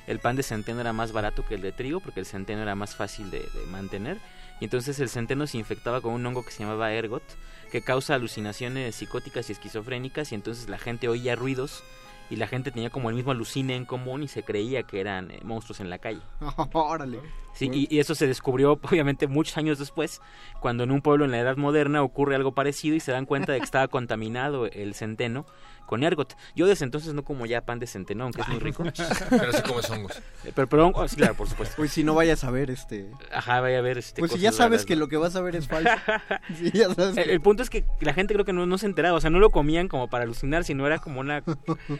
[0.08, 2.76] El pan de centeno era más barato que el de trigo porque el centeno era
[2.76, 4.18] más fácil de, de mantener.
[4.62, 7.24] Y entonces el centeno se infectaba con un hongo que se llamaba ergot,
[7.72, 10.32] que causa alucinaciones psicóticas y esquizofrénicas.
[10.32, 11.84] Y entonces la gente oía ruidos
[12.30, 15.32] y la gente tenía como el mismo alucine en común y se creía que eran
[15.32, 16.22] eh, monstruos en la calle.
[16.74, 17.20] Órale.
[17.72, 20.22] Sí, y, y eso se descubrió obviamente muchos años después,
[20.60, 23.52] cuando en un pueblo en la Edad Moderna ocurre algo parecido y se dan cuenta
[23.54, 25.46] de que estaba contaminado el centeno
[25.88, 26.38] con ergot.
[26.56, 28.84] Yo desde entonces no como ya pan de centeno, aunque es muy rico.
[29.30, 30.18] Pero sí comes hongos.
[30.46, 31.76] Eh, Pero, pero oh, sí, claro, por supuesto.
[31.76, 33.12] Pues si no vayas a ver este...
[33.34, 35.02] Ajá, vaya a ver este Pues si ya sabes raras, que ¿no?
[35.02, 35.90] lo que vas a ver es falso.
[36.58, 38.78] Sí, ya sabes El, que- el punto es que la gente creo que no, no
[38.78, 41.44] se enteraba, o sea, no lo comían como para alucinar, sino era como una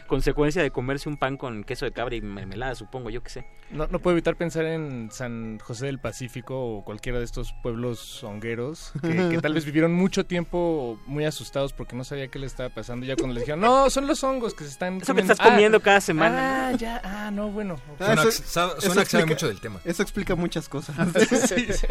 [0.06, 3.46] consecuencia de comerse un pan con queso de cabra y mermelada, supongo, yo qué sé.
[3.70, 8.22] No, no puedo evitar pensar en San José del Pacífico o cualquiera de estos pueblos
[8.24, 12.52] hongueros que, que tal vez vivieron mucho tiempo muy asustados porque no sabía qué les
[12.52, 13.04] estaba pasando.
[13.06, 15.80] Ya cuando les dijeron, no, son los hongos que se están Eso que estás comiendo
[15.80, 16.68] cada semana.
[16.68, 17.76] Ah, ya, ah, no, bueno.
[17.98, 19.80] Ah, Suena, eso- suena que sabe explica- mucho del tema.
[19.84, 20.96] Eso explica muchas cosas.
[21.28, 21.86] Sí, sí, sí.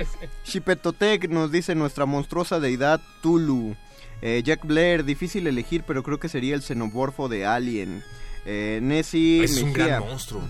[0.46, 3.76] Shipetotec nos dice nuestra monstruosa deidad Tulu.
[4.22, 8.04] Eh, Jack Blair, difícil elegir, pero creo que sería el xenomorfo de Alien.
[8.46, 10.42] Eh, Nessie Es un gran monstruo.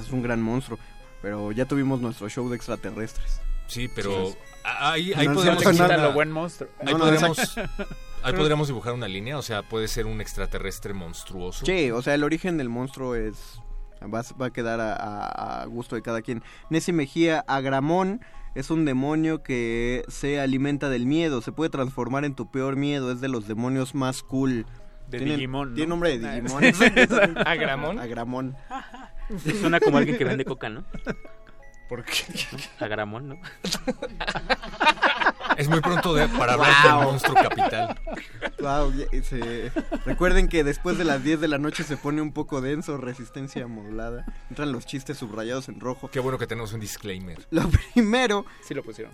[0.00, 0.78] Es un gran monstruo.
[1.24, 3.40] Pero ya tuvimos nuestro show de extraterrestres.
[3.66, 4.30] Sí, pero
[4.62, 5.32] ahí, ahí No
[5.96, 6.68] lo buen monstruo.
[6.80, 7.56] Ahí, No, podríamos,
[8.22, 11.64] ahí podríamos dibujar una línea, o sea, puede ser un extraterrestre monstruoso.
[11.64, 13.58] Sí, o sea, el origen del monstruo es
[14.02, 16.42] va, a- va a quedar a, a- a gusto de cada quien.
[16.68, 18.20] Nessie Mejía, Agramón
[18.54, 23.10] es un demonio que se alimenta del miedo, se puede transformar en tu peor miedo,
[23.10, 24.66] es de los demonios más cool.
[25.08, 25.74] De Digimon, ¿no?
[25.74, 26.64] Tiene nombre de Digimon.
[27.46, 27.98] ¿Agramón?
[27.98, 28.56] Agramón.
[29.60, 30.84] Suena como alguien que vende coca, ¿no?
[31.88, 32.24] ¿Por qué?
[32.80, 33.36] Agramón, ¿no?
[35.56, 36.98] Es muy pronto de- para hablar Wow.
[37.00, 38.00] del monstruo capital.
[38.58, 38.92] Wow,
[39.22, 39.70] se-
[40.04, 43.66] Recuerden que después de las 10 de la noche se pone un poco denso, resistencia
[43.68, 44.24] modulada.
[44.50, 46.08] Entran los chistes subrayados en rojo.
[46.10, 47.46] Qué bueno que tenemos un disclaimer.
[47.50, 49.12] Lo primero Sí lo pusieron.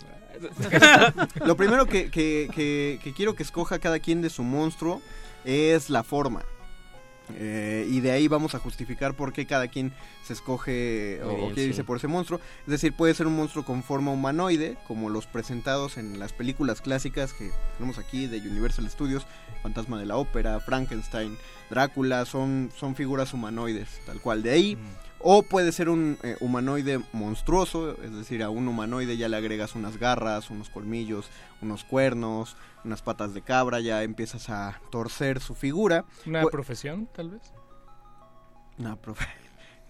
[1.45, 5.03] Lo primero que, que- que- que quiero que escoja cada quien de su monstruo
[5.45, 6.43] es la forma.
[7.37, 9.93] Eh, y de ahí vamos a justificar por qué cada quien
[10.25, 11.67] se escoge Muy o, bien, sí.
[11.69, 12.41] dice por ese monstruo.
[12.65, 16.81] Es decir, puede ser un monstruo con forma humanoide, como los presentados en las películas
[16.81, 19.27] clásicas que tenemos aquí de Universal Studios,
[19.63, 21.37] Fantasma de la Ópera, Frankenstein,
[21.71, 24.43] Drácula, son, son figuras humanoides, tal cual.
[24.43, 24.79] De ahí,
[25.19, 29.75] o puede ser un eh, humanoide monstruoso, es decir, a un humanoide ya le agregas
[29.75, 31.29] unas garras, unos colmillos,
[31.61, 36.05] unos cuernos, unas patas de cabra, ya empiezas a torcer su figura.
[36.27, 37.53] ¿Una Pu- profesión, tal vez?
[38.79, 39.27] una profe-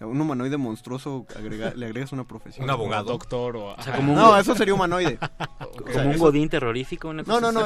[0.01, 2.63] Un humanoide monstruoso, agrega- le agregas una profesión.
[2.63, 3.11] Un abogado.
[3.11, 5.19] Doctor o- O sea, como un- No, eso sería humanoide.
[5.93, 7.09] Como un godín terrorífico.
[7.09, 7.59] Una No, cosa no,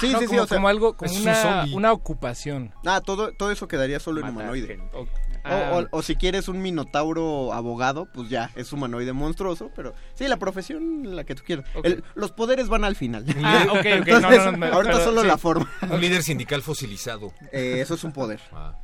[0.00, 0.26] sí, no, sí, sí.
[0.26, 2.72] como- o sea, como algo- como un una- una ocupación.
[2.84, 4.66] Ah, todo, todo eso quedaría solo en Matar humanoide.
[4.66, 5.08] gente.
[5.48, 5.86] O, Ah.
[5.92, 10.36] o- o si quieres un minotauro abogado, pues ya, es humanoide monstruoso, pero sí, la
[10.38, 11.64] profesión, la que tú quieras.
[11.84, 13.24] El- los poderes van al final.
[13.44, 15.26] Ah, ok, ok, Entonces, no, no, no, me- ahorita pero solo sí.
[15.28, 15.70] la forma.
[15.90, 17.32] Un líder sindical fosilizado.
[17.52, 18.40] Eh, eso es un poder.
[18.52, 18.74] Ah.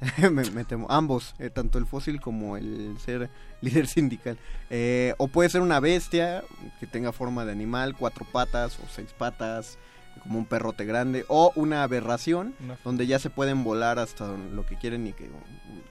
[0.30, 0.86] me, me temo.
[0.90, 3.30] Ambos, eh, tanto el fósil como el ser
[3.62, 4.38] líder sindical.
[4.70, 6.44] Eh, o puede ser una bestia
[6.80, 9.78] que tenga forma de animal, cuatro patas o seis patas,
[10.20, 11.24] como un perrote grande.
[11.28, 15.30] O una aberración, donde ya se pueden volar hasta lo que quieren y que,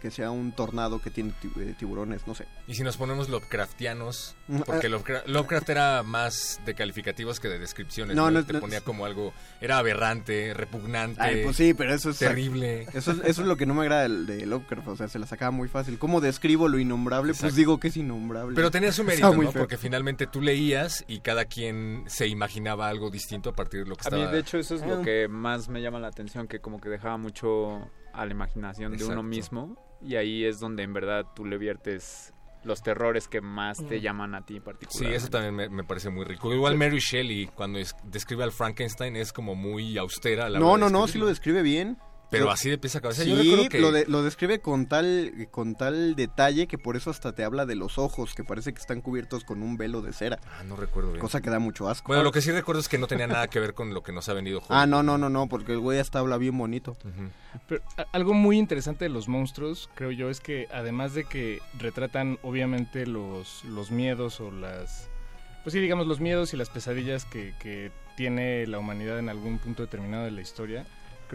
[0.02, 2.46] que sea un tornado que tiene ti- eh, tiburones, no sé.
[2.68, 4.90] Y si nos ponemos Lovecraftianos, Mm, porque ah.
[4.90, 8.16] Lovecraft, Lovecraft era más de calificativos que de descripciones.
[8.16, 8.60] No, No, no, te no.
[8.60, 11.20] ponía como algo, era aberrante, repugnante.
[11.22, 12.84] Ay, pues sí, pero eso es terrible.
[12.94, 15.18] Eso es, eso es lo que no me agrada del- de, Lovecraft, o sea, se
[15.18, 15.98] la sacaba muy fácil.
[15.98, 17.34] ¿Cómo describo lo innombrable?
[17.34, 18.56] Pues digo que es innombrable.
[18.56, 19.52] Pero tenía su mérito, ¿no?
[19.52, 19.62] feo.
[19.62, 23.96] Porque finalmente tú leías y cada quien se imaginaba algo distinto a partir de lo
[23.96, 26.60] que A mí, de hecho, eso es lo que más me llama la atención, que
[26.60, 29.24] como que dejaba mucho a la imaginación de uno Exacto.
[29.24, 29.78] mismo.
[30.02, 32.32] Y ahí es donde en verdad tú le viertes
[32.64, 35.14] los terrores que más te llaman a ti en Sí, particular.
[35.14, 36.52] eso también me, me parece muy rico.
[36.54, 40.50] Igual Mary Shelley, cuando es- describe al Frankenstein, es como muy austera.
[40.50, 41.98] la No, no, no, sí lo describe bien.
[42.32, 43.24] Pero así de pies a cabeza.
[43.24, 43.80] Sí, Yo recuerdo que...
[43.80, 47.66] lo, de- lo describe con tal, con tal detalle que por eso hasta te habla
[47.66, 50.40] de los ojos, que parece que están cubiertos con un velo de cera.
[50.60, 51.22] Ah, no recuerdo bien.
[51.22, 52.08] Cosa que da mucho asco.
[52.08, 54.12] Bueno, lo que sí recuerdo es que no tenía nada que ver con lo que
[54.12, 56.98] nos ha venido Ah, no, no, no, no, porque el güey hasta habla bien bonito.
[57.68, 57.82] Pero
[58.12, 63.06] algo muy interesante de los monstruos, creo yo, es que además de que retratan obviamente
[63.08, 65.10] los, los miedos o las...
[65.64, 69.58] Pues sí, digamos, los miedos y las pesadillas que, que tiene la humanidad en algún
[69.58, 70.86] punto determinado de la historia,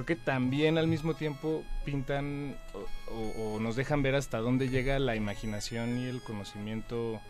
[0.05, 4.69] creo que también al mismo tiempo pintan o, o- o nos dejan ver hasta dónde
[4.69, 7.21] llega la imaginación y el conocimiento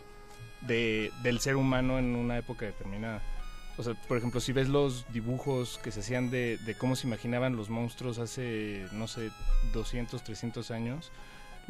[0.61, 3.21] de, del ser humano en una época determinada.
[3.77, 7.07] O sea, por ejemplo, si ves los dibujos que se hacían de, de cómo se
[7.07, 9.31] imaginaban los monstruos hace, no sé,
[9.73, 11.11] 200, 300 años,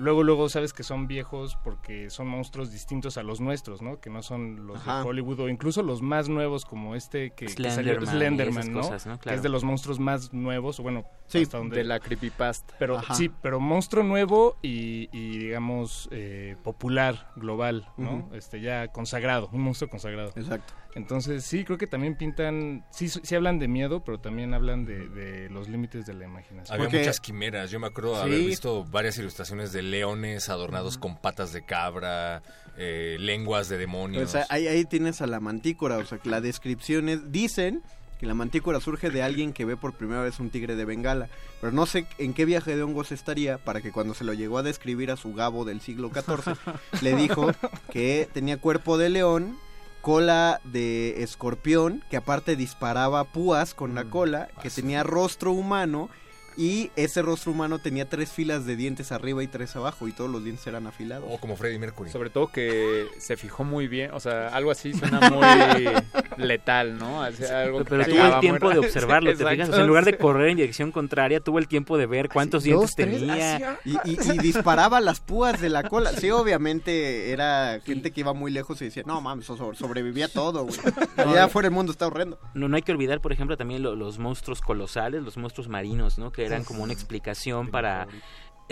[0.02, 4.00] luego, luego sabes que son viejos porque son monstruos distintos a los nuestros, ¿no?
[4.00, 5.00] Que no son los Ajá.
[5.02, 8.82] de Hollywood o incluso los más nuevos como este que, que salió Slenderman Slenderman, ¿no?
[8.82, 9.20] cosas, ¿no?
[9.20, 11.78] Que es de los monstruos más nuevos, o bueno, Sí, hasta donde...
[11.78, 12.76] de la creepypasta.
[12.78, 13.16] Pero Ajá.
[13.16, 18.30] sí, pero monstruo nuevo y, y, digamos eh, popular, global, ¿no?
[18.34, 20.34] Este ya consagrado, un monstruo consagrado.
[20.36, 20.74] Exacto.
[20.96, 25.08] Entonces sí, creo que también pintan, sí, sí hablan de miedo, pero también hablan de,
[25.08, 26.74] de los límites de la imaginación.
[26.82, 27.72] Había muchas quimeras.
[27.72, 28.22] Yo me acuerdo Sí.
[28.22, 32.44] haber visto varias ilustraciones de leones adornados con patas de cabra,
[32.78, 34.24] eh, lenguas de demonios.
[34.24, 37.82] O sea, ahí, ahí tienes a la mantícora, o sea, que la descripción es, dicen
[38.20, 41.28] que la mantícora surge de alguien que ve por primera vez un tigre de Bengala,
[41.60, 44.60] pero no sé en qué viaje de hongos estaría para que cuando se lo llegó
[44.60, 46.56] a describir a su gabo del siglo XIV,
[47.02, 47.50] le dijo
[47.92, 49.58] que tenía cuerpo de león,
[50.02, 56.10] cola de escorpión, que aparte disparaba púas con Mm, la cola, que tenía rostro humano
[56.58, 60.30] y ese rostro humano tenía tres filas de dientes arriba y tres abajo y todos
[60.30, 61.26] los dientes eran afilados.
[61.32, 62.12] O como Freddie Mercury.
[62.12, 67.22] Sobre todo que se fijó muy bien, o sea, algo así suena muy letal, ¿no?
[67.24, 69.70] Algo que Pero te tuvo el tiempo muy de observarlo, ¿te fijas?
[69.70, 72.64] O sea, en lugar de correr en dirección contraria, tuvo el tiempo de ver cuántos
[72.64, 73.80] dientes tenía.
[73.86, 76.12] Y, y- y disparaba las púas de la cola.
[76.14, 80.64] Sí, obviamente era gente que iba muy lejos y decía, no mames, so- sobrevivía todo,
[80.66, 80.78] güey.
[81.18, 82.40] Allá afuera el mundo está horrendo.
[82.54, 86.18] No, no hay que olvidar, por ejemplo, también lo- los monstruos colosales, los monstruos marinos,
[86.18, 86.32] ¿no?
[86.32, 88.08] Que eran como una explicación para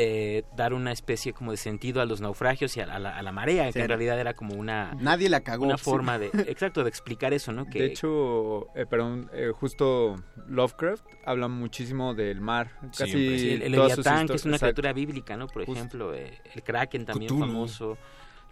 [0.02, 3.22] eh, dar una especie como de sentido a los naufragios y a, a la, a
[3.22, 4.96] la marea, Sí, que en realidad era como una...
[4.98, 5.66] Nadie la cagó.
[5.66, 5.84] Una sí.
[5.84, 6.28] forma de...
[6.48, 7.66] Exacto, de explicar eso, ¿no?
[7.66, 10.16] Que, De hecho, eh, perdón, eh, justo
[10.48, 12.72] Lovecraft habla muchísimo del mar.
[12.98, 14.76] Casi Sí, el, el Leviatán, que es una exacto.
[14.82, 15.48] criatura bíblica, ¿no?
[15.48, 15.74] Por Justo.
[15.74, 17.46] ejemplo, eh, el Kraken también Cthulhu.
[17.46, 17.98] famoso,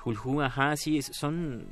[0.03, 1.67] Hulhu, ajá, sí, son...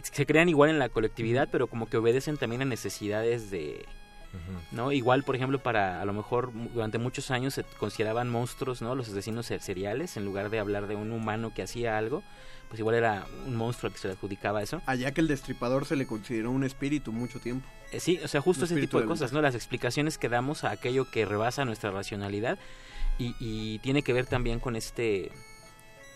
[0.00, 3.84] Se crean igual en la colectividad, pero como que obedecen también a necesidades de...
[4.72, 4.92] ¿no?
[4.92, 8.94] Igual, por ejemplo, para a lo mejor durante muchos años se consideraban monstruos, ¿no?
[8.94, 12.22] Los asesinos se- seriales, en lugar de hablar de un humano que hacía algo,
[12.68, 14.82] pues igual era un monstruo al que se le adjudicaba eso.
[14.86, 17.66] Allá que el destripador se le consideró un espíritu mucho tiempo.
[17.92, 19.40] Eh, Sí, o sea, justo ese tipo de cosas, ¿no?
[19.40, 22.58] Las explicaciones que damos a aquello que rebasa nuestra racionalidad.
[23.18, 25.30] Y, y tiene que ver también con este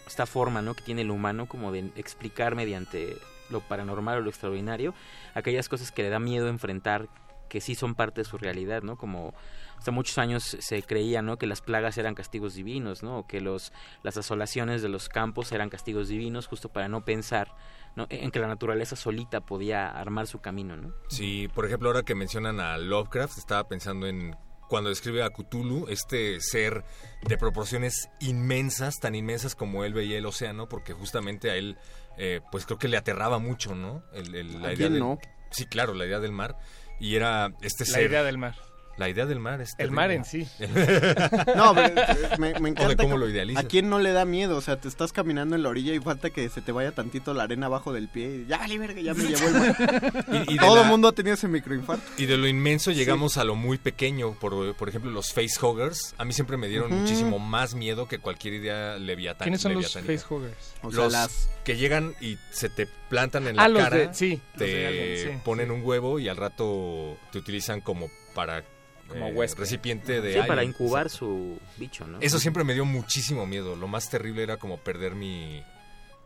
[0.06, 0.74] esta forma ¿no?
[0.74, 3.16] que tiene el humano como de explicar mediante
[3.48, 4.92] lo paranormal o lo extraordinario
[5.34, 7.06] aquellas cosas que le da miedo enfrentar
[7.50, 8.96] que sí son parte de su realidad, ¿no?
[8.96, 9.34] Como
[9.76, 11.36] hasta muchos años se creía, ¿no?
[11.36, 13.18] Que las plagas eran castigos divinos, ¿no?
[13.18, 13.72] O que los,
[14.02, 17.54] las asolaciones de los campos eran castigos divinos justo para no pensar
[17.96, 18.06] ¿no?
[18.08, 20.94] en que la naturaleza solita podía armar su camino, ¿no?
[21.08, 24.36] Sí, por ejemplo, ahora que mencionan a Lovecraft, estaba pensando en
[24.68, 26.84] cuando describe a Cthulhu, este ser
[27.26, 31.76] de proporciones inmensas, tan inmensas como él veía el océano, porque justamente a él,
[32.16, 34.04] eh, pues creo que le aterraba mucho, ¿no?
[34.12, 35.18] El, el- la ¿A idea quién del- no?
[35.50, 36.56] Sí, claro, la idea del mar.
[37.00, 38.10] Y era este La ser...
[38.10, 38.54] idea del mar.
[39.00, 40.46] La idea del mar es El mar en sí.
[41.56, 41.94] No, pero,
[42.38, 42.88] me, O encanta.
[42.88, 43.64] de cómo lo idealizas.
[43.64, 44.58] ¿A quién no le da miedo?
[44.58, 47.32] O sea, te estás caminando en la orilla y falta que se te vaya tantito
[47.32, 48.42] la arena abajo del pie.
[48.44, 50.24] Y, ya, vale, verga, ya me llevó el mar.
[50.48, 52.04] Y- y de Todo el la- mundo ha tenido ese microinfarto.
[52.18, 54.34] Y de lo inmenso llegamos a lo muy pequeño.
[54.34, 56.14] Por, por ejemplo, los facehuggers.
[56.18, 59.46] A mí siempre me dieron muchísimo más miedo que cualquier idea leviatán.
[59.46, 60.74] ¿Quiénes son los facehuggers?
[60.82, 63.96] O sea, los las- que llegan y se te plantan en la Ah, los cara.
[63.96, 65.72] de- sí, los te de Alien, sí, ponen sí.
[65.72, 68.62] un huevo y al rato te utilizan como para
[69.10, 69.60] Como eh, huésped.
[69.60, 72.18] recipiente de Sí, para incubar su bicho, ¿no?
[72.20, 73.76] Eso siempre me dio muchísimo miedo.
[73.76, 75.62] Lo más terrible era como perder mi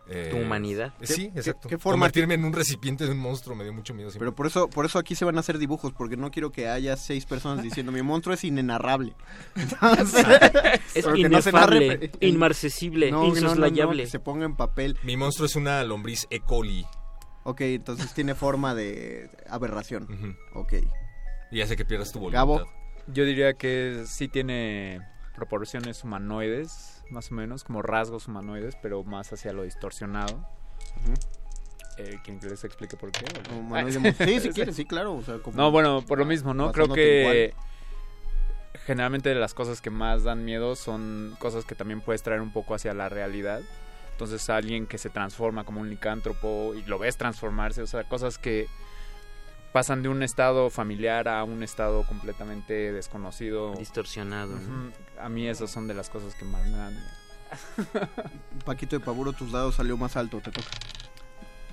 [0.07, 0.93] eh, Tu humanidad.
[1.03, 1.67] Sí, ¿Qué- exacto.
[1.67, 4.11] qué forma- Convertirme en un recipiente de un monstruo me dio mucho miedo.
[4.11, 4.27] siempre.
[4.27, 6.69] Pero por eso, por eso aquí se van a hacer dibujos, porque no quiero que
[6.69, 9.15] haya seis personas diciendo mi monstruo es inenarrable.
[9.57, 10.27] Entonces,
[10.95, 12.39] Es no inefable, No,
[13.11, 14.03] no, no, insoslayable.
[14.03, 14.99] que se ponga en papel.
[15.05, 16.41] Mi monstruo es una lombriz E.
[16.41, 16.85] coli.
[17.45, 20.05] Ok, entonces tiene forma de aberración.
[20.05, 20.61] Ujú.
[20.61, 20.75] Ok.
[21.55, 22.41] Y hace que pierdas tu voluntad.
[22.41, 22.67] Gabo.
[23.07, 25.01] Yo diría que sí tiene
[25.37, 30.45] proporciones humanoides, más o menos, como rasgos humanoides, pero más hacia lo distorsionado.
[31.97, 33.25] Eh, ¿Quieren que les explique por qué?
[33.49, 36.55] Como humanoide sí, si quieres, sí, claro, o sea, como- no, bueno, por lo mismo,
[36.55, 36.73] ¿no?
[36.73, 37.55] Creo que
[38.85, 42.75] generalmente las cosas que más dan miedo son cosas que también puedes traer un poco
[42.75, 43.61] hacia la realidad.
[44.11, 48.39] Entonces alguien que se transforma como un licántropo y lo ves transformarse, o sea, cosas
[48.39, 48.67] que
[49.75, 53.75] pasan de un estado familiar a un estado completamente desconocido.
[53.75, 54.57] Distorsionado.
[55.21, 58.09] A mí esas son de las cosas que más me dan miedo.
[58.65, 60.69] Paquito de Paburo, tus dados salió más alto, te toca.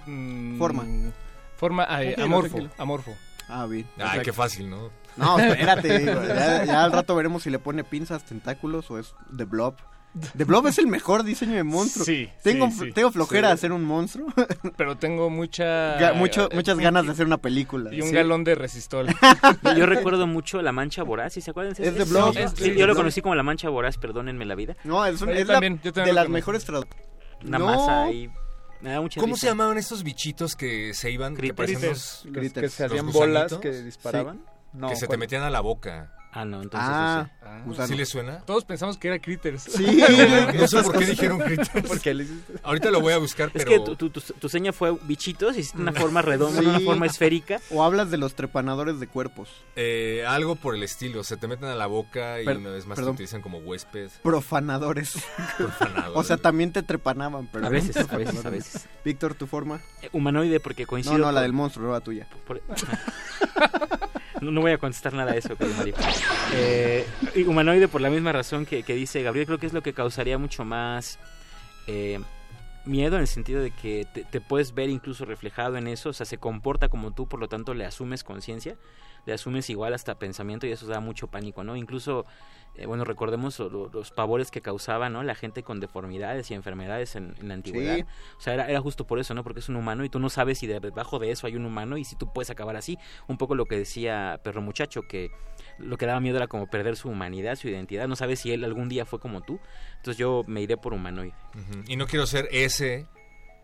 [0.07, 0.83] Mm, Forma.
[1.55, 3.15] Forma, ay, amorfo, amorfo.
[3.47, 3.87] Ah, bien.
[3.99, 4.89] Ay, qué fácil, ¿no?
[5.15, 9.45] No, espérate, ya, ya al rato veremos si le pone pinzas, tentáculos o es The
[9.45, 9.75] Blob.
[10.37, 12.03] The Blob es el mejor diseño de monstruo.
[12.05, 12.91] Sí, Tengo, sí, sí.
[12.91, 13.51] tengo flojera Sí.
[13.51, 14.27] de hacer un monstruo.
[14.77, 15.97] Pero tengo mucha...
[15.99, 17.93] Ga- mucho- eh, muchas un- ganas de hacer una película.
[17.93, 18.13] Y un Sí.
[18.15, 19.07] galón de resistol.
[19.77, 21.73] Yo, recuerdo mucho La Mancha Voraz, ¿sí se acuerdan?
[21.77, 22.35] Es de Blob.
[22.37, 22.97] Es yo lo Blob.
[22.97, 24.75] conocí como La Mancha Voraz, perdónenme la vida.
[24.83, 26.33] No, es, un- Yo es la- también, yo también de las conocí.
[26.33, 26.87] mejores trad-
[27.45, 27.65] Una No.
[27.65, 28.29] masa ahí.
[28.81, 29.41] Me da mucha ¿Cómo risa.
[29.45, 31.35] se llamaban estos bichitos que se iban?
[31.35, 31.55] Que Critters.
[31.57, 32.23] parecían Critters.
[32.25, 34.43] los- Los que se hacían bolas que disparaban.
[34.73, 36.13] No, que se te metían a la boca.
[36.33, 37.63] Ah, no, entonces Ah, ese.
[37.65, 37.87] gusano.
[37.89, 38.39] ¿Sí le suena?
[38.45, 39.63] Todos pensamos que era Critters.
[39.63, 39.85] Sí.
[40.55, 41.87] No sé por qué dijeron Critters.
[41.87, 42.53] ¿Por qué le hiciste?
[42.63, 43.71] Ahorita lo voy a buscar, Es pero...
[43.71, 46.65] que tu, tu, tu- tu seña fue bichitos, hiciste una forma redonda, Sí.
[46.67, 47.59] una forma esférica.
[47.69, 49.49] O hablas de los trepanadores de cuerpos.
[49.75, 52.85] Eh, algo por el estilo, se te meten a la boca y Per- una vez
[52.85, 53.13] más perdón.
[53.13, 54.09] te utilizan como huésped.
[54.23, 55.13] Profanadores.
[55.57, 56.17] Profanador.
[56.17, 58.87] O sea, también te trepanaban, pero A veces, a veces, a veces.
[59.03, 59.81] Víctor, tu forma.
[60.01, 61.17] Eh, humanoide, porque coincido.
[61.17, 62.27] No, no, la con- del monstruo, no la tuya.
[62.47, 62.61] por-
[64.45, 65.95] no, no voy a contestar nada de eso, Mario.
[66.53, 67.05] Eh,
[67.47, 70.37] humanoide por la misma razón que, que dice Gabriel, creo que es lo que causaría
[70.37, 71.19] mucho más
[71.87, 72.19] eh,
[72.85, 76.13] miedo en el sentido de que te, te puedes ver incluso reflejado en eso, o
[76.13, 78.75] sea, se comporta como tú, por lo tanto le asumes conciencia,
[79.25, 81.75] le asumes igual hasta pensamiento y eso da mucho pánico, ¿no?
[81.75, 82.25] Incluso,
[82.75, 85.23] eh, bueno, recordemos lo- lo- los pavores que causaba, ¿no?
[85.23, 87.95] La gente con deformidades y enfermedades en, en la antigüedad.
[87.97, 88.03] Sí.
[88.37, 89.43] O sea, era, era justo por eso, ¿no?
[89.43, 91.97] Porque es un humano y tú no sabes si debajo de eso hay un humano
[91.97, 92.97] y si tú puedes acabar así.
[93.27, 95.31] Un poco lo que decía Perro Muchacho, que
[95.77, 98.07] lo que daba miedo era como perder su humanidad, su identidad.
[98.07, 99.59] No sabes si él algún día fue como tú.
[99.97, 101.33] Entonces yo me iré por humanoide.
[101.87, 103.05] Y no quiero ser ese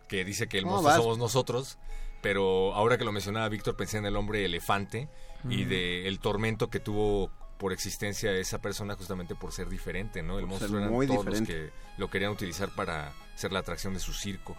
[0.10, 0.98] que dice que el monstruo vas.
[1.02, 1.78] somos nosotros,
[2.22, 5.10] pero ahora que lo mencionaba Víctor pensé en el hombre elefante
[5.50, 10.38] y de el tormento que tuvo por existencia esa persona justamente por ser diferente, ¿no?
[10.40, 11.54] El Por monstruo muy todos diferente.
[11.64, 14.56] los que lo querían utilizar para ser la atracción de su circo.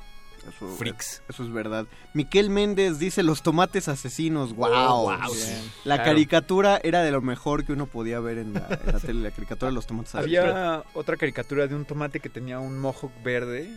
[0.49, 1.23] Eso, Freaks.
[1.29, 1.87] Eso es verdad.
[2.15, 4.55] Miquel Méndez dice los tomates asesinos.
[4.55, 4.69] ¡Wow!
[4.73, 5.53] Oh, wow, sí.
[5.85, 6.11] La Claro.
[6.13, 9.21] caricatura era de lo mejor que uno podía ver en la, en la tele.
[9.23, 10.45] La caricatura de los tomates asesinos.
[10.45, 13.69] Había otra caricatura de un tomate que tenía un mohawk verde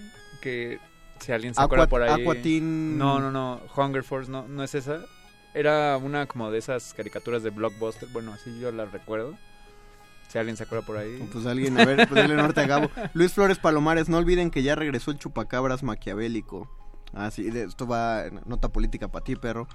[0.41, 0.79] que
[1.19, 2.61] si alguien se Aqua- acuerda por ahí.
[2.61, 4.99] No, no, no, Hunger Force no, no es esa.
[5.53, 9.35] Era una como de esas caricaturas de Blockbuster, bueno, así yo la recuerdo.
[10.29, 11.27] Si alguien se acuerda por ahí.
[11.33, 12.89] Pues alguien, a ver, pues dale norte a Gabo.
[13.13, 16.69] Luis Flores Palomares, no olviden que ya regresó el chupacabras maquiavélico.
[17.13, 19.67] Ah, sí, de- esto va, nota política para ti, perro.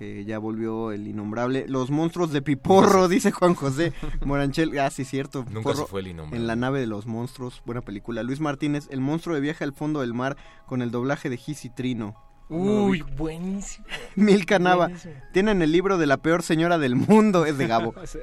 [0.00, 1.66] que ya volvió el innombrable.
[1.68, 3.92] Los monstruos de Piporro, dice Juan José
[4.24, 4.76] Moranchel.
[4.80, 5.44] Ah, sí, cierto.
[5.48, 6.36] Nunca se fue el innombrable.
[6.40, 8.24] En la nave de los monstruos, buena película.
[8.24, 10.36] Luis Martínez, El monstruo de viaje al fondo del mar
[10.66, 12.16] con el doblaje de Gis y Trino.
[12.48, 13.86] Uy, buenísimo.
[14.16, 14.86] Milka Nava.
[14.86, 15.14] Buenísimo.
[15.32, 17.94] Tienen el libro de la peor señora del mundo, es de Gabo.
[18.06, 18.18] Sí.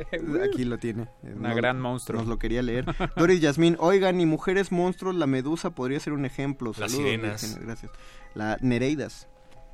[0.47, 1.07] Aquí lo tiene.
[1.23, 2.19] Una no- gran monstruo.
[2.19, 2.85] Nos lo quería leer.
[3.17, 6.69] Doris Yasmín, oigan, y mujeres monstruos, la medusa podría ser un ejemplo.
[6.77, 7.41] Las Saludos, sirenas.
[7.41, 7.91] Virgen, Gracias.
[8.35, 9.27] La Nereidas.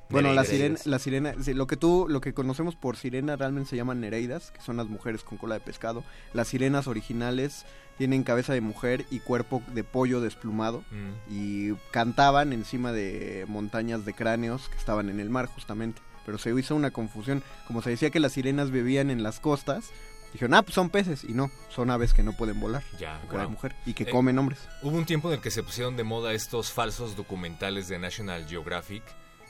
[0.09, 0.85] Bueno, la sirena, Nereidas.
[0.87, 4.51] la sirena, sí, lo que tú, lo que conocemos por sirena realmente se llaman nereidas,
[4.51, 6.03] que son las mujeres con cola de pescado.
[6.33, 7.65] Las sirenas originales
[7.97, 11.31] tienen cabeza de mujer y cuerpo de pollo desplumado Mm.
[11.33, 16.01] y cantaban encima de montañas de cráneos que estaban en el mar justamente.
[16.25, 19.85] Pero se hizo una confusión, como se decía que las sirenas bebían en las costas,
[20.33, 23.39] dijeron, ah, pues son peces, y no, son aves que no pueden volar, Ya, con
[23.39, 23.49] wow.
[23.51, 24.59] mujer, y que Eh, comen hombres.
[24.81, 28.45] Hubo un tiempo en el que se pusieron de moda estos falsos documentales de National
[28.47, 29.03] Geographic,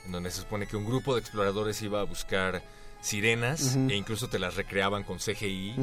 [0.07, 2.61] donde se supone que un grupo de exploradores iba a buscar
[3.01, 5.75] sirenas e incluso te las recreaban con CGI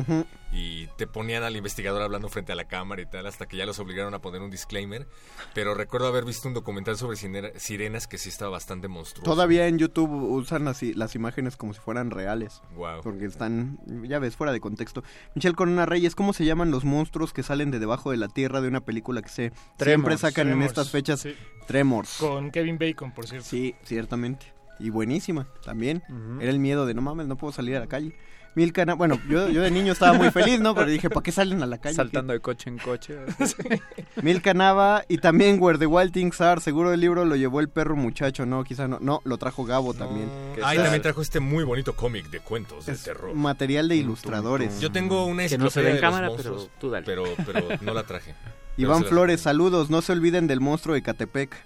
[0.52, 3.64] y te ponían al investigador hablando frente a la cámara y tal, hasta que ya
[3.64, 5.06] los obligaron a poner un disclaimer.
[5.54, 9.30] Pero recuerdo haber visto un documental sobre sirena- sirenas que sí estaba bastante monstruoso.
[9.30, 12.60] Todavía en YouTube usan las, i- las imágenes como si fueran reales.
[12.74, 13.00] Wow.
[13.02, 15.02] Porque están, ya ves, fuera de contexto.
[15.34, 18.60] Michelle Corona Reyes, ¿cómo se llaman los monstruos que salen de debajo de la tierra
[18.60, 21.20] de una película que se siempre Tremors, sacan en estas fechas?
[21.20, 21.34] sí.
[21.66, 22.16] Tremors.
[22.18, 23.46] Con Kevin Bacon, por cierto.
[23.48, 24.52] Sí, ciertamente.
[24.82, 26.02] Y buenísima también.
[26.40, 28.14] Era el miedo de no mames, no puedo salir a la calle.
[28.54, 30.74] Milka, Na- bueno, yo, yo de niño estaba muy feliz, ¿no?
[30.74, 31.94] Pero dije, ¿para qué salen a la calle?
[31.96, 33.16] Saltando de coche en coche.
[34.22, 36.60] Milka Nava y también Where the Wild Things Are.
[36.60, 38.98] Seguro el libro lo llevó el perro muchacho, no, quizá no.
[39.00, 40.28] No, lo trajo Gabo también.
[40.62, 43.34] Ah, y también trajo este muy bonito cómic de cuentos de Es terror.
[43.34, 44.80] material de ilustradores.
[44.80, 47.06] Yo tengo una Que no se ve en cámara, monstruos, pero tú dale.
[47.06, 48.34] pero, pero no la traje.
[48.76, 49.88] Iván Flores, saludos.
[49.90, 51.56] No se olviden del monstruo de Catepec.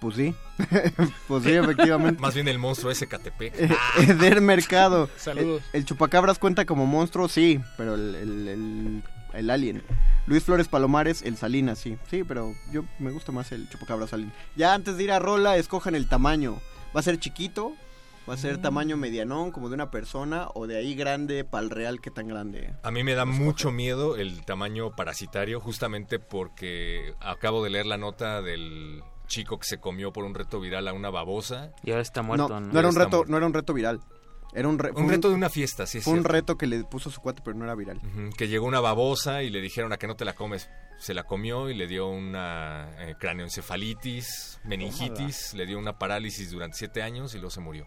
[0.00, 0.34] Pues sí.
[1.28, 2.20] pues sí, efectivamente.
[2.20, 3.54] Más bien el monstruo ese Catepec.
[3.58, 3.68] Eh,
[4.08, 5.08] Eder Mercado.
[5.16, 5.62] Saludos.
[5.72, 9.02] El, el chupacabras cuenta como monstruo, sí, pero el, el, el-
[9.34, 9.82] el alien.
[10.26, 11.98] Luis Flores Palomares, el Salinas, sí.
[12.10, 14.32] Sí, pero yo me gusta más el chupacabras alien.
[14.56, 16.60] Ya antes de ir a Rola, escojan el tamaño.
[16.96, 17.74] ¿Va a ser chiquito?
[18.28, 20.48] ¿Va a ser tamaño medianón, como de una persona?
[20.54, 22.72] ¿O de ahí grande, pal real, qué tan grande?
[22.82, 27.96] A mí me da mucho miedo el tamaño parasitario, justamente porque acabo de leer la
[27.98, 31.70] nota del chico que se comió por un reto viral a una babosa.
[31.84, 32.78] Y ahora está muerto, no, ¿no?
[32.78, 33.30] era un reto, muerto.
[33.30, 34.00] no era un reto viral.
[34.54, 36.82] Era un, re- Un reto de una fiesta, sí es Fue un reto que le
[36.82, 38.00] puso su cuate, pero no era viral.
[38.36, 40.70] Que llegó una babosa y le dijeron a que no te la comes.
[40.98, 43.14] Se la comió y le dio una eh,
[43.68, 47.86] cráneoencefalitis, meningitis, le dio una parálisis durante siete años y luego se murió.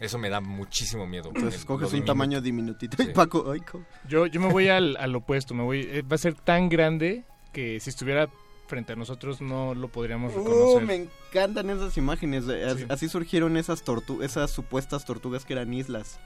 [0.00, 1.30] Eso me da muchísimo miedo.
[1.32, 2.04] Entonces lo un diminuto.
[2.06, 2.96] tamaño diminutito.
[3.02, 3.10] Sí.
[3.14, 3.60] Paco, ay,
[4.08, 7.24] Yo, yo me voy al, al opuesto, me voy, eh, va a ser tan grande
[7.52, 8.28] que si estuviera
[8.66, 10.82] frente a nosotros no lo podríamos Uh, reconocer.
[10.86, 12.44] me encantan esas imágenes.
[12.48, 12.84] eh, as- Sí.
[12.88, 16.18] Así surgieron esas tortu esas supuestas tortugas que eran islas.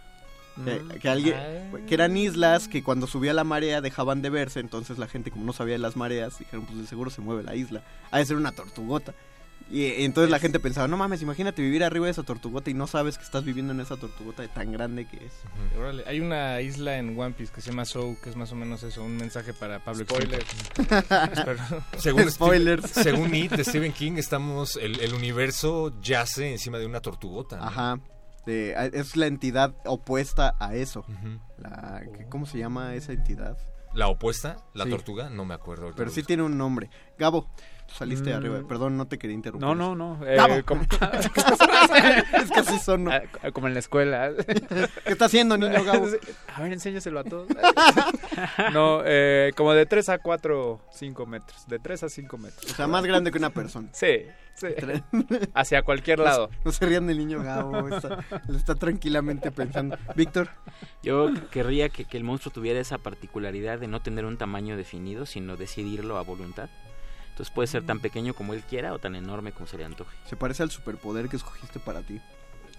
[0.64, 0.88] Que, Mm.
[0.98, 1.78] que alguien, Ah.
[1.86, 5.44] que eran islas que cuando subía la marea dejaban de verse, entonces la gente como
[5.44, 7.84] no sabía de las mareas, dijeron pues de seguro se mueve la isla.
[8.10, 9.14] Ha de ser una tortugota.
[9.70, 12.74] Y, y entonces la gente pensaba, no mames, imagínate vivir arriba de esa tortugota y
[12.74, 15.32] no sabes que estás viviendo en esa tortugota de tan grande que es.
[15.78, 18.54] Órale, Hay una isla en One Piece que se llama Soul, que es más o
[18.56, 20.40] menos eso, un mensaje para Pablo Spoiler.
[20.40, 20.96] Extinto.
[21.32, 21.58] Espero.
[21.98, 22.84] Según, Spoilers.
[22.90, 27.58] Steve- según It de Stephen King, estamos el, el universo yace encima de una tortugota.
[27.58, 27.64] ¿no?
[27.64, 28.00] Ajá.
[28.46, 31.04] De- a- es la entidad opuesta a eso.
[31.58, 33.58] La, ¿qué- ¿Cómo se llama esa entidad?
[33.94, 34.90] La opuesta, la Sí.
[34.90, 35.92] tortuga, no me acuerdo.
[35.96, 36.26] Pero sí busco.
[36.26, 36.88] tiene un nombre.
[37.18, 37.50] Gabo,
[37.88, 38.36] saliste Mm.
[38.36, 38.60] arriba.
[38.68, 39.66] Perdón, no te quería interrumpir.
[39.66, 40.18] No, no, no.
[40.26, 40.82] eh, como,
[42.42, 43.04] es que así son.
[43.04, 43.10] ¿no?
[43.12, 44.30] Ah, como en la escuela.
[44.46, 46.06] ¿Qué está haciendo, niño Gabo?
[46.54, 47.48] A ver, enséñaselo a todos.
[48.72, 51.66] No, eh, como de 3 a 4, 5 metros.
[51.68, 52.72] De 3 a 5 metros.
[52.72, 53.88] O sea, más grande que una persona.
[53.92, 54.22] Sí,
[54.54, 54.68] sí.
[55.54, 56.50] Hacia cualquier lado.
[56.64, 57.88] No se rían del niño Gabo.
[57.88, 58.24] Está,
[58.56, 59.96] está tranquilamente pensando.
[60.14, 60.48] Víctor,
[61.02, 65.26] Yo querría que, que el monstruo tuviera esa particularidad de no tener un tamaño definido,
[65.26, 66.68] sino decidirlo a voluntad.
[67.38, 70.10] Entonces puede ser tan pequeño como él quiera o tan enorme como se le antoje.
[70.28, 72.20] se parece al superpoder que escogiste para ti.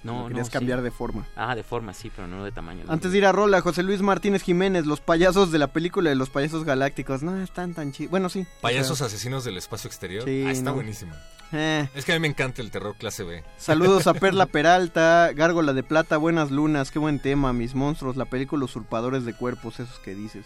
[0.03, 0.51] No, querías sí.
[0.53, 1.25] cambiar de forma.
[1.37, 2.83] Ah, de forma, sí, pero no de tamaño.
[2.89, 6.17] Antes de ir a Rola, José Luis Martínez Jiménez, los payasos de la película de
[6.17, 7.23] los payasos galácticos.
[7.23, 8.11] No, están tan chidos.
[8.11, 8.41] Bueno, sí.
[8.57, 10.25] o Payasos sea, asesinos del espacio exterior.
[10.25, 10.75] Sí, ah, está no.
[10.75, 11.13] buenísimo.
[11.53, 11.87] eh.
[11.95, 13.45] Es que a mí me encanta el terror clase B.
[13.57, 18.25] Saludos a Perla Peralta, Gárgola de Plata, Buenas Lunas, qué buen tema, mis monstruos, la
[18.25, 20.43] película Usurpadores de Cuerpos, esos que dices.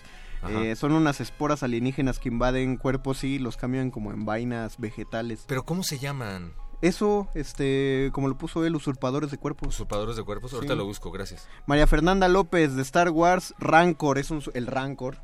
[0.49, 5.45] Eh, son unas esporas alienígenas que invaden cuerpos y los cambian como en vainas vegetales.
[5.47, 6.53] Pero ¿cómo se llaman?
[6.81, 9.69] Eso, este, como lo puso él, Usurpadores de Cuerpos.
[9.69, 10.53] Usurpadores de cuerpos.
[10.53, 10.77] Ahorita Sí.
[10.77, 11.47] lo busco, gracias.
[11.65, 15.17] María Fernanda López de Star Wars, Rancor, es un, el Rancor.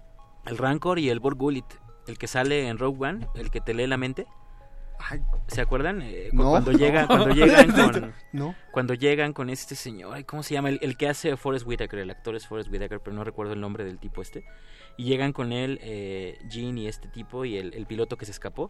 [0.45, 1.65] El Rancor y el Borgulit,
[2.07, 4.25] el que sale en Rogue One, el que te lee la mente.
[5.47, 6.01] ¿Se acuerdan?
[6.01, 6.49] Eh, No.
[6.51, 8.13] Cuando, llega, cuando llegan con...
[8.33, 8.55] No.
[8.71, 10.69] Cuando llegan con este señor, ¿cómo se llama?
[10.69, 13.61] El, el que hace Forrest Whitaker, el actor es Forrest Whitaker, pero no recuerdo el
[13.61, 14.43] nombre del tipo este.
[14.97, 18.31] Y llegan con él, eh, Gene y este tipo, y el, el piloto que se
[18.31, 18.69] escapó.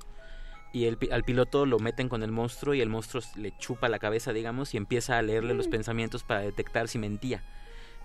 [0.71, 3.97] Y el, al piloto lo meten con el monstruo y el monstruo le chupa la
[3.97, 7.43] cabeza, digamos, y empieza a leerle los pensamientos para detectar si mentía.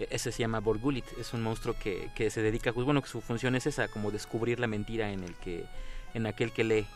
[0.01, 3.09] E- Ese se llama Borgulit, es un monstruo que, que se dedica, pues bueno, que
[3.09, 5.67] su función es esa, como descubrir la mentira en el que,
[6.15, 6.87] en aquel que lee.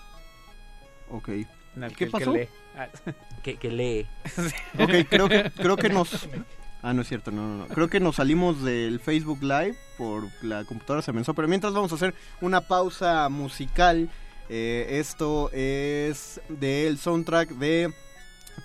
[1.10, 1.26] Ok.
[1.26, 1.46] ¿Qué
[1.96, 2.32] que pasó?
[2.32, 2.48] lee.
[3.42, 4.06] Que, que lee.
[4.78, 6.28] Ok, creo que, creo que nos...
[6.82, 7.66] Ah, no es cierto, no, no, no.
[7.68, 11.90] Creo que nos salimos del Facebook Live por la computadora se amenazó, pero mientras vamos
[11.92, 14.08] a hacer una pausa musical.
[14.48, 17.92] Eh, esto es del soundtrack de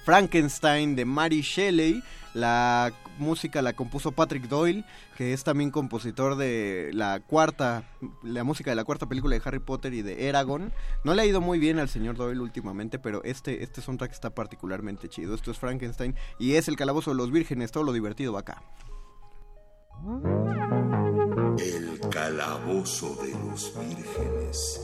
[0.05, 2.03] Frankenstein de Mary Shelley.
[2.33, 4.85] La música la compuso Patrick Doyle,
[5.17, 7.83] que es también compositor de la cuarta,
[8.24, 10.74] la música de la cuarta película de Harry Potter y de Eragon.
[11.03, 14.33] No le ha ido muy bien al señor Doyle últimamente, pero este, este soundtrack está
[14.33, 15.35] particularmente chido.
[15.35, 18.61] Esto es Frankenstein y es el calabozo de los vírgenes, todo lo divertido acá.
[21.59, 24.82] El calabozo de los vírgenes.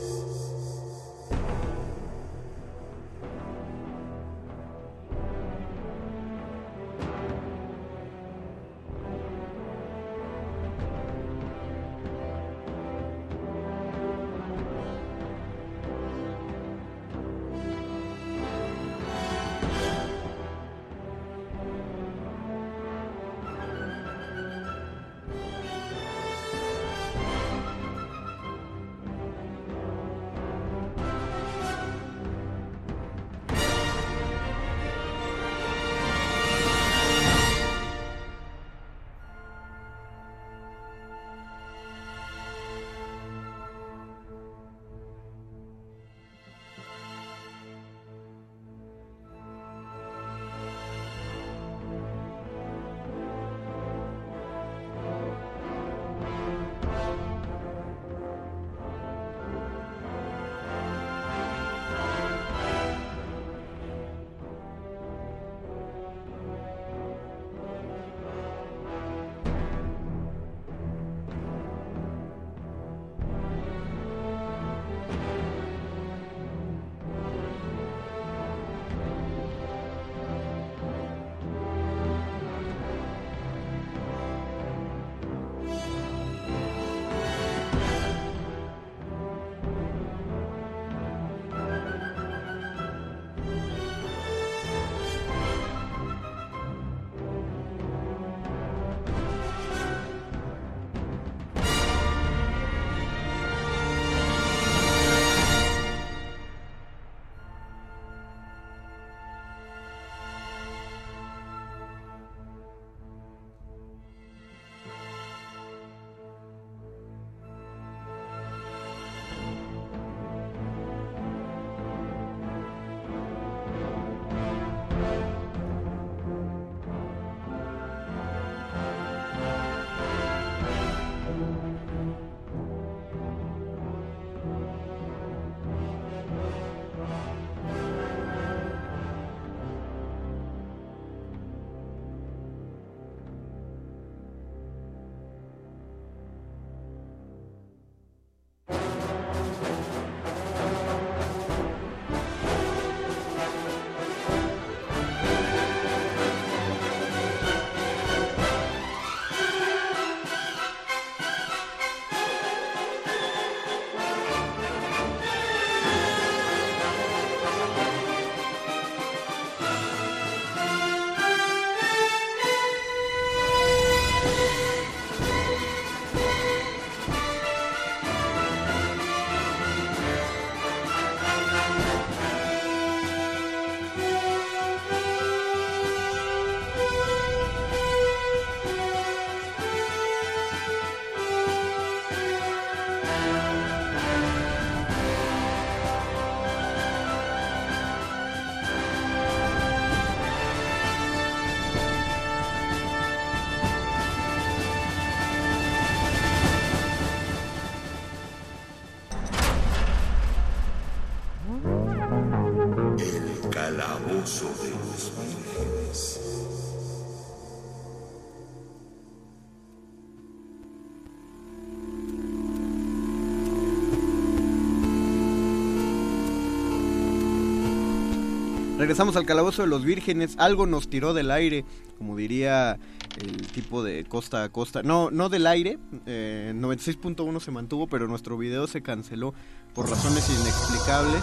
[228.90, 230.34] Regresamos al calabozo de los vírgenes.
[230.36, 231.64] Algo nos tiró del aire,
[231.96, 232.76] como diría
[233.22, 234.82] el tipo de costa a costa.
[234.82, 235.78] No, no del aire.
[236.06, 239.32] Eh, 96.1 se mantuvo, pero nuestro video se canceló
[239.74, 241.22] por razones inexplicables.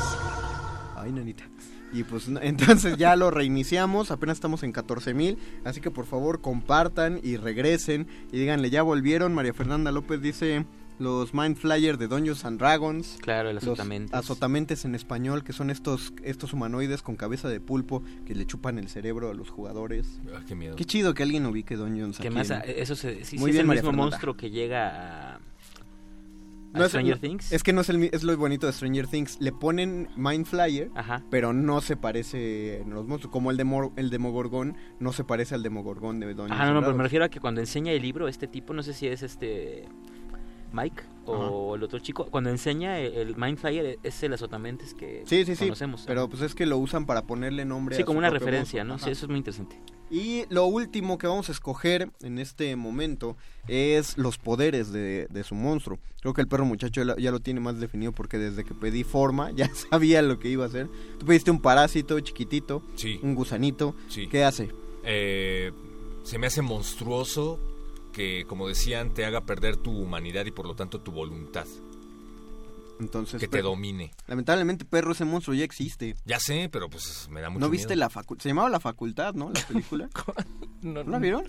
[0.95, 1.43] Ay, nanita.
[1.91, 6.39] Y pues entonces ya lo reiniciamos, apenas estamos en 14 mil, así que por favor
[6.39, 9.33] compartan y regresen y díganle ya volvieron.
[9.33, 10.65] María Fernanda López dice
[10.99, 13.17] los Mind Flyer de Dungeons and Dragons.
[13.21, 14.13] Claro, el Los azotamentes.
[14.13, 18.79] azotamentes en español, que son estos, estos humanoides con cabeza de pulpo que le chupan
[18.79, 20.19] el cerebro a los jugadores.
[20.35, 20.75] Ah, qué miedo.
[20.75, 23.45] Qué chido que alguien ubique Dungeons Que aquí más, en- a- eso se, sí, Muy
[23.45, 24.11] sí es bien, el María mismo Fernanda.
[24.11, 25.39] monstruo que llega a, a
[26.73, 27.51] No es, Stranger Things.
[27.51, 29.37] es que no es, el, es lo bonito de Stranger Things.
[29.39, 30.89] Le ponen Mind Flyer,
[31.29, 33.31] pero no se parece en los monstruos.
[33.31, 36.77] Como el, Demo, el Demogorgón no se parece al Demogorgón de Dungeons Ajá, no, no,
[36.79, 37.03] and pero me Dragons.
[37.03, 39.87] refiero a que cuando enseña el libro, este tipo, no sé si es este
[40.73, 45.23] Mike o el otro chico, cuando enseña el, el Mind Flyer es el azotamentes que
[45.25, 45.65] Sí, sí, sí.
[45.65, 46.03] conocemos.
[46.07, 48.85] Pero pues es que lo usan para ponerle nombre Sí, a como su una referencia.
[48.85, 48.93] ¿no?
[48.93, 49.03] Ajá.
[49.05, 49.77] Sí, eso es muy interesante.
[50.09, 53.35] Y lo último que vamos a escoger en este momento
[53.67, 55.99] es los poderes de, de su monstruo.
[56.21, 58.73] Creo que el perro muchacho ya lo, ya lo tiene más definido porque desde que
[58.73, 60.87] pedí forma ya sabía lo que iba a hacer.
[61.19, 63.19] Tú pediste un parásito chiquitito, Sí.
[63.21, 63.95] un gusanito.
[64.07, 64.27] Sí.
[64.27, 64.69] ¿Qué hace?
[65.03, 65.73] Eh,
[66.23, 67.59] se me hace monstruoso
[68.17, 71.67] que, como decían, te haga perder tu humanidad y por lo tanto tu voluntad.
[72.99, 74.11] Entonces, que te domine.
[74.25, 76.15] Lamentablemente, perro, ese monstruo ya existe.
[76.25, 77.99] Ya sé, pero pues me da mucho ¿No viste miedo.
[77.99, 78.41] la facultad?
[78.43, 79.51] Se llamaba La Facultad, ¿no?
[79.53, 80.09] La película.
[80.81, 81.43] no, ¿No la vieron?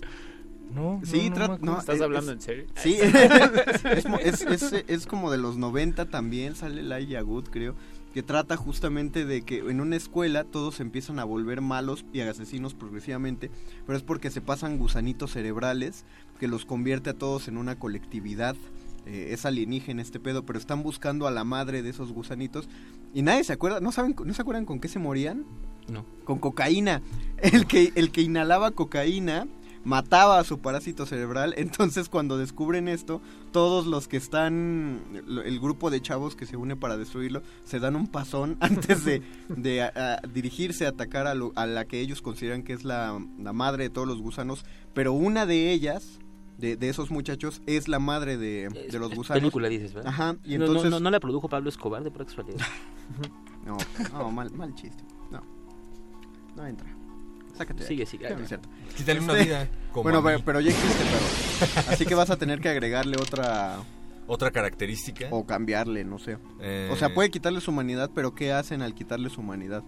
[0.71, 2.65] No, Sí, no, ¿Estás es- hablando es- en serio?
[2.75, 2.99] Sí,
[4.23, 7.73] es, es, es- es como de los 90 también, sale Lai Yagud, creo,
[8.13, 12.19] que trata justamente de que en una escuela todos se empiezan a volver malos y
[12.21, 13.49] asesinos progresivamente,
[13.87, 16.05] pero es porque se pasan gusanitos cerebrales
[16.39, 18.55] que los convierte a todos en una colectividad.
[19.05, 22.67] eh, es alienígena este pedo, pero están buscando a la madre de esos gusanitos
[23.13, 25.45] y nadie se acuerda, ¿no saben, no se acuerdan con qué se morían?
[25.87, 26.05] No.
[26.25, 27.01] Con cocaína.
[27.41, 29.47] El que, el que inhalaba cocaína
[29.85, 31.55] mataba a su parásito cerebral.
[31.57, 34.99] Entonces, cuando descubren esto, todos los que están,
[35.45, 39.23] el grupo de chavos que se une para destruirlo, se dan un pasón antes de,
[39.47, 42.83] de a- a dirigirse a atacar a, lo- a la que ellos consideran que es
[42.83, 44.65] la, la madre de todos los gusanos.
[44.93, 46.19] Pero una de ellas,
[46.59, 49.41] de, de esos muchachos, es la madre de, de los gusanos.
[49.41, 50.09] Película dices, ¿verdad?
[50.11, 50.91] Ajá, y No, entonces...
[50.91, 52.59] no, no la produjo Pablo Escobar de pura casualidad.
[53.65, 53.77] No,
[54.13, 55.03] no, mal, mal chiste.
[55.31, 55.41] No.
[56.55, 56.87] No entra.
[57.55, 57.83] Sácate.
[57.85, 58.11] Sigue, aquí.
[58.11, 58.29] sigue.
[58.29, 58.69] No, no es cierto.
[58.95, 60.43] Quítale una Este, vida, como Bueno, a pero, mí.
[60.45, 61.89] pero ya existe, perro.
[61.91, 63.79] Así que vas a tener que agregarle otra.
[64.27, 65.27] Otra característica.
[65.31, 66.37] O cambiarle, no sé.
[66.61, 69.83] Eh, O sea, puede quitarle su humanidad, pero ¿qué hacen al quitarle su humanidad?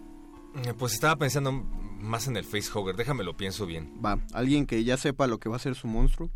[0.65, 1.51] Eh, Pues estaba pensando
[1.99, 3.93] más en el facehugger, déjame lo pienso bien.
[4.03, 6.29] Va, alguien que ya sepa lo que va a ser su monstruo.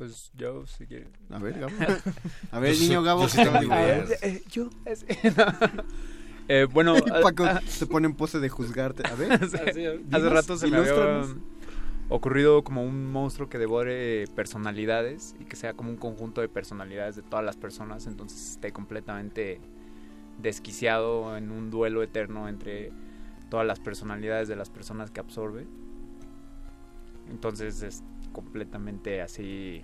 [0.00, 1.08] Pues yo, si quieres.
[1.28, 1.74] A ver, Gabo.
[2.52, 3.20] A ver, Yo niño Gabo.
[3.24, 4.10] yo sí tengo ideas.
[4.22, 5.04] Eh, yo, es-
[6.48, 9.06] Eh, bueno, Y Paco ah, se pone en pose de juzgarte.
[9.06, 9.30] A ver.
[9.32, 11.22] Hace dinos, rato se me había
[12.08, 17.14] ocurrido como un monstruo que devore personalidades y que sea como un conjunto de personalidades
[17.16, 19.60] de todas las personas, entonces esté completamente
[20.38, 22.90] desquiciado en un duelo eterno entre
[23.50, 25.66] todas las personalidades de las personas que absorbe.
[27.28, 29.82] Entonces es completamente así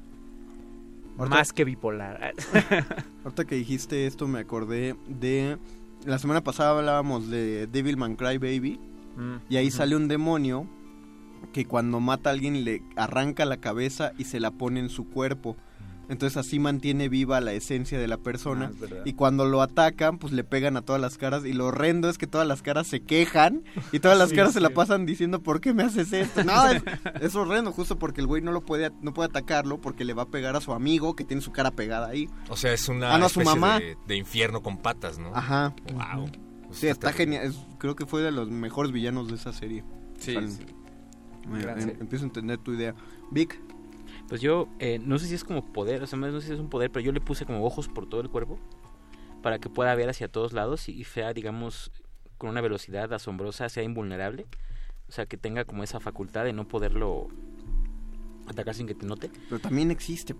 [1.19, 2.33] Ahorita- más que bipolar.
[3.25, 5.59] Ahorita que dijiste esto me acordé de...
[6.05, 8.79] La semana pasada hablábamos de Devilman Cry Baby.
[9.17, 10.67] Mm, Y ahí sale un demonio
[11.53, 15.09] que cuando mata a alguien le arranca la cabeza y se la pone en su
[15.09, 15.57] cuerpo.
[16.09, 18.71] Entonces así mantiene viva la esencia de la persona.
[18.81, 21.45] Ah, y cuando lo atacan, pues le pegan a todas las caras.
[21.45, 23.65] Y lo horrendo es que todas las caras se quejan.
[23.93, 26.45] Y todas las Sí, caras se la pasan diciendo, ¿por qué me haces esto?
[26.45, 26.83] No, es,
[27.21, 30.23] es horrendo, justo porque el güey no lo puede, no puede atacarlo porque le va
[30.23, 32.29] a pegar a su amigo que tiene su cara pegada ahí.
[32.49, 33.81] O sea, es una Ah, no, su especie mamá.
[33.81, 35.35] De, de infierno con patas, ¿no?
[35.35, 35.75] Ajá.
[35.93, 36.31] Wow.
[36.71, 37.47] Sí, está genial.
[37.47, 39.83] Es- creo que fue de los mejores villanos de esa serie.
[40.19, 40.65] Sí, O sea, sí.
[41.49, 42.95] me- Gran em- empiezo a entender tu idea.
[43.31, 43.61] Vic,
[44.29, 46.59] Pues yo, eh, no sé si es como poder, o sea, no sé si es
[46.61, 48.59] un poder, pero yo le puse como ojos por todo el cuerpo
[49.43, 51.93] para que pueda ver hacia todos lados y sea, digamos,
[52.39, 54.47] con una velocidad asombrosa, sea invulnerable.
[55.09, 57.29] O sea, que tenga como esa facultad de no poderlo
[58.49, 59.31] atacar sin que te note.
[59.49, 60.35] pero también existe.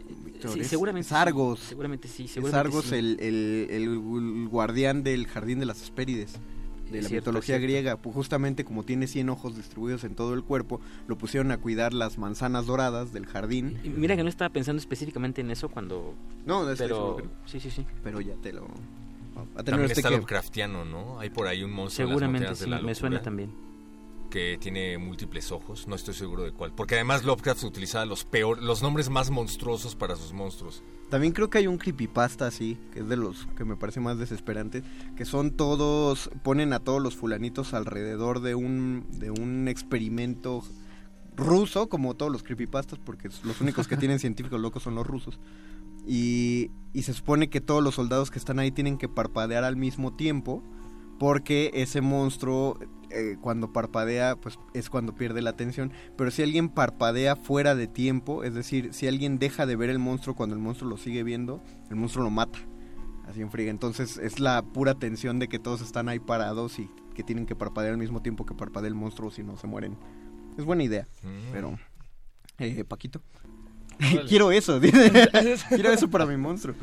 [0.53, 1.61] Sí, es- seguramente Es Argos.
[1.61, 2.95] sí, seguramente sí, Es seguramente Argos sí.
[2.97, 6.39] el, el- el guardián del jardín de las Hespérides.
[6.91, 7.63] De la cierto, mitología cierto.
[7.65, 11.59] griega, pues justamente como tiene 100 ojos distribuidos en todo el cuerpo, lo pusieron a
[11.59, 13.79] cuidar las manzanas doradas del jardín.
[13.83, 16.15] Y mira que no estaba pensando específicamente en eso cuando...
[16.45, 17.19] No, es- pero...
[17.19, 17.85] eso- Sí, sí, sí.
[18.05, 18.65] Pero ya te lo...
[19.37, 21.19] A tener También usted está que- Lovecraftiano, ¿no?
[21.21, 23.51] Hay por ahí un monstruo Seguramente en las sí, montañas de la me suena también.
[24.27, 28.63] Que tiene múltiples ojos, no estoy seguro de cuál, porque además Lovecraft utilizaba los peor,
[28.63, 30.83] los nombres más monstruosos para sus monstruos.
[31.11, 34.19] También creo que hay un creepypasta así, que es de los que me parece más
[34.19, 34.83] desesperantes,
[35.17, 40.63] que son todos, ponen a todos los fulanitos alrededor de un, de un experimento
[41.37, 45.39] ruso, como todos los creepypastas, porque los únicos que tienen científicos locos son los rusos.
[46.09, 49.77] Y, y se supone que todos los soldados que están ahí tienen que parpadear al
[49.77, 50.63] mismo tiempo,
[51.19, 52.79] porque ese monstruo
[53.11, 55.93] eh, cuando parpadea pues es cuando pierde la atención.
[56.17, 59.99] Pero si alguien parpadea fuera de tiempo es decir si alguien deja de ver el
[59.99, 62.59] monstruo cuando el monstruo lo sigue viendo el monstruo lo mata.
[63.29, 63.71] Así en friega.
[63.71, 67.57] Entonces es la pura tensión de que todos están ahí parados y que tienen que
[67.57, 69.97] parpadear al mismo tiempo que parpadea el monstruo si no se mueren.
[70.59, 71.53] Es buena idea Mm.
[71.53, 71.79] pero
[72.59, 73.21] eh, Paquito.
[74.29, 74.79] Quiero eso
[75.71, 76.75] quiero eso para mi monstruo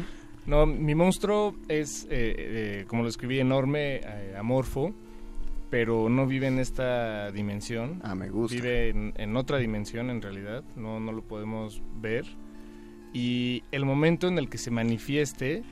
[0.45, 4.93] No, mi monstruo es, eh, eh, como lo escribí, enorme, eh, amorfo,
[5.69, 8.01] pero no vive en esta dimensión.
[8.03, 8.55] Ah, me gusta.
[8.55, 10.63] Vive en, en otra dimensión, en realidad.
[10.75, 12.25] No, no lo podemos ver.
[13.13, 15.63] Y el momento en el que se manifieste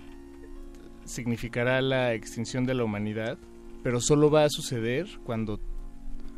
[1.05, 3.37] significará la extinción de la humanidad,
[3.83, 5.59] pero solo va a suceder cuando,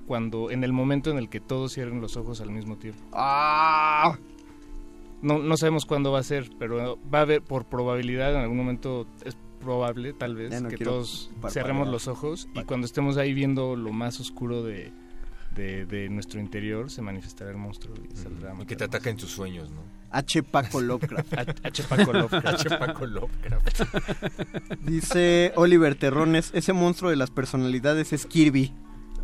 [0.08, 3.02] cuando en el momento en el que todos cierren los ojos al mismo tiempo.
[3.12, 4.18] ¡Ah!
[5.24, 8.58] No, no sabemos cuándo va a ser, pero va a haber, por probabilidad, en algún
[8.58, 13.34] momento es probable, tal vez, no que todos cerremos los ojos y cuando estemos ahí
[13.34, 14.92] viendo lo más oscuro de,
[15.56, 19.18] de, de nuestro interior, se manifestará el monstruo y saldrá Y que te ataca en
[19.18, 19.82] tus sueños, ¿no?
[20.12, 20.44] H.
[20.44, 21.34] Paco Lovecraft.
[21.38, 21.54] H.
[21.64, 21.84] H.
[21.84, 22.48] Paco Lovecraft.
[22.48, 22.78] H.
[22.78, 23.82] Paco Lovecraft.
[24.82, 28.74] Dice Oliver Terrones, ese monstruo de las personalidades es Kirby.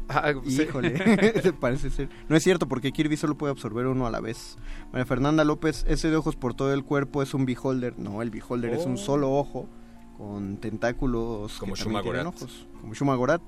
[0.10, 0.64] Ah, sí.
[0.64, 0.92] Híjole,
[1.60, 2.10] parece ser.
[2.28, 4.58] No es cierto, porque Kirby solo puede absorber uno a la vez.
[4.92, 7.98] María Fernanda López, ese de ojos por todo el cuerpo es un beholder.
[8.00, 8.98] No, el beholder es un Oh.
[8.98, 9.70] solo ojo
[10.18, 12.28] con tentáculos Como que también tienen Shumagorat.
[12.42, 12.68] ojos.
[12.82, 13.42] Como Shumagorat.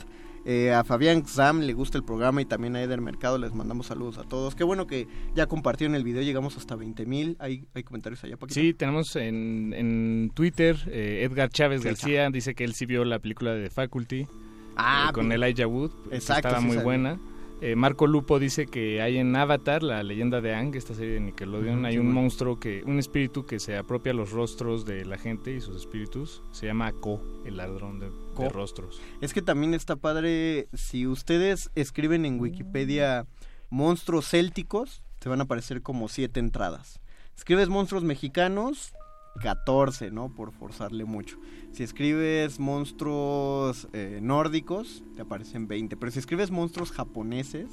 [0.43, 3.85] Eh, a Fabián Zam le gusta el programa y también a Eder Mercado les mandamos
[3.87, 4.55] saludos a todos.
[4.55, 7.37] Qué bueno que ya compartieron el video, llegamos hasta 20 mil.
[7.39, 8.59] ¿Hay, ¿Hay comentarios allá, Paquito?
[8.59, 13.19] Sí, tenemos en, en Twitter eh, Edgar Chávez García, dice que él sí vio la
[13.19, 14.25] película de Faculty
[14.83, 15.43] Ah, eh, con bien.
[15.43, 17.19] Elijah Wood, que Exacto, estaba sí muy buena.
[17.61, 21.19] Eh, Marco Lupo dice que hay en Avatar, la leyenda de Aang, esta serie de
[21.19, 22.21] Nickelodeon, hay un bueno.
[22.21, 26.41] monstruo que, un espíritu que se apropia los rostros de la gente y sus espíritus.
[26.51, 28.09] Se llama Ko, el ladrón de,
[28.49, 28.99] rostros.
[29.21, 33.27] Es que también está padre, si ustedes escriben en Wikipedia
[33.69, 36.99] monstruos célticos, te van a aparecer como siete entradas.
[37.37, 38.95] Escribes monstruos mexicanos,
[39.39, 40.33] 14, ¿no?
[40.33, 41.37] Por forzarle mucho.
[41.71, 45.95] Si escribes monstruos eh, nórdicos, te aparecen 20.
[45.95, 47.69] Pero si escribes monstruos japoneses,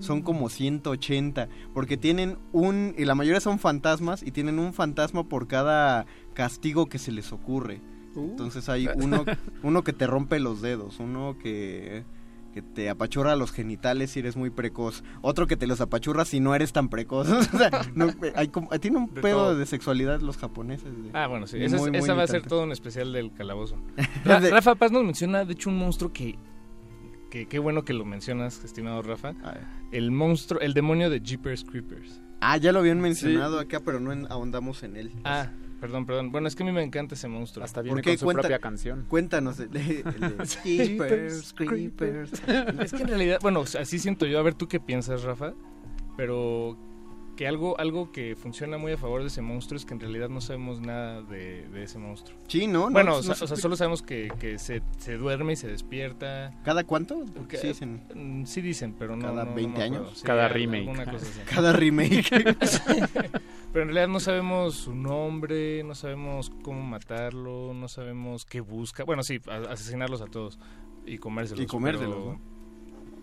[0.00, 1.48] son como 180.
[1.72, 2.94] Porque tienen un...
[2.98, 6.04] Y la mayoría son fantasmas y tienen un fantasma por cada
[6.34, 7.80] castigo que se les ocurre.
[8.14, 9.24] Entonces hay uno,
[9.62, 12.04] uno que te rompe los dedos, uno que,
[12.52, 16.38] que te apachurra los genitales si eres muy precoz, otro que te los apachurra si
[16.40, 17.28] no eres tan precoz.
[17.54, 19.56] O sea, no, hay como- tiene un De pedo todo.
[19.56, 20.84] de sexualidad los japoneses.
[21.02, 23.12] de- Ah, bueno, sí, esa, es- muy, muy esa va a ser todo un especial
[23.12, 23.76] del calabozo.
[24.24, 26.38] De- Rafa Paz nos menciona, de hecho, un monstruo que,
[27.30, 29.34] que qué bueno que lo mencionas, estimado Rafa.
[29.90, 32.20] El monstruo, el demonio de Jeepers Creepers.
[32.40, 35.12] Ah, ya lo habían mencionado acá, pero no en- ahondamos en él.
[35.24, 35.48] Ah,
[35.82, 36.32] perdón, perdón.
[36.32, 37.62] Bueno, es que a mí me encanta ese monstruo.
[37.64, 38.16] Hasta ¿Por qué?
[38.16, 38.42] Cuenta-
[39.08, 39.58] Cuéntanos.
[39.60, 42.32] el de- el de Jeepers Creepers.
[42.80, 44.38] Es que en realidad, bueno, así siento yo.
[44.38, 45.52] A ver, ¿tú qué piensas, Rafa?
[46.16, 46.78] Pero
[47.36, 50.28] que algo, algo que funciona muy a favor de ese monstruo es que en realidad
[50.28, 52.38] no sabemos nada de, de ese monstruo.
[52.48, 52.86] Sí, ¿no?
[52.86, 55.56] No, Bueno, no o, sea, o sea, solo sabemos que, que se, se duerme y
[55.56, 56.52] se despierta.
[56.64, 57.24] ¿Cada cuánto?
[57.34, 58.02] Porque, Sí dicen.
[58.14, 59.22] mm, sí dicen, pero no.
[59.22, 60.04] ¿Cada no- no 20 me acuerdo.
[60.06, 60.18] años?
[60.18, 60.80] Sí, Cada remake.
[60.88, 61.40] alguna cosa así.
[61.54, 62.56] Cada remake.
[63.72, 69.04] Pero en realidad no sabemos su nombre, no sabemos cómo matarlo, no sabemos qué busca.
[69.04, 70.58] Bueno, sí, a- asesinarlos a todos
[71.06, 71.64] y comérselos.
[71.64, 72.51] Y comérselos, pero, ¿no?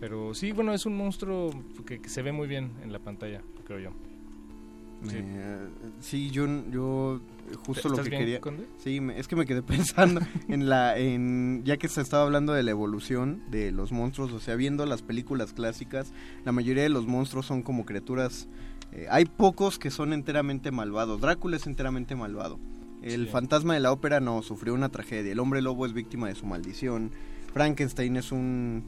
[0.00, 1.50] Pero sí, bueno, es un monstruo
[1.86, 3.90] que, que se ve muy bien en la pantalla, creo yo.
[5.04, 5.16] Sí.
[5.16, 5.68] Eh,
[6.00, 7.20] sí, yo, yo
[7.64, 8.40] justo lo ¿Estás que bien, quería.
[8.40, 8.66] Conde?
[8.78, 12.52] Sí, me- es que me quedé pensando en la, en ya que se estaba hablando
[12.52, 16.12] de la evolución de los monstruos, o sea, viendo las películas clásicas,
[16.44, 18.46] la mayoría de los monstruos son como criaturas.
[18.92, 21.20] eh, hay pocos que son enteramente malvados.
[21.20, 22.58] Drácula es enteramente malvado.
[23.02, 23.30] El Sí.
[23.32, 25.32] fantasma de la ópera no sufrió una tragedia.
[25.32, 27.10] El hombre lobo es víctima de su maldición.
[27.54, 28.84] Frankenstein es un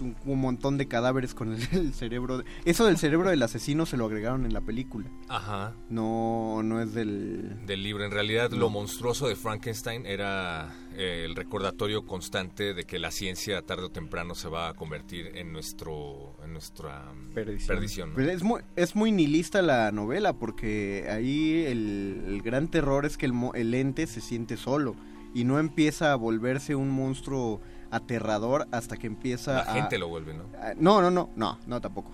[0.00, 2.38] un, un montón de cadáveres con el, el cerebro.
[2.38, 5.06] de- eso del cerebro del asesino se lo agregaron en la película.
[5.28, 5.74] Ajá.
[5.90, 7.64] No, no es del...
[7.66, 8.04] Del libro.
[8.04, 8.56] En realidad, No.
[8.58, 13.90] lo monstruoso de Frankenstein era eh, el recordatorio constante de que la ciencia tarde o
[13.90, 17.66] temprano se va a convertir en nuestro en nuestra mm, Perdición.
[17.76, 18.08] perdición.
[18.10, 18.16] ¿no?
[18.16, 23.16] Pero es muy, es muy nihilista la novela porque ahí el, el gran terror es
[23.16, 24.94] que el, el ente se siente solo
[25.34, 27.60] y no empieza a volverse un monstruo
[27.94, 30.44] aterrador hasta que empieza La a- gente lo vuelve, ¿no?
[30.60, 32.12] a- no, no, no, no, no tampoco.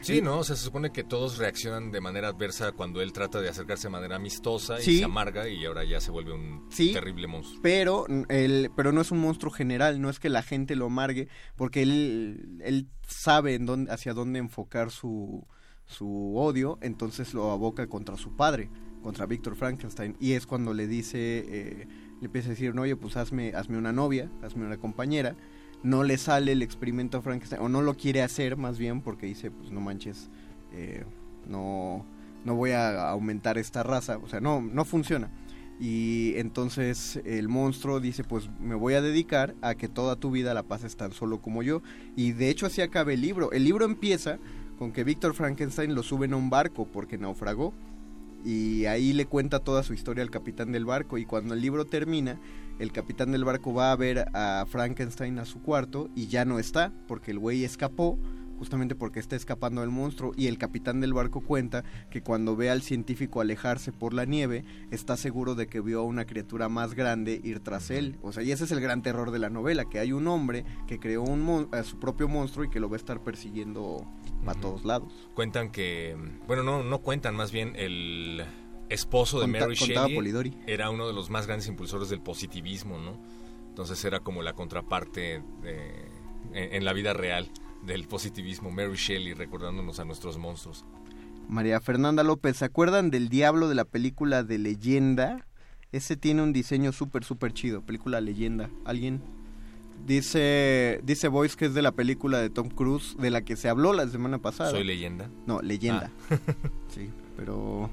[0.00, 3.40] Sí, no, o sea, se supone que todos reaccionan de manera adversa cuando él trata
[3.40, 4.98] de acercarse de manera amistosa y Sí.
[4.98, 6.92] se amarga y ahora ya se vuelve un Sí.
[6.92, 7.60] terrible monstruo.
[7.62, 10.86] Pero, mm, el, pero no es un monstruo general, no es que la gente lo
[10.86, 15.46] amargue, porque él, él sabe en dónde, hacia dónde enfocar su,
[15.86, 18.70] su odio, entonces lo aboca contra su padre,
[19.02, 21.88] contra Víctor Frankenstein, y es cuando le dice, eh,
[22.26, 25.36] empieza a decir, no, oye, pues hazme, hazme una novia, hazme una compañera,
[25.82, 29.50] no le sale el experimento Frankenstein, o no lo quiere hacer más bien, porque dice,
[29.50, 30.30] pues no manches,
[30.72, 31.04] eh,
[31.48, 32.04] no,
[32.44, 35.30] no voy a aumentar esta raza, o sea, no, no funciona.
[35.80, 40.54] Y entonces el monstruo dice, pues me voy a dedicar a que toda tu vida
[40.54, 41.82] la pases tan solo como yo.
[42.16, 43.50] Y de hecho así acaba el libro.
[43.50, 44.38] El libro empieza
[44.78, 47.74] con que Víctor Frankenstein lo suben a un barco porque naufragó.
[48.44, 51.16] Y ahí le cuenta toda su historia al capitán del barco.
[51.18, 52.38] Y cuando el libro termina,
[52.78, 56.58] el capitán del barco va a ver a Frankenstein a su cuarto y ya no
[56.58, 58.18] está porque el güey escapó
[58.58, 62.70] justamente porque está escapando del monstruo y el capitán del barco cuenta que cuando ve
[62.70, 66.94] al científico alejarse por la nieve está seguro de que vio a una criatura más
[66.94, 68.16] grande ir tras él.
[68.22, 70.64] O sea, y ese es el gran terror de la novela, que hay un hombre
[70.86, 74.06] que creó un mon- a su propio monstruo y que lo va a estar persiguiendo
[74.46, 75.12] a todos lados.
[75.34, 76.16] Cuentan que,
[76.46, 78.44] bueno, no, no cuentan, más bien el
[78.88, 80.56] esposo de Conta- Mary Shelley Polidori.
[80.66, 83.18] era uno de los más grandes impulsores del positivismo, ¿no?
[83.68, 86.04] Entonces era como la contraparte de-
[86.52, 87.50] en, en la vida real
[87.84, 90.84] del positivismo, Mary Shelley recordándonos a nuestros monstruos.
[91.48, 95.46] María Fernanda López, ¿se acuerdan del diablo de la película de leyenda?
[95.92, 98.70] Ese tiene un diseño súper, súper chido, película leyenda.
[98.84, 99.20] ¿Alguien?
[100.06, 103.68] Dice, dice Voice que es de la película de Tom Cruise, de la que se
[103.68, 104.70] habló la semana pasada.
[104.70, 105.30] ¿Soy leyenda?
[105.46, 106.10] No, leyenda.
[106.88, 107.88] sí, pero...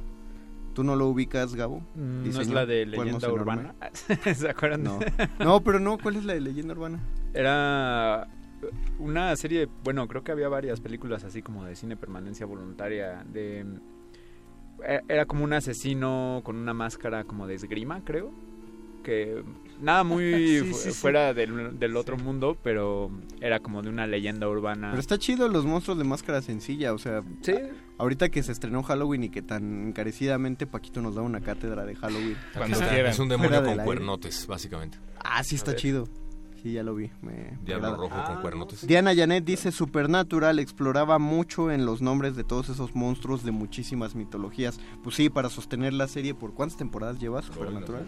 [0.73, 1.81] ¿Tú no lo ubicas, Gabo?
[1.95, 3.33] Mm, ¿No es la de leyenda enorme.
[3.41, 3.75] urbana?
[4.35, 4.83] ¿Se acuerdan?
[4.83, 4.99] No.
[5.39, 6.99] no, pero no, ¿cuál es la de leyenda urbana?
[7.33, 8.27] Era
[8.99, 13.65] una serie, bueno, creo que había varias películas así como de cine permanencia voluntaria, de...
[14.85, 18.31] e- Era como un asesino con una máscara como de esgrima, creo.
[19.03, 19.43] Que
[19.81, 20.23] nada muy
[20.61, 20.91] Sí, fu- sí, sí.
[20.91, 24.89] fuera del, del otro mundo, pero era como de una leyenda urbana.
[24.91, 27.53] Pero está chido los monstruos de máscara sencilla, o sea, Sí.
[27.97, 31.95] ahorita que se estrenó Halloween y que tan encarecidamente Paquito nos da una cátedra de
[31.95, 32.37] Halloween.
[32.55, 34.97] Aquí está, Es un demonio con cuernotes, básicamente.
[35.23, 36.07] Ah, sí está chido.
[36.61, 37.09] Sí, ya lo vi.
[37.23, 38.85] Me Diablo rojo con cuernotes.
[38.85, 44.13] Diana Janet dice Supernatural exploraba mucho en los nombres de todos esos monstruos de muchísimas
[44.13, 44.79] mitologías.
[45.03, 48.07] Pues sí, para sostener la serie, ¿por cuántas temporadas lleva Supernatural?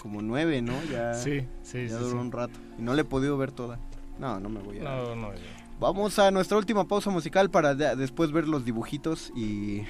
[0.00, 0.72] Como nueve, ¿no?
[0.90, 2.16] Ya, Sí, sí, ya sí, duró sí.
[2.16, 2.58] un rato.
[2.78, 3.78] Y no le he podido ver toda.
[4.18, 4.82] No, no me voy a...
[4.84, 5.30] No, no.
[5.78, 9.82] Vamos a nuestra última pausa musical para de- después ver los dibujitos y,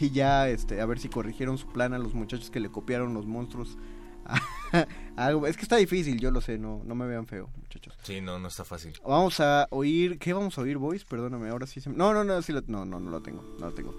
[0.00, 3.14] y ya este, a ver si corrigieron su plan a los muchachos que le copiaron
[3.14, 3.78] los monstruos.
[5.16, 7.96] Algo- es que está difícil, yo lo sé, no, no me vean feo, muchachos.
[8.02, 8.92] Sí, no, no está fácil.
[9.06, 11.04] Vamos a oír, ¿qué vamos a oír, boys?
[11.04, 13.42] Perdóname, ahora sí se me- No, no, no, sí lo- no, no, no lo tengo,
[13.58, 13.94] no lo tengo.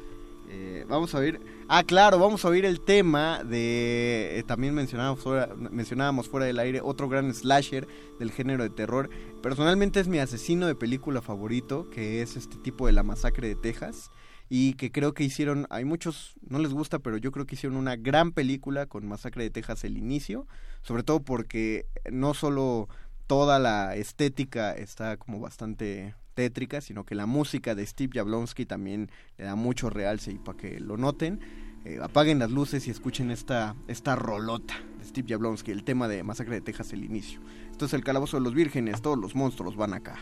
[0.52, 5.20] Eh, vamos a oír, ah, claro, vamos a oír el tema de, eh, también mencionábamos
[5.20, 7.88] fuera, mencionábamos fuera del aire, otro gran slasher
[8.18, 9.12] del género de terror.
[9.44, 13.56] Personalmente es mi asesino de película favorito, que es este tipo de La Masacre de
[13.56, 14.10] Texas.
[14.52, 17.78] Y que creo que hicieron, hay muchos, no les gusta, pero yo creo que hicieron
[17.78, 20.48] una gran película con Masacre de Texas el inicio,
[20.82, 22.90] sobre todo porque no solo
[23.28, 29.10] toda la estética está como bastante tétrica, sino que la música de Steve Jablonsky también
[29.38, 31.40] le da mucho realce y para que lo noten,
[31.86, 36.24] eh, apaguen las luces y escuchen esta, esta rolota de Steve Jablonsky, el tema de
[36.24, 37.40] Masacre de Texas el inicio.
[37.72, 40.20] Esto es el calabozo de los vírgenes, todos los monstruos van acá.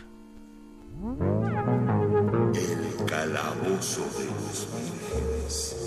[2.54, 5.77] El calabozo de los vírgenes.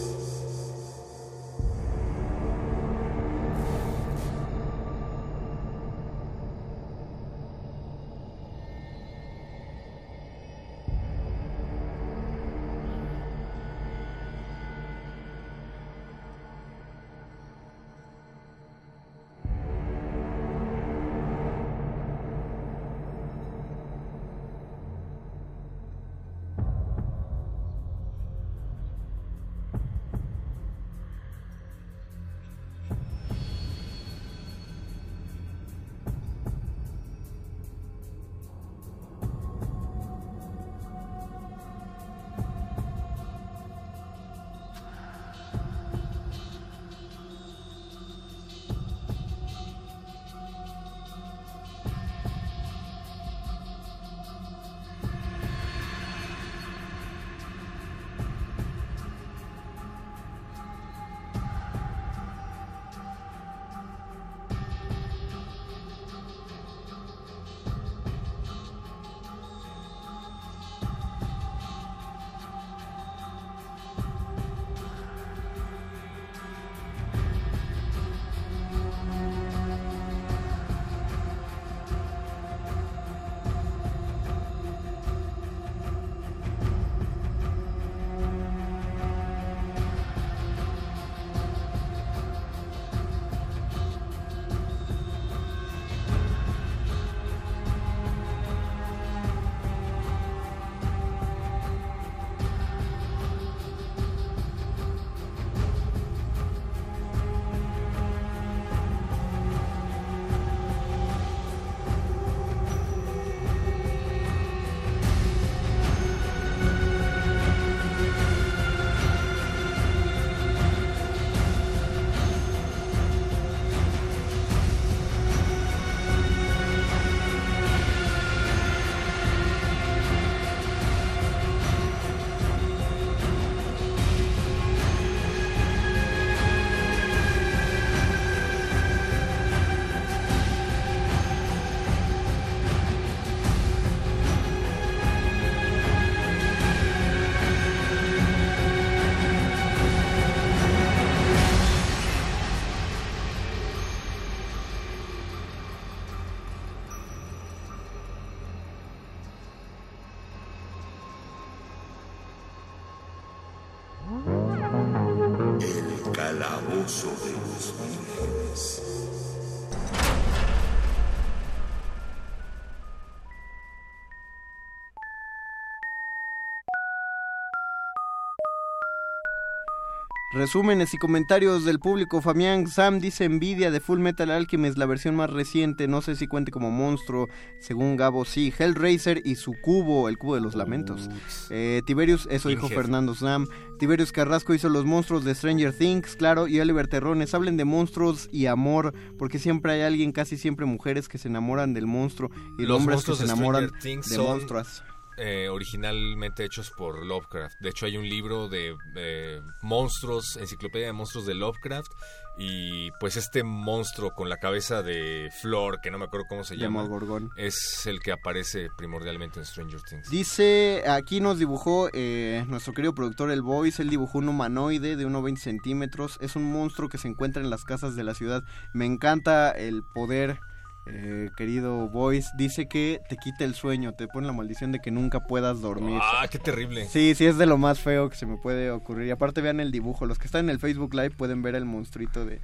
[180.33, 182.21] Resúmenes y comentarios del público.
[182.21, 185.89] Fabián Sam dice envidia de Full Metal Alchemist, la versión más reciente.
[185.89, 187.27] No sé si cuente como monstruo.
[187.59, 188.53] Según Gabo, sí.
[188.57, 191.09] Hellraiser y su cubo, el cubo de los lamentos.
[191.49, 192.69] Eh, Tiberius, eso dijo.
[192.69, 193.45] Fernando Sam.
[193.77, 196.47] Tiberius Carrasco hizo los monstruos de Stranger Things, claro.
[196.47, 198.93] Y Oliver Terrones, hablen de monstruos y amor.
[199.17, 202.31] Porque siempre hay alguien, casi siempre mujeres, que se enamoran del monstruo.
[202.57, 204.81] Y Los hombres que se de enamoran de monstruos.
[205.17, 207.59] Eh, originalmente hechos por Lovecraft.
[207.59, 211.91] De hecho, hay un libro de eh, monstruos, enciclopedia de monstruos de Lovecraft.
[212.37, 216.55] Y pues este monstruo con la cabeza de Flor, que no me acuerdo cómo se
[216.55, 216.87] llama,
[217.35, 220.09] es el que aparece primordialmente en Stranger Things.
[220.09, 225.05] Dice, aquí nos dibujó eh, nuestro querido productor El Voice, él dibujó un humanoide de
[225.05, 228.43] 1,20 centímetros, es un monstruo que se encuentra en las casas de la ciudad.
[228.73, 230.39] Me encanta el poder,
[230.87, 234.91] eh, querido Voice, dice que te quita el sueño, te pone la maldición de que
[234.91, 235.99] nunca puedas dormir.
[236.01, 236.87] Ah, qué terrible.
[236.87, 239.07] Sí, sí, es de lo más feo que se me puede ocurrir.
[239.07, 241.65] Y aparte vean el dibujo, los que están en el Facebook Live pueden ver el
[241.65, 242.39] monstruito de...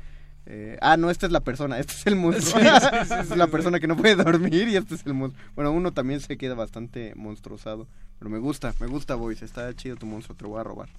[0.45, 2.61] eh, ah, no, esta es la persona, este es el monstruo.
[2.61, 5.43] Sí, sí, sí, es la persona que no puede dormir y este es el monstruo.
[5.55, 7.87] Bueno, uno también se queda bastante monstruosado.
[8.19, 9.41] Pero me gusta, me gusta, Boys.
[9.43, 10.89] Está chido tu monstruo, te lo voy a robar.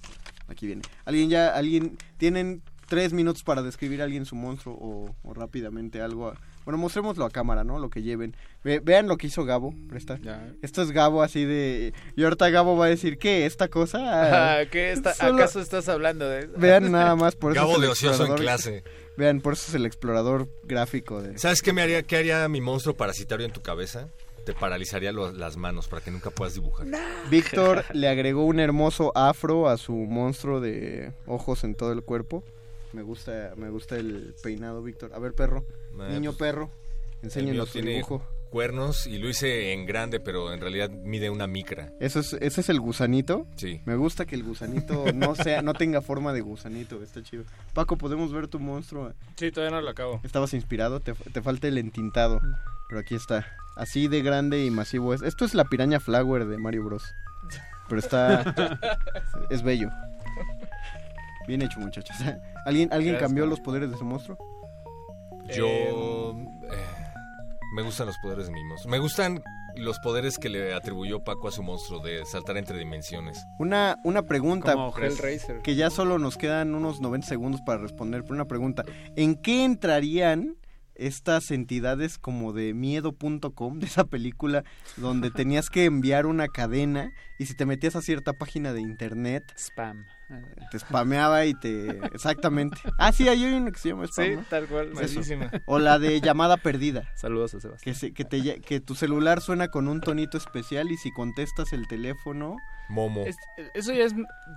[0.47, 0.81] Aquí viene.
[1.05, 6.01] ¿Alguien ya, alguien, tienen tres minutos para describir a alguien su monstruo o, o rápidamente
[6.01, 6.33] algo?
[6.69, 7.79] Bueno, mostrémoslo a cámara, ¿no?
[7.79, 8.35] Lo que lleven.
[8.63, 10.19] Ve- vean lo que hizo Gabo, presta.
[10.61, 11.95] Esto es Gabo así de...
[12.15, 13.47] Y ahorita Gabo va a decir, ¿qué?
[13.47, 14.59] ¿Esta cosa?
[14.59, 16.51] Ah, ¿qué está- Solo- ¿Acaso estás hablando de eso?
[16.57, 18.83] Vean nada más por eso Gabo de ocioso en clase.
[19.17, 21.39] Vean, por eso es el explorador gráfico de...
[21.39, 24.09] ¿Sabes qué me haría, qué haría mi monstruo parasitario en tu cabeza?
[24.45, 26.85] Te paralizaría lo- las manos para que nunca puedas dibujar.
[27.31, 32.43] Víctor le agregó un hermoso afro a su monstruo de ojos en todo el cuerpo.
[32.93, 35.11] Me gusta, me gusta el peinado, Víctor.
[35.13, 35.65] A ver, perro.
[35.99, 36.71] Eh, Niño pues, perro.
[37.21, 38.25] Enséñenos tiene dibujo.
[38.49, 41.91] cuernos y lo hice en grande, pero en realidad mide una micra.
[41.99, 43.45] ¿Eso es, ¿Ese es el gusanito?
[43.57, 43.81] Sí.
[43.85, 47.43] Me gusta que el gusanito no sea, no tenga forma de gusanito, está chido.
[47.73, 49.13] Paco, ¿podemos ver tu monstruo?
[49.35, 50.21] Sí, todavía no lo acabo.
[50.23, 51.01] ¿Estabas inspirado?
[51.01, 52.39] Te, te falta el entintado.
[52.87, 53.45] Pero aquí está.
[53.75, 55.21] Así de grande y masivo es.
[55.21, 57.03] Esto es la piraña flower de Mario Bros.
[57.87, 58.55] Pero está...
[59.49, 59.89] es bello.
[61.49, 62.15] Bien hecho, muchachos.
[62.65, 64.37] ¿Alguien, ¿alguien Gracias, cambió los poderes de su monstruo?
[65.51, 66.35] Yo eh,
[67.73, 68.91] me gustan los poderes de mi monstruo.
[68.91, 69.41] Me gustan
[69.75, 73.43] los poderes que le atribuyó Paco a su monstruo de saltar entre dimensiones.
[73.57, 74.73] Una, una pregunta.
[74.73, 75.63] Como Hellraiser.
[75.63, 78.21] Que ya solo nos quedan unos 90 segundos para responder.
[78.21, 78.85] Pero una pregunta.
[79.15, 80.55] ¿En qué entrarían
[80.93, 84.63] estas entidades como de miedo.com, de esa película
[84.97, 89.51] donde tenías que enviar una cadena y si te metías a cierta página de internet...
[89.57, 90.05] Spam.
[90.71, 91.89] Te spameaba y te...
[92.13, 92.77] Exactamente.
[92.97, 94.43] Ah, sí, hay una que se llama spam, Sí, ¿no?
[94.49, 94.91] tal cual.
[94.93, 95.49] Malísima.
[95.65, 97.09] O la de llamada perdida.
[97.15, 97.93] Saludos a Sebastián.
[97.93, 101.73] Que, se- que, te, que tu celular suena con un tonito especial y si contestas
[101.73, 102.57] el teléfono...
[102.89, 103.23] Momo.
[103.25, 103.37] Es-
[103.75, 104.15] eso ya es.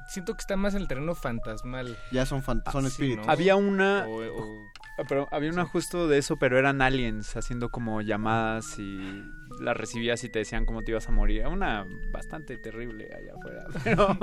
[0.08, 1.96] Siento que está más en el terreno fantasmal.
[2.12, 3.26] Ya son, fan- son sí, espíritus.
[3.26, 3.32] ¿no?
[3.32, 4.06] Había una...
[4.06, 8.78] O- o- Ah, Pero había una justo de eso, pero eran aliens haciendo como llamadas
[8.78, 9.24] y
[9.60, 11.40] las recibías y te decían cómo te ibas a morir.
[11.40, 13.66] Era Una bastante terrible allá afuera.
[13.84, 14.16] Pero...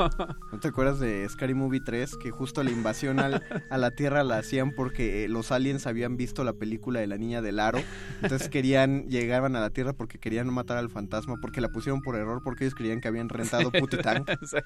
[0.51, 2.15] ¿No te acuerdas de Scary Movie 3?
[2.17, 6.17] Que justo la invasión al- a la Tierra la hacían porque eh, los aliens habían
[6.17, 7.79] visto la película de la niña del aro.
[8.21, 12.15] Entonces querían, llegaban a la Tierra porque querían matar al fantasma, porque la pusieron por
[12.15, 14.29] error, porque ellos creían que habían rentado Putitank.
[14.41, 14.63] Es la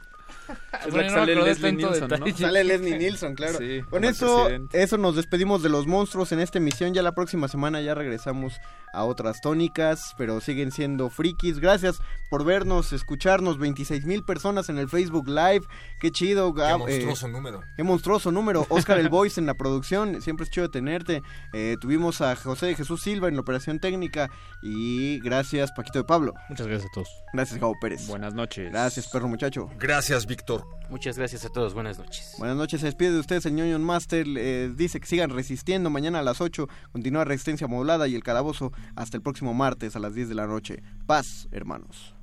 [0.92, 2.28] Bueno, que no sale Leslie Nielsen, ¿no?
[2.36, 3.58] Sale Leslie Nielsen, claro.
[3.60, 4.82] Sí, Con eso, presidente.
[4.84, 6.94] eso nos despedimos de los monstruos en esta emisión.
[6.94, 8.60] Ya la próxima semana ya regresamos
[8.94, 11.60] a otras tónicas, pero siguen siendo frikis.
[11.60, 12.00] Gracias
[12.30, 13.58] por vernos, escucharnos.
[13.58, 15.62] 26 mil personas en el Facebook Live.
[16.00, 16.80] Qué chido, Qué Gab.
[16.80, 17.62] monstruoso eh, número.
[17.76, 18.66] Qué monstruoso número.
[18.70, 20.22] Oscar el Voice en la producción.
[20.22, 21.22] Siempre es chido tenerte.
[21.54, 24.30] Eh, tuvimos a José de Jesús Silva en la operación técnica.
[24.62, 26.34] Y gracias, Paquito de Pablo.
[26.50, 27.10] Muchas gracias a todos.
[27.34, 28.08] Gracias, Gabo Pérez.
[28.08, 28.72] Buenas noches.
[28.72, 29.70] Gracias, perro muchacho.
[29.80, 30.64] Gracias, Víctor.
[30.90, 31.74] Muchas gracias a todos.
[31.74, 32.36] Buenas noches.
[32.38, 34.28] Buenas noches, se despide de ustedes el ñoño Master.
[34.38, 35.90] eh, dice que sigan resistiendo.
[35.90, 40.00] Mañana a las 8 continúa Resistencia Modulada y el Calabozo hasta el próximo martes a
[40.00, 40.84] las 10 de la noche.
[41.06, 42.14] Paz, hermanos.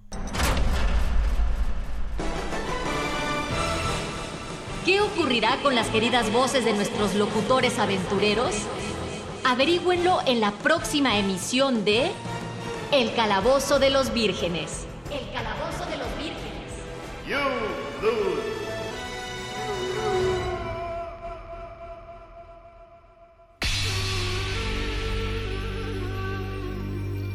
[4.85, 8.55] ¿Qué ocurrirá con las queridas voces de nuestros locutores aventureros?
[9.45, 12.11] Averígüenlo en la próxima emisión de
[12.93, 14.87] El Calabozo de los Vírgenes.
[15.11, 16.41] El Calabozo de los Vírgenes.
[17.27, 17.39] You
[18.03, 18.50] lose.